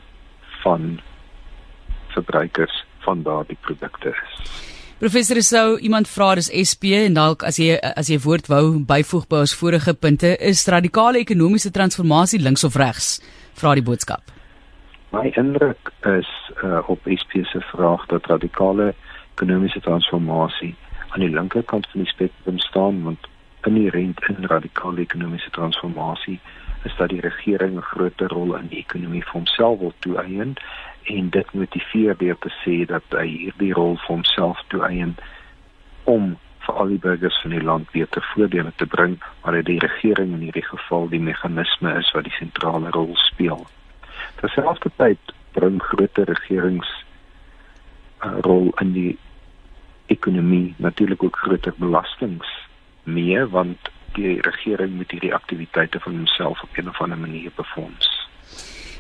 van 0.63 1.01
verbruikers 2.07 2.85
van 2.99 3.23
daardie 3.23 3.59
produkte 3.61 4.09
is. 4.09 4.80
Professor 5.01 5.39
sou 5.41 5.79
iemand 5.81 6.05
vra 6.13 6.35
dis 6.37 6.51
SP 6.53 6.91
en 6.93 7.15
dalk 7.17 7.41
as 7.49 7.57
jy 7.57 7.79
as 7.81 8.11
jy 8.13 8.19
woord 8.21 8.51
wou 8.53 8.75
byvoeg 8.85 9.23
by 9.31 9.39
ons 9.47 9.55
vorige 9.57 9.95
punte 9.97 10.35
is 10.49 10.61
radikale 10.69 11.23
ekonomiese 11.25 11.71
transformasie 11.73 12.41
links 12.45 12.67
of 12.69 12.77
regs 12.77 13.09
vra 13.57 13.73
die 13.79 13.85
boodskap. 13.87 14.29
My 15.17 15.33
indruk 15.41 15.89
is 16.05 16.29
uh, 16.61 16.85
op 16.93 17.09
SP 17.17 17.41
se 17.49 17.63
vraag 17.71 18.05
dat 18.13 18.29
radikale 18.29 18.91
ekonomiese 19.39 19.81
transformasie 19.89 20.75
aan 21.15 21.25
die 21.25 21.33
linkerkant 21.33 21.89
van 21.95 22.05
die 22.05 22.13
spektrum 22.13 22.61
staan 22.69 23.01
want 23.09 23.25
inherent 23.65 24.21
in 24.29 24.45
radikale 24.53 25.01
ekonomiese 25.09 25.49
transformasie 25.57 26.37
is 26.85 26.93
dat 27.01 27.09
die 27.09 27.25
regering 27.25 27.81
'n 27.81 27.89
groter 27.95 28.29
rol 28.29 28.53
in 28.61 28.69
die 28.69 28.85
ekonomie 28.85 29.25
vir 29.25 29.33
homself 29.33 29.81
wil 29.81 29.97
toeëien 30.05 30.55
en 31.11 31.31
dit 31.35 31.53
motiveer 31.53 32.17
deur 32.19 32.39
te 32.39 32.53
sê 32.63 32.77
dat 32.87 33.17
hy 33.19 33.27
hierdie 33.27 33.73
rol 33.75 33.97
vir 34.03 34.15
homself 34.15 34.63
toeëien 34.73 35.17
om 36.11 36.37
vir 36.67 36.79
al 36.83 36.93
die 36.93 37.03
burgers 37.03 37.39
van 37.43 37.55
die 37.57 37.63
land 37.65 37.91
beter 37.95 38.25
voordele 38.35 38.73
te 38.77 38.87
bring, 38.87 39.17
maar 39.43 39.57
dit 39.59 39.67
die 39.73 39.81
regering 39.83 40.35
in 40.37 40.47
hierdie 40.47 40.67
geval 40.67 41.09
die 41.09 41.23
meganisme 41.23 41.95
is 41.99 42.11
wat 42.15 42.29
die 42.29 42.37
sentrale 42.37 42.93
rol 42.95 43.15
speel. 43.27 43.67
Terselfdertyd 44.41 45.35
bring 45.57 45.81
groter 45.83 46.29
regerings 46.31 46.91
uh, 48.23 48.37
rol 48.47 48.71
in 48.85 48.93
die 48.95 49.19
ekonomie 50.13 50.75
natuurlik 50.79 51.23
ook 51.23 51.37
groter 51.37 51.75
belastings 51.79 52.51
mee 53.05 53.45
want 53.47 53.91
die 54.19 54.41
regering 54.43 54.95
moet 54.99 55.11
hierdie 55.15 55.35
aktiwiteite 55.35 56.01
van 56.01 56.23
homself 56.23 56.63
op 56.63 56.77
'n 56.77 56.89
of 56.89 57.01
ander 57.01 57.19
manier 57.19 57.51
befonds. 57.57 58.20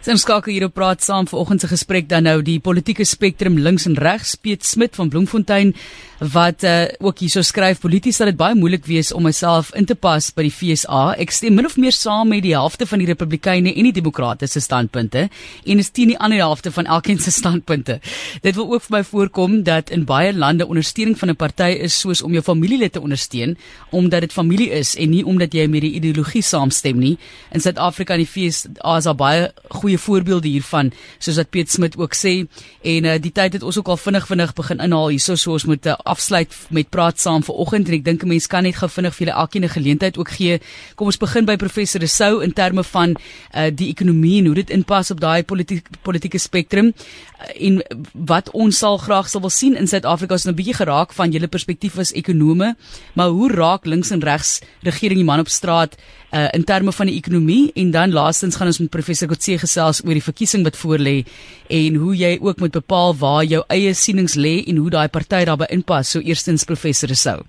Sim 0.00 0.16
skakel 0.16 0.54
hier 0.54 0.64
op 0.64 0.72
praat 0.72 1.02
saam 1.04 1.26
vanoggend 1.28 1.60
se 1.60 1.68
gesprek 1.68 2.06
dan 2.08 2.24
nou 2.24 2.38
die 2.40 2.56
politieke 2.64 3.04
spektrum 3.04 3.58
links 3.60 3.84
en 3.84 3.98
regs 4.00 4.32
Piet 4.40 4.64
Smit 4.64 4.94
van 4.96 5.10
Bloemfontein 5.12 5.74
wat 6.20 6.64
uh, 6.68 6.84
ook 7.00 7.18
hierso 7.20 7.40
skryf 7.44 7.80
polities 7.80 8.18
dat 8.20 8.28
dit 8.28 8.36
baie 8.36 8.56
moeilik 8.56 8.84
wees 8.84 9.08
om 9.12 9.24
myself 9.24 9.70
in 9.76 9.86
te 9.88 9.94
pas 9.96 10.26
by 10.36 10.44
die 10.44 10.52
FSA. 10.52 11.14
Ek 11.20 11.32
stem 11.32 11.54
min 11.56 11.68
of 11.68 11.78
meer 11.80 11.96
saam 11.96 12.28
met 12.28 12.42
die 12.44 12.52
helfte 12.52 12.84
van 12.88 13.00
die 13.00 13.08
Republikeine 13.08 13.72
en 13.72 13.88
die 13.88 13.94
Demokrate 13.96 14.48
se 14.48 14.60
standpunte 14.60 15.26
en 15.64 15.80
is 15.80 15.88
teen 15.96 16.12
die 16.12 16.18
ander 16.18 16.40
helfte 16.40 16.72
van 16.72 16.88
elkeen 16.88 17.20
se 17.20 17.32
standpunte. 17.32 17.98
Dit 18.44 18.56
wil 18.56 18.68
ook 18.68 18.84
vir 18.84 18.98
my 18.98 19.02
voorkom 19.08 19.62
dat 19.64 19.92
in 19.96 20.04
baie 20.08 20.32
lande 20.36 20.68
ondersteuning 20.68 21.16
van 21.18 21.30
'n 21.30 21.36
party 21.36 21.70
is 21.88 22.00
soos 22.00 22.22
om 22.22 22.32
jou 22.32 22.42
familielid 22.42 22.92
te 22.92 23.00
ondersteun 23.00 23.56
omdat 23.90 24.20
dit 24.20 24.32
familie 24.32 24.70
is 24.70 24.96
en 24.96 25.10
nie 25.10 25.24
omdat 25.24 25.52
jy 25.52 25.66
met 25.66 25.80
die 25.80 25.92
ideologie 25.92 26.42
saamstem 26.42 26.98
nie. 26.98 27.18
In 27.52 27.60
Suid-Afrika 27.60 28.14
en 28.14 28.24
die 28.24 28.28
FSA 28.28 28.96
is 28.96 29.04
daar 29.04 29.16
baie 29.16 29.52
goeie 29.68 29.89
voorbeelde 29.98 30.48
hiervan 30.48 30.92
soos 31.18 31.36
wat 31.36 31.50
Piet 31.50 31.70
Smit 31.70 31.96
ook 31.96 32.14
sê. 32.14 32.46
En 32.82 33.04
uh, 33.04 33.16
die 33.20 33.32
tyd 33.32 33.52
het 33.52 33.62
ons 33.62 33.78
ook 33.78 33.88
al 33.88 33.96
vinnig 33.96 34.26
vinnig 34.26 34.54
begin 34.54 34.80
inhaal 34.80 35.08
hierso 35.08 35.34
so 35.34 35.52
ons 35.52 35.64
moet 35.64 35.86
uh, 35.86 35.96
afsluit 36.04 36.54
met 36.70 36.88
praat 36.90 37.20
saam 37.20 37.42
vanoggend. 37.42 37.88
En 37.88 37.94
ek 37.94 38.04
dink 38.04 38.22
'n 38.22 38.28
mens 38.28 38.46
kan 38.46 38.62
net 38.62 38.76
gou 38.76 38.88
vinnig 38.88 39.14
vir 39.14 39.26
julle 39.26 39.38
elkeen 39.38 39.64
'n 39.64 39.68
geleentheid 39.68 40.18
ook 40.18 40.30
gee. 40.30 40.60
Kom 40.94 41.06
ons 41.06 41.16
begin 41.16 41.44
by 41.44 41.56
professor 41.56 42.00
Resou 42.00 42.42
in 42.42 42.52
terme 42.52 42.84
van 42.84 43.16
uh, 43.54 43.70
die 43.74 43.88
ekonomie 43.88 44.38
en 44.38 44.46
hoe 44.46 44.54
dit 44.54 44.70
inpas 44.70 45.10
op 45.10 45.20
daai 45.20 45.42
politiek, 45.42 45.86
politieke 46.02 46.38
spektrum. 46.38 46.86
Uh, 46.86 47.66
en 47.66 47.82
wat 48.12 48.50
ons 48.50 48.78
sal 48.78 48.98
graag 48.98 49.28
sal 49.28 49.40
wil 49.40 49.50
sien 49.50 49.76
in 49.76 49.88
Suid-Afrika 49.88 50.34
is 50.34 50.44
nou 50.44 50.52
'n 50.52 50.56
bietjie 50.56 50.74
geraak 50.74 51.12
van 51.12 51.30
julle 51.30 51.48
perspektief 51.48 51.98
as 51.98 52.12
ekonome, 52.12 52.76
maar 53.14 53.28
hoe 53.28 53.50
raak 53.52 53.86
links 53.86 54.10
en 54.10 54.20
regs 54.20 54.60
regering 54.82 55.18
die 55.18 55.24
man 55.24 55.40
op 55.40 55.48
straat 55.48 55.96
uh, 56.32 56.48
in 56.52 56.64
terme 56.64 56.92
van 56.92 57.06
die 57.06 57.16
ekonomie 57.16 57.72
en 57.74 57.90
dan 57.90 58.12
laastens 58.12 58.56
gaan 58.56 58.70
ons 58.70 58.80
met 58.80 58.90
professor 58.90 59.28
Kotse 59.28 59.58
gesels 59.58 60.02
oor 60.04 60.16
die 60.16 60.24
verkiesing 60.24 60.64
wat 60.64 60.78
voorlê 60.78 61.22
en 61.68 61.94
hoe 62.02 62.16
jy 62.16 62.36
ook 62.40 62.60
moet 62.60 62.72
bepaal 62.72 63.16
waar 63.20 63.44
jou 63.44 63.62
eie 63.68 63.94
sienings 63.94 64.36
lê 64.36 64.60
en 64.66 64.76
hoe 64.76 64.90
daai 64.90 65.08
party 65.08 65.44
daarbey 65.44 65.70
inpas 65.74 66.14
so 66.14 66.20
eerstens 66.20 66.64
professor 66.64 67.14
Sou. 67.14 67.40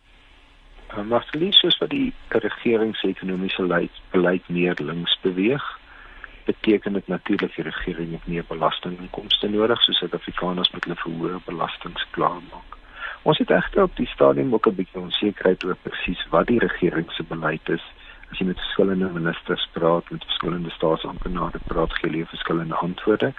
Uh, 0.92 1.04
maar 1.04 1.24
verlies 1.32 1.60
soos 1.60 1.78
wat 1.80 1.94
die 1.94 2.12
regering 2.44 2.96
se 3.00 3.08
ekonomiese 3.08 3.62
beleid 3.64 4.02
beleid 4.12 4.50
meer 4.50 4.76
links 4.80 5.14
beweeg, 5.22 5.64
beteken 6.46 6.94
dit 6.94 7.08
natuurlik 7.08 7.56
die 7.56 7.64
regering 7.64 8.12
het 8.12 8.28
meer 8.28 8.46
belastinginkomste 8.50 9.48
nodig 9.48 9.82
soos 9.86 10.02
Suid-Afrikaners 10.02 10.72
met 10.74 10.84
hulle 10.88 11.00
verhoë 11.04 11.42
belastings 11.46 12.06
klaar 12.18 12.42
maak. 12.50 12.78
Ons 13.24 13.38
het 13.38 13.54
egter 13.54 13.84
op 13.84 13.96
die 13.96 14.10
stadium 14.10 14.54
ook 14.54 14.68
'n 14.68 14.76
bietjie 14.76 15.02
onsekerheid 15.02 15.64
oor 15.64 15.78
presies 15.82 16.22
wat 16.30 16.48
die 16.48 16.60
regering 16.60 17.12
se 17.12 17.24
beleid 17.24 17.70
is. 17.70 17.86
As 18.32 18.40
jy 18.40 18.46
met 18.48 18.60
verskillende 18.60 19.10
ministers 19.12 19.68
praat, 19.76 20.10
met 20.10 20.24
verskillende 20.24 20.70
staatsamptenare 20.70 21.60
praat, 21.68 21.94
gee 22.00 22.10
hulle 22.10 22.26
verskillende 22.26 22.76
antwoorde. 22.76 23.34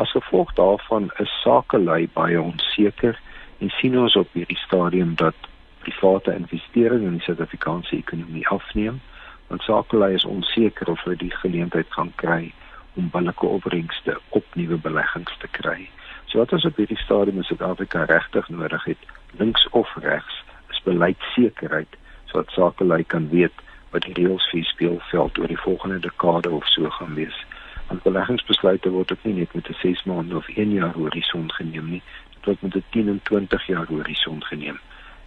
As 0.00 0.14
gevolg 0.16 0.54
daarvan 0.56 1.10
is 1.24 1.32
sakelei 1.42 2.08
baie 2.14 2.40
onseker 2.40 3.18
en 3.58 3.70
sien 3.76 3.98
ons 3.98 4.16
op 4.16 4.32
hierdie 4.32 4.58
stadium 4.64 5.14
dat 5.20 5.36
private 5.84 6.34
investering 6.34 7.04
in 7.04 7.18
die 7.18 7.26
Suid-Afrikaanse 7.26 7.96
ekonomie 7.96 8.46
afneem 8.48 9.00
want 9.48 9.62
sakelei 9.64 10.12
is 10.14 10.24
onseker 10.28 10.90
of 10.92 11.02
hulle 11.04 11.16
die 11.16 11.32
geleentheid 11.42 11.92
gaan 11.96 12.10
kry 12.20 12.52
om 13.00 13.08
billike 13.12 13.46
opbrengste 13.46 14.16
op 14.36 14.44
nuwe 14.60 14.76
beleggings 14.84 15.36
te 15.40 15.48
kry. 15.60 15.88
So 16.28 16.40
wat 16.40 16.52
ons 16.52 16.66
op 16.68 16.76
hierdie 16.76 17.00
stadium 17.00 17.40
in 17.40 17.48
Suid-Afrika 17.48 18.04
regtig 18.08 18.48
nodig 18.52 18.84
het, 18.84 19.08
links 19.40 19.64
of 19.70 19.92
regs, 20.04 20.42
is 20.72 20.82
beleidsekerheid 20.84 21.96
sodat 22.28 22.52
sakelei 22.52 23.02
kan 23.08 23.30
weet 23.32 23.64
wat 23.90 24.02
die 24.02 24.12
reëls 24.12 24.48
vir 24.50 24.64
speelveld 24.64 25.38
oor 25.38 25.46
die 25.46 25.60
volgende 25.64 25.98
dekade 25.98 26.50
of 26.50 26.66
so 26.66 26.90
gaan 26.90 27.14
wees. 27.14 27.44
Want 27.88 28.02
beleggingsbesluite 28.02 28.90
word 28.90 29.12
ook 29.12 29.24
nie 29.24 29.34
net 29.34 29.54
met 29.54 29.68
'n 29.68 29.76
6 29.80 30.04
maande 30.04 30.36
of 30.36 30.48
1 30.48 30.70
jaar 30.72 30.94
horison 30.94 31.52
geneem 31.52 31.90
nie, 31.90 32.02
wat 32.44 32.60
met 32.60 32.74
'n 32.74 32.84
10 32.90 33.08
en 33.08 33.20
20 33.22 33.66
jaar 33.66 33.86
horison 33.86 34.44
geneem. 34.44 34.78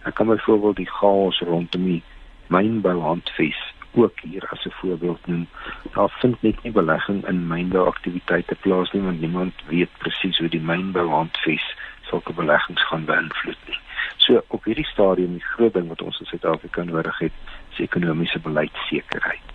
Ek 0.02 0.14
kan 0.14 0.26
byvoorbeeld 0.26 0.76
die 0.76 0.90
chaos 0.90 1.38
rondom 1.40 1.84
die 1.84 2.02
mynbouhandves 2.46 3.60
ook 3.94 4.20
hier 4.20 4.44
as 4.50 4.64
'n 4.64 4.70
voorbeeld 4.70 5.26
noem. 5.26 5.48
Daar 5.92 6.10
vind 6.10 6.42
net 6.42 6.62
nie 6.62 6.72
belegging 6.72 7.26
in 7.28 7.46
mynbouaktiwiteite 7.46 8.54
plaas 8.54 8.92
nie 8.92 9.02
want 9.02 9.20
niemand 9.20 9.54
weet 9.66 9.90
presies 9.98 10.38
hoe 10.38 10.48
die 10.48 10.60
mynbouhandves 10.60 11.74
sulke 12.02 12.32
beleggings 12.32 12.86
gaan 12.86 13.04
beïnvloed 13.04 13.62
nie. 13.66 13.78
So 14.22 14.42
op 14.54 14.64
hierdie 14.64 14.86
stadium 14.86 15.34
die 15.38 15.48
groot 15.54 15.74
ding 15.74 15.88
wat 15.90 16.02
ons 16.02 16.20
in 16.22 16.30
Suid-Afrika 16.30 16.84
nodig 16.86 17.18
het, 17.18 17.32
is 17.72 17.82
ekonomiese 17.88 18.38
beleidsekerheid. 18.38 19.52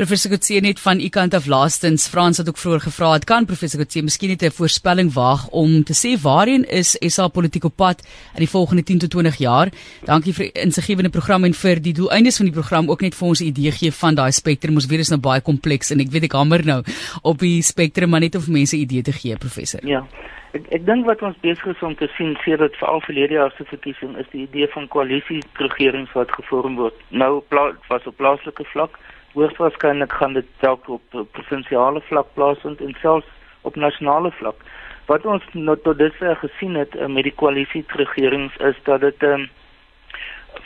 Professor 0.00 0.30
Kutse 0.32 0.60
net 0.64 0.78
van 0.80 1.00
u 1.00 1.08
kant 1.12 1.34
af 1.36 1.46
laastens 1.50 2.06
Frans 2.08 2.38
het 2.40 2.48
ook 2.48 2.56
vroeër 2.56 2.80
gevra 2.80 3.10
het 3.12 3.26
kan 3.28 3.44
professor 3.44 3.82
Kutse 3.82 4.00
miskien 4.02 4.30
net 4.30 4.42
'n 4.42 4.50
voorspelling 4.50 5.12
waag 5.12 5.48
om 5.48 5.82
te 5.84 5.92
sê 5.92 6.20
waarheen 6.22 6.64
is 6.64 6.96
SA 7.00 7.28
politiek 7.28 7.64
op 7.64 7.76
pad 7.76 8.00
in 8.34 8.40
die 8.46 8.48
volgende 8.48 8.82
10 8.82 8.98
tot 8.98 9.10
20 9.10 9.36
jaar. 9.36 9.68
Dankie 10.04 10.32
vir 10.32 10.54
insiggewende 10.54 11.10
program 11.10 11.44
en 11.44 11.54
vir 11.54 11.80
die 11.80 11.92
doeleindes 11.92 12.36
van 12.36 12.46
die 12.46 12.54
program 12.54 12.90
ook 12.90 13.00
net 13.00 13.14
vir 13.14 13.28
ons 13.28 13.40
'n 13.40 13.44
idee 13.44 13.72
gee 13.72 13.92
van 13.92 14.14
daai 14.14 14.32
spektrum. 14.32 14.74
Ons 14.74 14.86
weet 14.86 14.98
dit 14.98 15.06
is 15.06 15.10
nou 15.10 15.20
baie 15.20 15.40
kompleks 15.40 15.90
en 15.90 16.00
ek 16.00 16.10
weet 16.10 16.24
ek 16.24 16.32
hamer 16.32 16.64
nou 16.64 16.82
op 17.22 17.38
die 17.38 17.62
spektrum 17.62 18.10
maar 18.10 18.20
net 18.20 18.34
om 18.34 18.42
mense 18.46 18.76
'n 18.76 18.80
idee 18.80 19.02
te 19.02 19.12
gee 19.12 19.36
professor. 19.36 19.86
Ja. 19.86 20.06
Ek 20.50 20.66
ek 20.74 20.86
dink 20.86 21.06
wat 21.06 21.22
ons 21.22 21.38
besig 21.44 21.66
is 21.74 21.82
om 21.86 21.94
te 21.94 22.08
sien 22.16 22.36
sedert 22.44 22.74
veral 22.80 23.00
verlede 23.06 23.36
jaar 23.38 23.52
se 23.56 23.64
verkiesing 23.70 24.16
is 24.18 24.26
die 24.32 24.42
idee 24.48 24.66
van 24.72 24.88
koalisieregerings 24.90 26.12
wat 26.18 26.32
gevorm 26.34 26.76
word. 26.80 26.96
Nou 27.10 27.38
pla 27.52 27.70
was 27.88 28.06
op 28.10 28.16
plaaslike 28.18 28.66
vlak 28.72 28.98
hoogstwaarskynlik 29.34 30.12
gaan 30.12 30.32
dit 30.32 30.46
dalk 30.58 30.88
op 30.88 31.02
provinsiale 31.32 32.00
vlak 32.08 32.26
plaasvind 32.34 32.80
en 32.80 32.96
selfs 33.00 33.26
op 33.62 33.76
nasionale 33.76 34.30
vlak. 34.40 34.58
Wat 35.06 35.26
ons 35.26 35.46
nou 35.52 35.76
tot 35.84 35.98
dusver 35.98 36.36
gesien 36.42 36.74
het 36.78 36.94
uh, 36.96 37.06
met 37.06 37.26
die 37.28 37.34
koalisieregerings 37.42 38.56
is 38.70 38.78
dat 38.88 39.00
dit 39.06 39.22
um, 39.22 39.46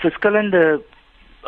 verskillende 0.01 0.81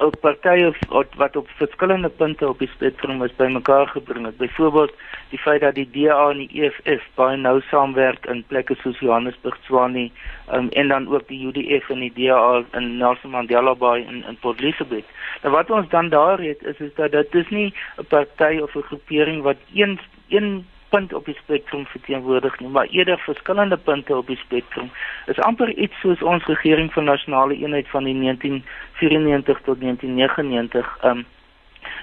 uh, 0.02 0.10
partye 0.20 0.72
wat, 0.88 1.14
wat 1.16 1.36
op 1.36 1.48
verskillende 1.58 2.08
punte 2.08 2.48
op 2.48 2.58
die 2.58 2.68
spektrum 2.68 3.22
is 3.24 3.34
bymekaar 3.36 3.88
gebring 3.88 4.26
het. 4.26 4.36
Byvoorbeeld 4.36 4.92
die 5.30 5.38
feit 5.38 5.60
dat 5.60 5.74
die 5.74 5.88
DA 5.90 6.30
en 6.30 6.42
die 6.44 6.62
EFF 6.62 7.04
baie 7.14 7.36
nou 7.36 7.60
saamwerk 7.70 8.26
in 8.26 8.44
plekke 8.48 8.76
soos 8.82 8.98
Johannesburg, 8.98 9.58
Tshwane 9.64 10.10
um, 10.52 10.68
en 10.68 10.88
dan 10.88 11.08
ook 11.08 11.28
die 11.28 11.46
UDF 11.46 11.90
en 11.90 12.04
die 12.04 12.12
DA 12.14 12.64
in 12.78 12.96
Nelson 12.98 13.30
Mandela 13.30 13.74
Bay 13.74 14.04
in, 14.04 14.24
in 14.28 14.38
Port 14.40 14.60
Elizabeth. 14.60 15.08
Nou 15.42 15.54
wat 15.54 15.70
ons 15.70 15.88
dan 15.88 16.08
daar 16.08 16.40
het 16.42 16.62
is 16.62 16.78
is 16.78 16.94
dat 16.94 17.12
dit 17.12 17.34
is 17.34 17.48
nie 17.48 17.74
'n 17.98 18.06
party 18.08 18.58
of 18.62 18.74
'n 18.74 18.88
groepering 18.88 19.42
wat 19.42 19.56
een 19.74 19.98
een 20.28 20.66
punt 20.96 21.12
op 21.12 21.24
die 21.28 21.36
spektrum 21.36 21.84
verteenwoordig 21.92 22.58
nie, 22.60 22.68
maar 22.72 22.88
eerder 22.88 23.18
verskillende 23.18 23.76
punte 23.76 24.16
op 24.16 24.26
die 24.32 24.40
spektrum. 24.40 24.90
Is 25.26 25.40
amper 25.48 25.72
iets 25.76 26.00
soos 26.00 26.22
ons 26.22 26.44
regering 26.48 26.92
van 26.92 27.04
nasionale 27.12 27.56
eenheid 27.56 27.88
van 27.92 28.08
die 28.08 28.16
1994 28.20 29.64
tot 29.68 29.80
1999 29.80 30.98
um 31.04 31.24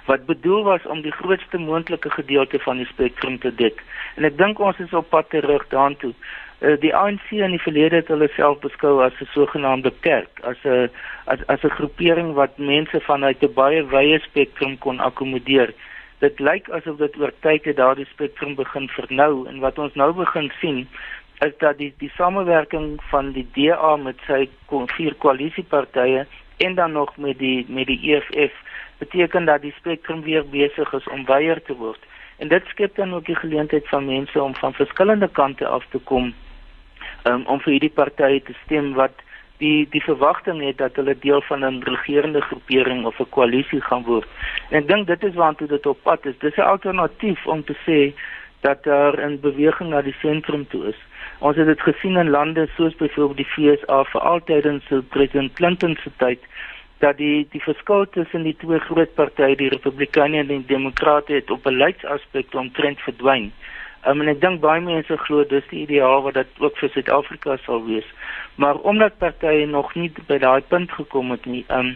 wat 0.06 0.26
bedoel 0.26 0.64
was 0.64 0.86
om 0.86 1.02
die 1.02 1.12
grootste 1.12 1.58
moontlike 1.58 2.10
gedeelte 2.10 2.60
van 2.60 2.78
die 2.78 2.86
spektrum 2.86 3.40
te 3.40 3.52
dek. 3.56 3.84
En 4.16 4.28
ek 4.28 4.38
dink 4.38 4.60
ons 4.60 4.80
is 4.84 4.94
op 4.94 5.10
pad 5.10 5.30
terug 5.32 5.64
daartoe. 5.72 6.12
Uh, 6.60 6.76
die 6.80 6.94
ANC 6.96 7.32
in 7.36 7.56
die 7.56 7.62
verlede 7.64 8.02
het 8.02 8.12
hulle 8.12 8.30
self 8.36 8.60
beskou 8.64 9.00
as 9.04 9.16
'n 9.22 9.32
sogenaamde 9.36 9.92
kerk, 10.08 10.44
as 10.44 10.60
'n 10.64 10.90
as 11.26 11.40
as 11.48 11.64
'n 11.64 11.76
groepering 11.80 12.34
wat 12.34 12.58
mense 12.58 13.00
vanuit 13.10 13.44
'n 13.44 13.54
baie 13.54 13.82
wye 13.96 14.20
spektrum 14.20 14.78
kon 14.78 15.00
akkommodeer. 15.00 15.74
Dit 16.24 16.40
lyk 16.40 16.70
asof 16.72 17.02
dit 17.02 17.16
oor 17.20 17.34
tyd 17.44 17.66
het 17.68 17.76
daardie 17.76 18.08
spektrum 18.08 18.54
begin 18.56 18.86
vernou 18.96 19.44
en 19.52 19.60
wat 19.60 19.80
ons 19.82 19.96
nou 20.00 20.14
begin 20.16 20.52
sien 20.62 20.86
is 21.44 21.56
dat 21.60 21.78
die 21.82 21.90
die 22.00 22.12
samewerking 22.16 22.94
van 23.12 23.34
die 23.36 23.44
DA 23.58 23.96
met 24.00 24.22
sy 24.28 24.46
vier 24.96 25.18
koalisiepartye 25.26 26.24
en 26.68 26.76
dan 26.80 26.96
nog 26.96 27.12
met 27.18 27.42
die 27.42 27.66
met 27.68 27.92
die 27.92 28.00
EFF 28.14 28.56
beteken 29.04 29.52
dat 29.52 29.66
die 29.66 29.74
spektrum 29.80 30.22
weer 30.24 30.48
besig 30.56 30.94
is 30.94 31.10
om 31.12 31.26
wyer 31.28 31.60
te 31.68 31.76
word. 31.76 32.00
En 32.38 32.48
dit 32.48 32.72
skep 32.72 32.96
dan 32.96 33.14
ook 33.14 33.26
die 33.26 33.40
geleentheid 33.42 33.88
van 33.92 34.06
mense 34.06 34.42
om 34.42 34.56
van 34.56 34.74
verskillende 34.80 35.28
kante 35.28 35.68
af 35.68 35.86
te 35.92 36.00
kom 36.12 36.34
um, 37.28 37.44
om 37.46 37.60
vir 37.60 37.76
hierdie 37.76 37.96
partye 38.00 38.40
te 38.48 38.56
stem 38.64 38.94
wat 38.94 39.28
die 39.58 39.88
die 39.90 40.02
verwagting 40.02 40.62
het 40.62 40.78
dat 40.78 40.96
hulle 40.96 41.16
deel 41.20 41.42
van 41.42 41.66
'n 41.66 41.82
regerende 41.84 42.42
groepering 42.42 43.06
of 43.06 43.20
'n 43.20 43.30
koalisie 43.30 43.82
gaan 43.82 44.04
word. 44.04 44.28
En 44.70 44.78
ek 44.78 44.88
dink 44.88 45.08
dit 45.08 45.24
is 45.24 45.36
waartoe 45.36 45.68
dit 45.68 45.86
op 45.86 46.00
pad 46.04 46.26
is. 46.26 46.38
Dis 46.40 46.56
'n 46.58 46.62
alternatief 46.62 47.46
om 47.46 47.64
te 47.64 47.76
sê 47.86 48.14
dat 48.62 48.84
daar 48.84 49.16
'n 49.20 49.40
beweging 49.40 49.90
na 49.90 50.02
die 50.02 50.16
sentrum 50.22 50.68
toe 50.68 50.88
is. 50.88 51.00
Ons 51.40 51.58
het 51.58 51.66
dit 51.66 51.82
gesien 51.82 52.18
in 52.18 52.30
lande 52.30 52.68
soos 52.76 52.96
byvoorbeeld 52.96 53.38
die 53.38 53.54
VSA 53.56 54.04
vir 54.04 54.22
altydens 54.22 54.86
so 54.88 55.02
president 55.02 55.54
Clinton 55.54 55.98
se 56.04 56.12
tyd 56.18 56.40
dat 57.00 57.18
die 57.18 57.48
die 57.52 57.62
verskil 57.62 58.06
tussen 58.10 58.44
die 58.44 58.56
twee 58.58 58.80
groot 58.80 59.14
partye, 59.14 59.56
die 59.56 59.70
Republikeine 59.70 60.38
en 60.38 60.48
die 60.48 60.66
Demokrate, 60.66 61.34
het 61.34 61.52
op 61.52 61.66
'n 61.66 61.78
leidsaspek 61.78 62.54
omtrent 62.54 63.00
verdwyn. 63.00 63.52
Um, 64.06 64.22
en 64.22 64.32
ek 64.34 64.42
dink 64.44 64.60
baie 64.64 64.82
mense 64.84 65.18
glo 65.26 65.46
dis 65.48 65.68
die 65.70 65.84
ideaal 65.86 66.26
wat 66.26 66.36
dit 66.40 66.60
ook 66.60 66.76
vir 66.82 66.92
Suid-Afrika 66.92 67.56
sal 67.64 67.86
wees. 67.86 68.08
Maar 68.60 68.82
omdat 68.84 69.18
partye 69.22 69.66
nog 69.66 69.94
nie 69.96 70.10
by 70.28 70.40
daai 70.44 70.62
punt 70.74 70.92
gekom 70.92 71.32
het 71.32 71.46
nie, 71.46 71.64
um, 71.72 71.94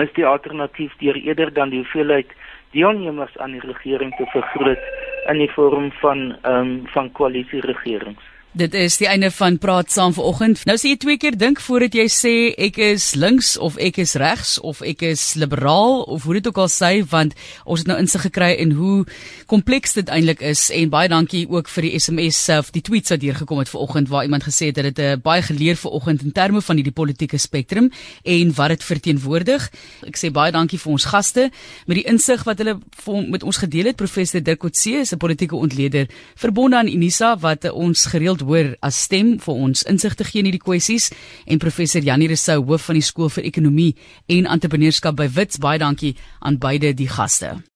is 0.00 0.12
die 0.16 0.26
alternatief 0.26 0.94
deur 1.02 1.18
eerder 1.20 1.52
dan 1.52 1.74
die 1.74 1.82
hoeveelheid 1.82 2.32
deelnemers 2.76 3.36
aan 3.38 3.56
die 3.56 3.64
regering 3.66 4.14
te 4.16 4.26
vergroot 4.32 4.88
in 5.28 5.40
die 5.42 5.50
vorm 5.52 5.90
van 6.00 6.36
um, 6.48 6.72
van 6.94 7.12
koalisieregerings. 7.12 8.27
Dit 8.56 8.72
is 8.74 8.94
die 8.96 9.06
einde 9.06 9.28
van 9.30 9.58
praat 9.60 9.90
saam 9.92 10.14
vanoggend. 10.16 10.62
Nou 10.64 10.74
sê 10.80 10.94
jy 10.94 10.96
twee 10.96 11.18
keer 11.20 11.34
dink 11.36 11.58
voordat 11.60 11.92
jy 11.92 12.06
sê 12.08 12.30
ek 12.56 12.78
is 12.80 13.10
links 13.12 13.50
of 13.60 13.76
ek 13.76 13.98
is 14.00 14.14
regs 14.16 14.54
of 14.64 14.80
ek 14.80 15.04
is 15.04 15.34
liberaal 15.36 16.00
of 16.08 16.24
hoe 16.24 16.38
dit 16.38 16.48
ook 16.48 16.60
al 16.64 16.70
sê 16.72 17.04
want 17.10 17.36
ons 17.68 17.84
het 17.84 17.90
nou 17.90 17.98
insig 18.00 18.24
gekry 18.24 18.54
in 18.64 18.72
hoe 18.78 19.04
kompleks 19.52 19.92
dit 19.98 20.08
eintlik 20.08 20.40
is 20.40 20.70
en 20.72 20.88
baie 20.88 21.10
dankie 21.12 21.44
ook 21.44 21.68
vir 21.68 21.86
die 21.90 22.00
SMS 22.00 22.40
of 22.56 22.72
die 22.72 22.80
tweets 22.80 23.12
wat 23.12 23.26
hier 23.26 23.36
gekom 23.36 23.60
het 23.60 23.68
vanoggend 23.68 24.08
waar 24.08 24.24
iemand 24.24 24.48
gesê 24.48 24.72
het 24.72 24.80
dat 24.80 24.88
dit 24.88 24.98
'n 24.98 25.20
uh, 25.20 25.20
baie 25.20 25.42
geleer 25.42 25.76
vanoggend 25.76 26.22
in 26.24 26.32
terme 26.32 26.62
van 26.62 26.76
hierdie 26.76 26.96
politieke 26.96 27.38
spektrum 27.38 27.92
en 28.24 28.54
wat 28.54 28.68
dit 28.68 28.84
verteenwoordig. 28.84 29.70
Ek 30.08 30.16
sê 30.16 30.32
baie 30.32 30.52
dankie 30.52 30.78
vir 30.78 30.92
ons 30.92 31.04
gaste 31.04 31.50
met 31.86 31.96
die 32.00 32.08
insig 32.08 32.44
wat 32.44 32.58
hulle 32.58 32.80
met 33.28 33.42
ons 33.42 33.56
gedeel 33.56 33.92
het. 33.92 33.96
Professor 33.96 34.40
Dirk 34.40 34.58
Coetzee 34.58 35.00
is 35.00 35.12
'n 35.12 35.18
politieke 35.18 35.56
ontleder 35.56 36.08
verbonde 36.34 36.76
aan 36.76 36.88
Unisa 36.88 37.36
wat 37.36 37.64
uh, 37.64 37.74
ons 37.74 38.06
gereeld 38.06 38.37
gereeld 38.38 38.40
hoor 38.40 38.76
as 38.80 39.02
stem 39.02 39.38
vir 39.40 39.54
ons 39.54 39.84
insig 39.88 40.14
te 40.14 40.24
gee 40.24 40.40
in 40.40 40.46
hierdie 40.46 40.62
kwessies. 40.62 41.10
En 41.46 41.58
professor 41.58 42.02
Janie 42.02 42.28
Resou 42.28 42.64
hoof 42.64 42.88
van 42.88 42.98
die 42.98 43.02
skool 43.02 43.30
vir 43.30 43.44
ekonomie 43.44 43.96
en 44.28 44.46
entrepreneurskap 44.46 45.16
by 45.16 45.28
Wits 45.28 45.58
baie 45.58 45.78
dankie 45.78 46.16
aan 46.40 46.58
beide 46.58 46.94
die 46.94 47.08
gaste 47.08 47.58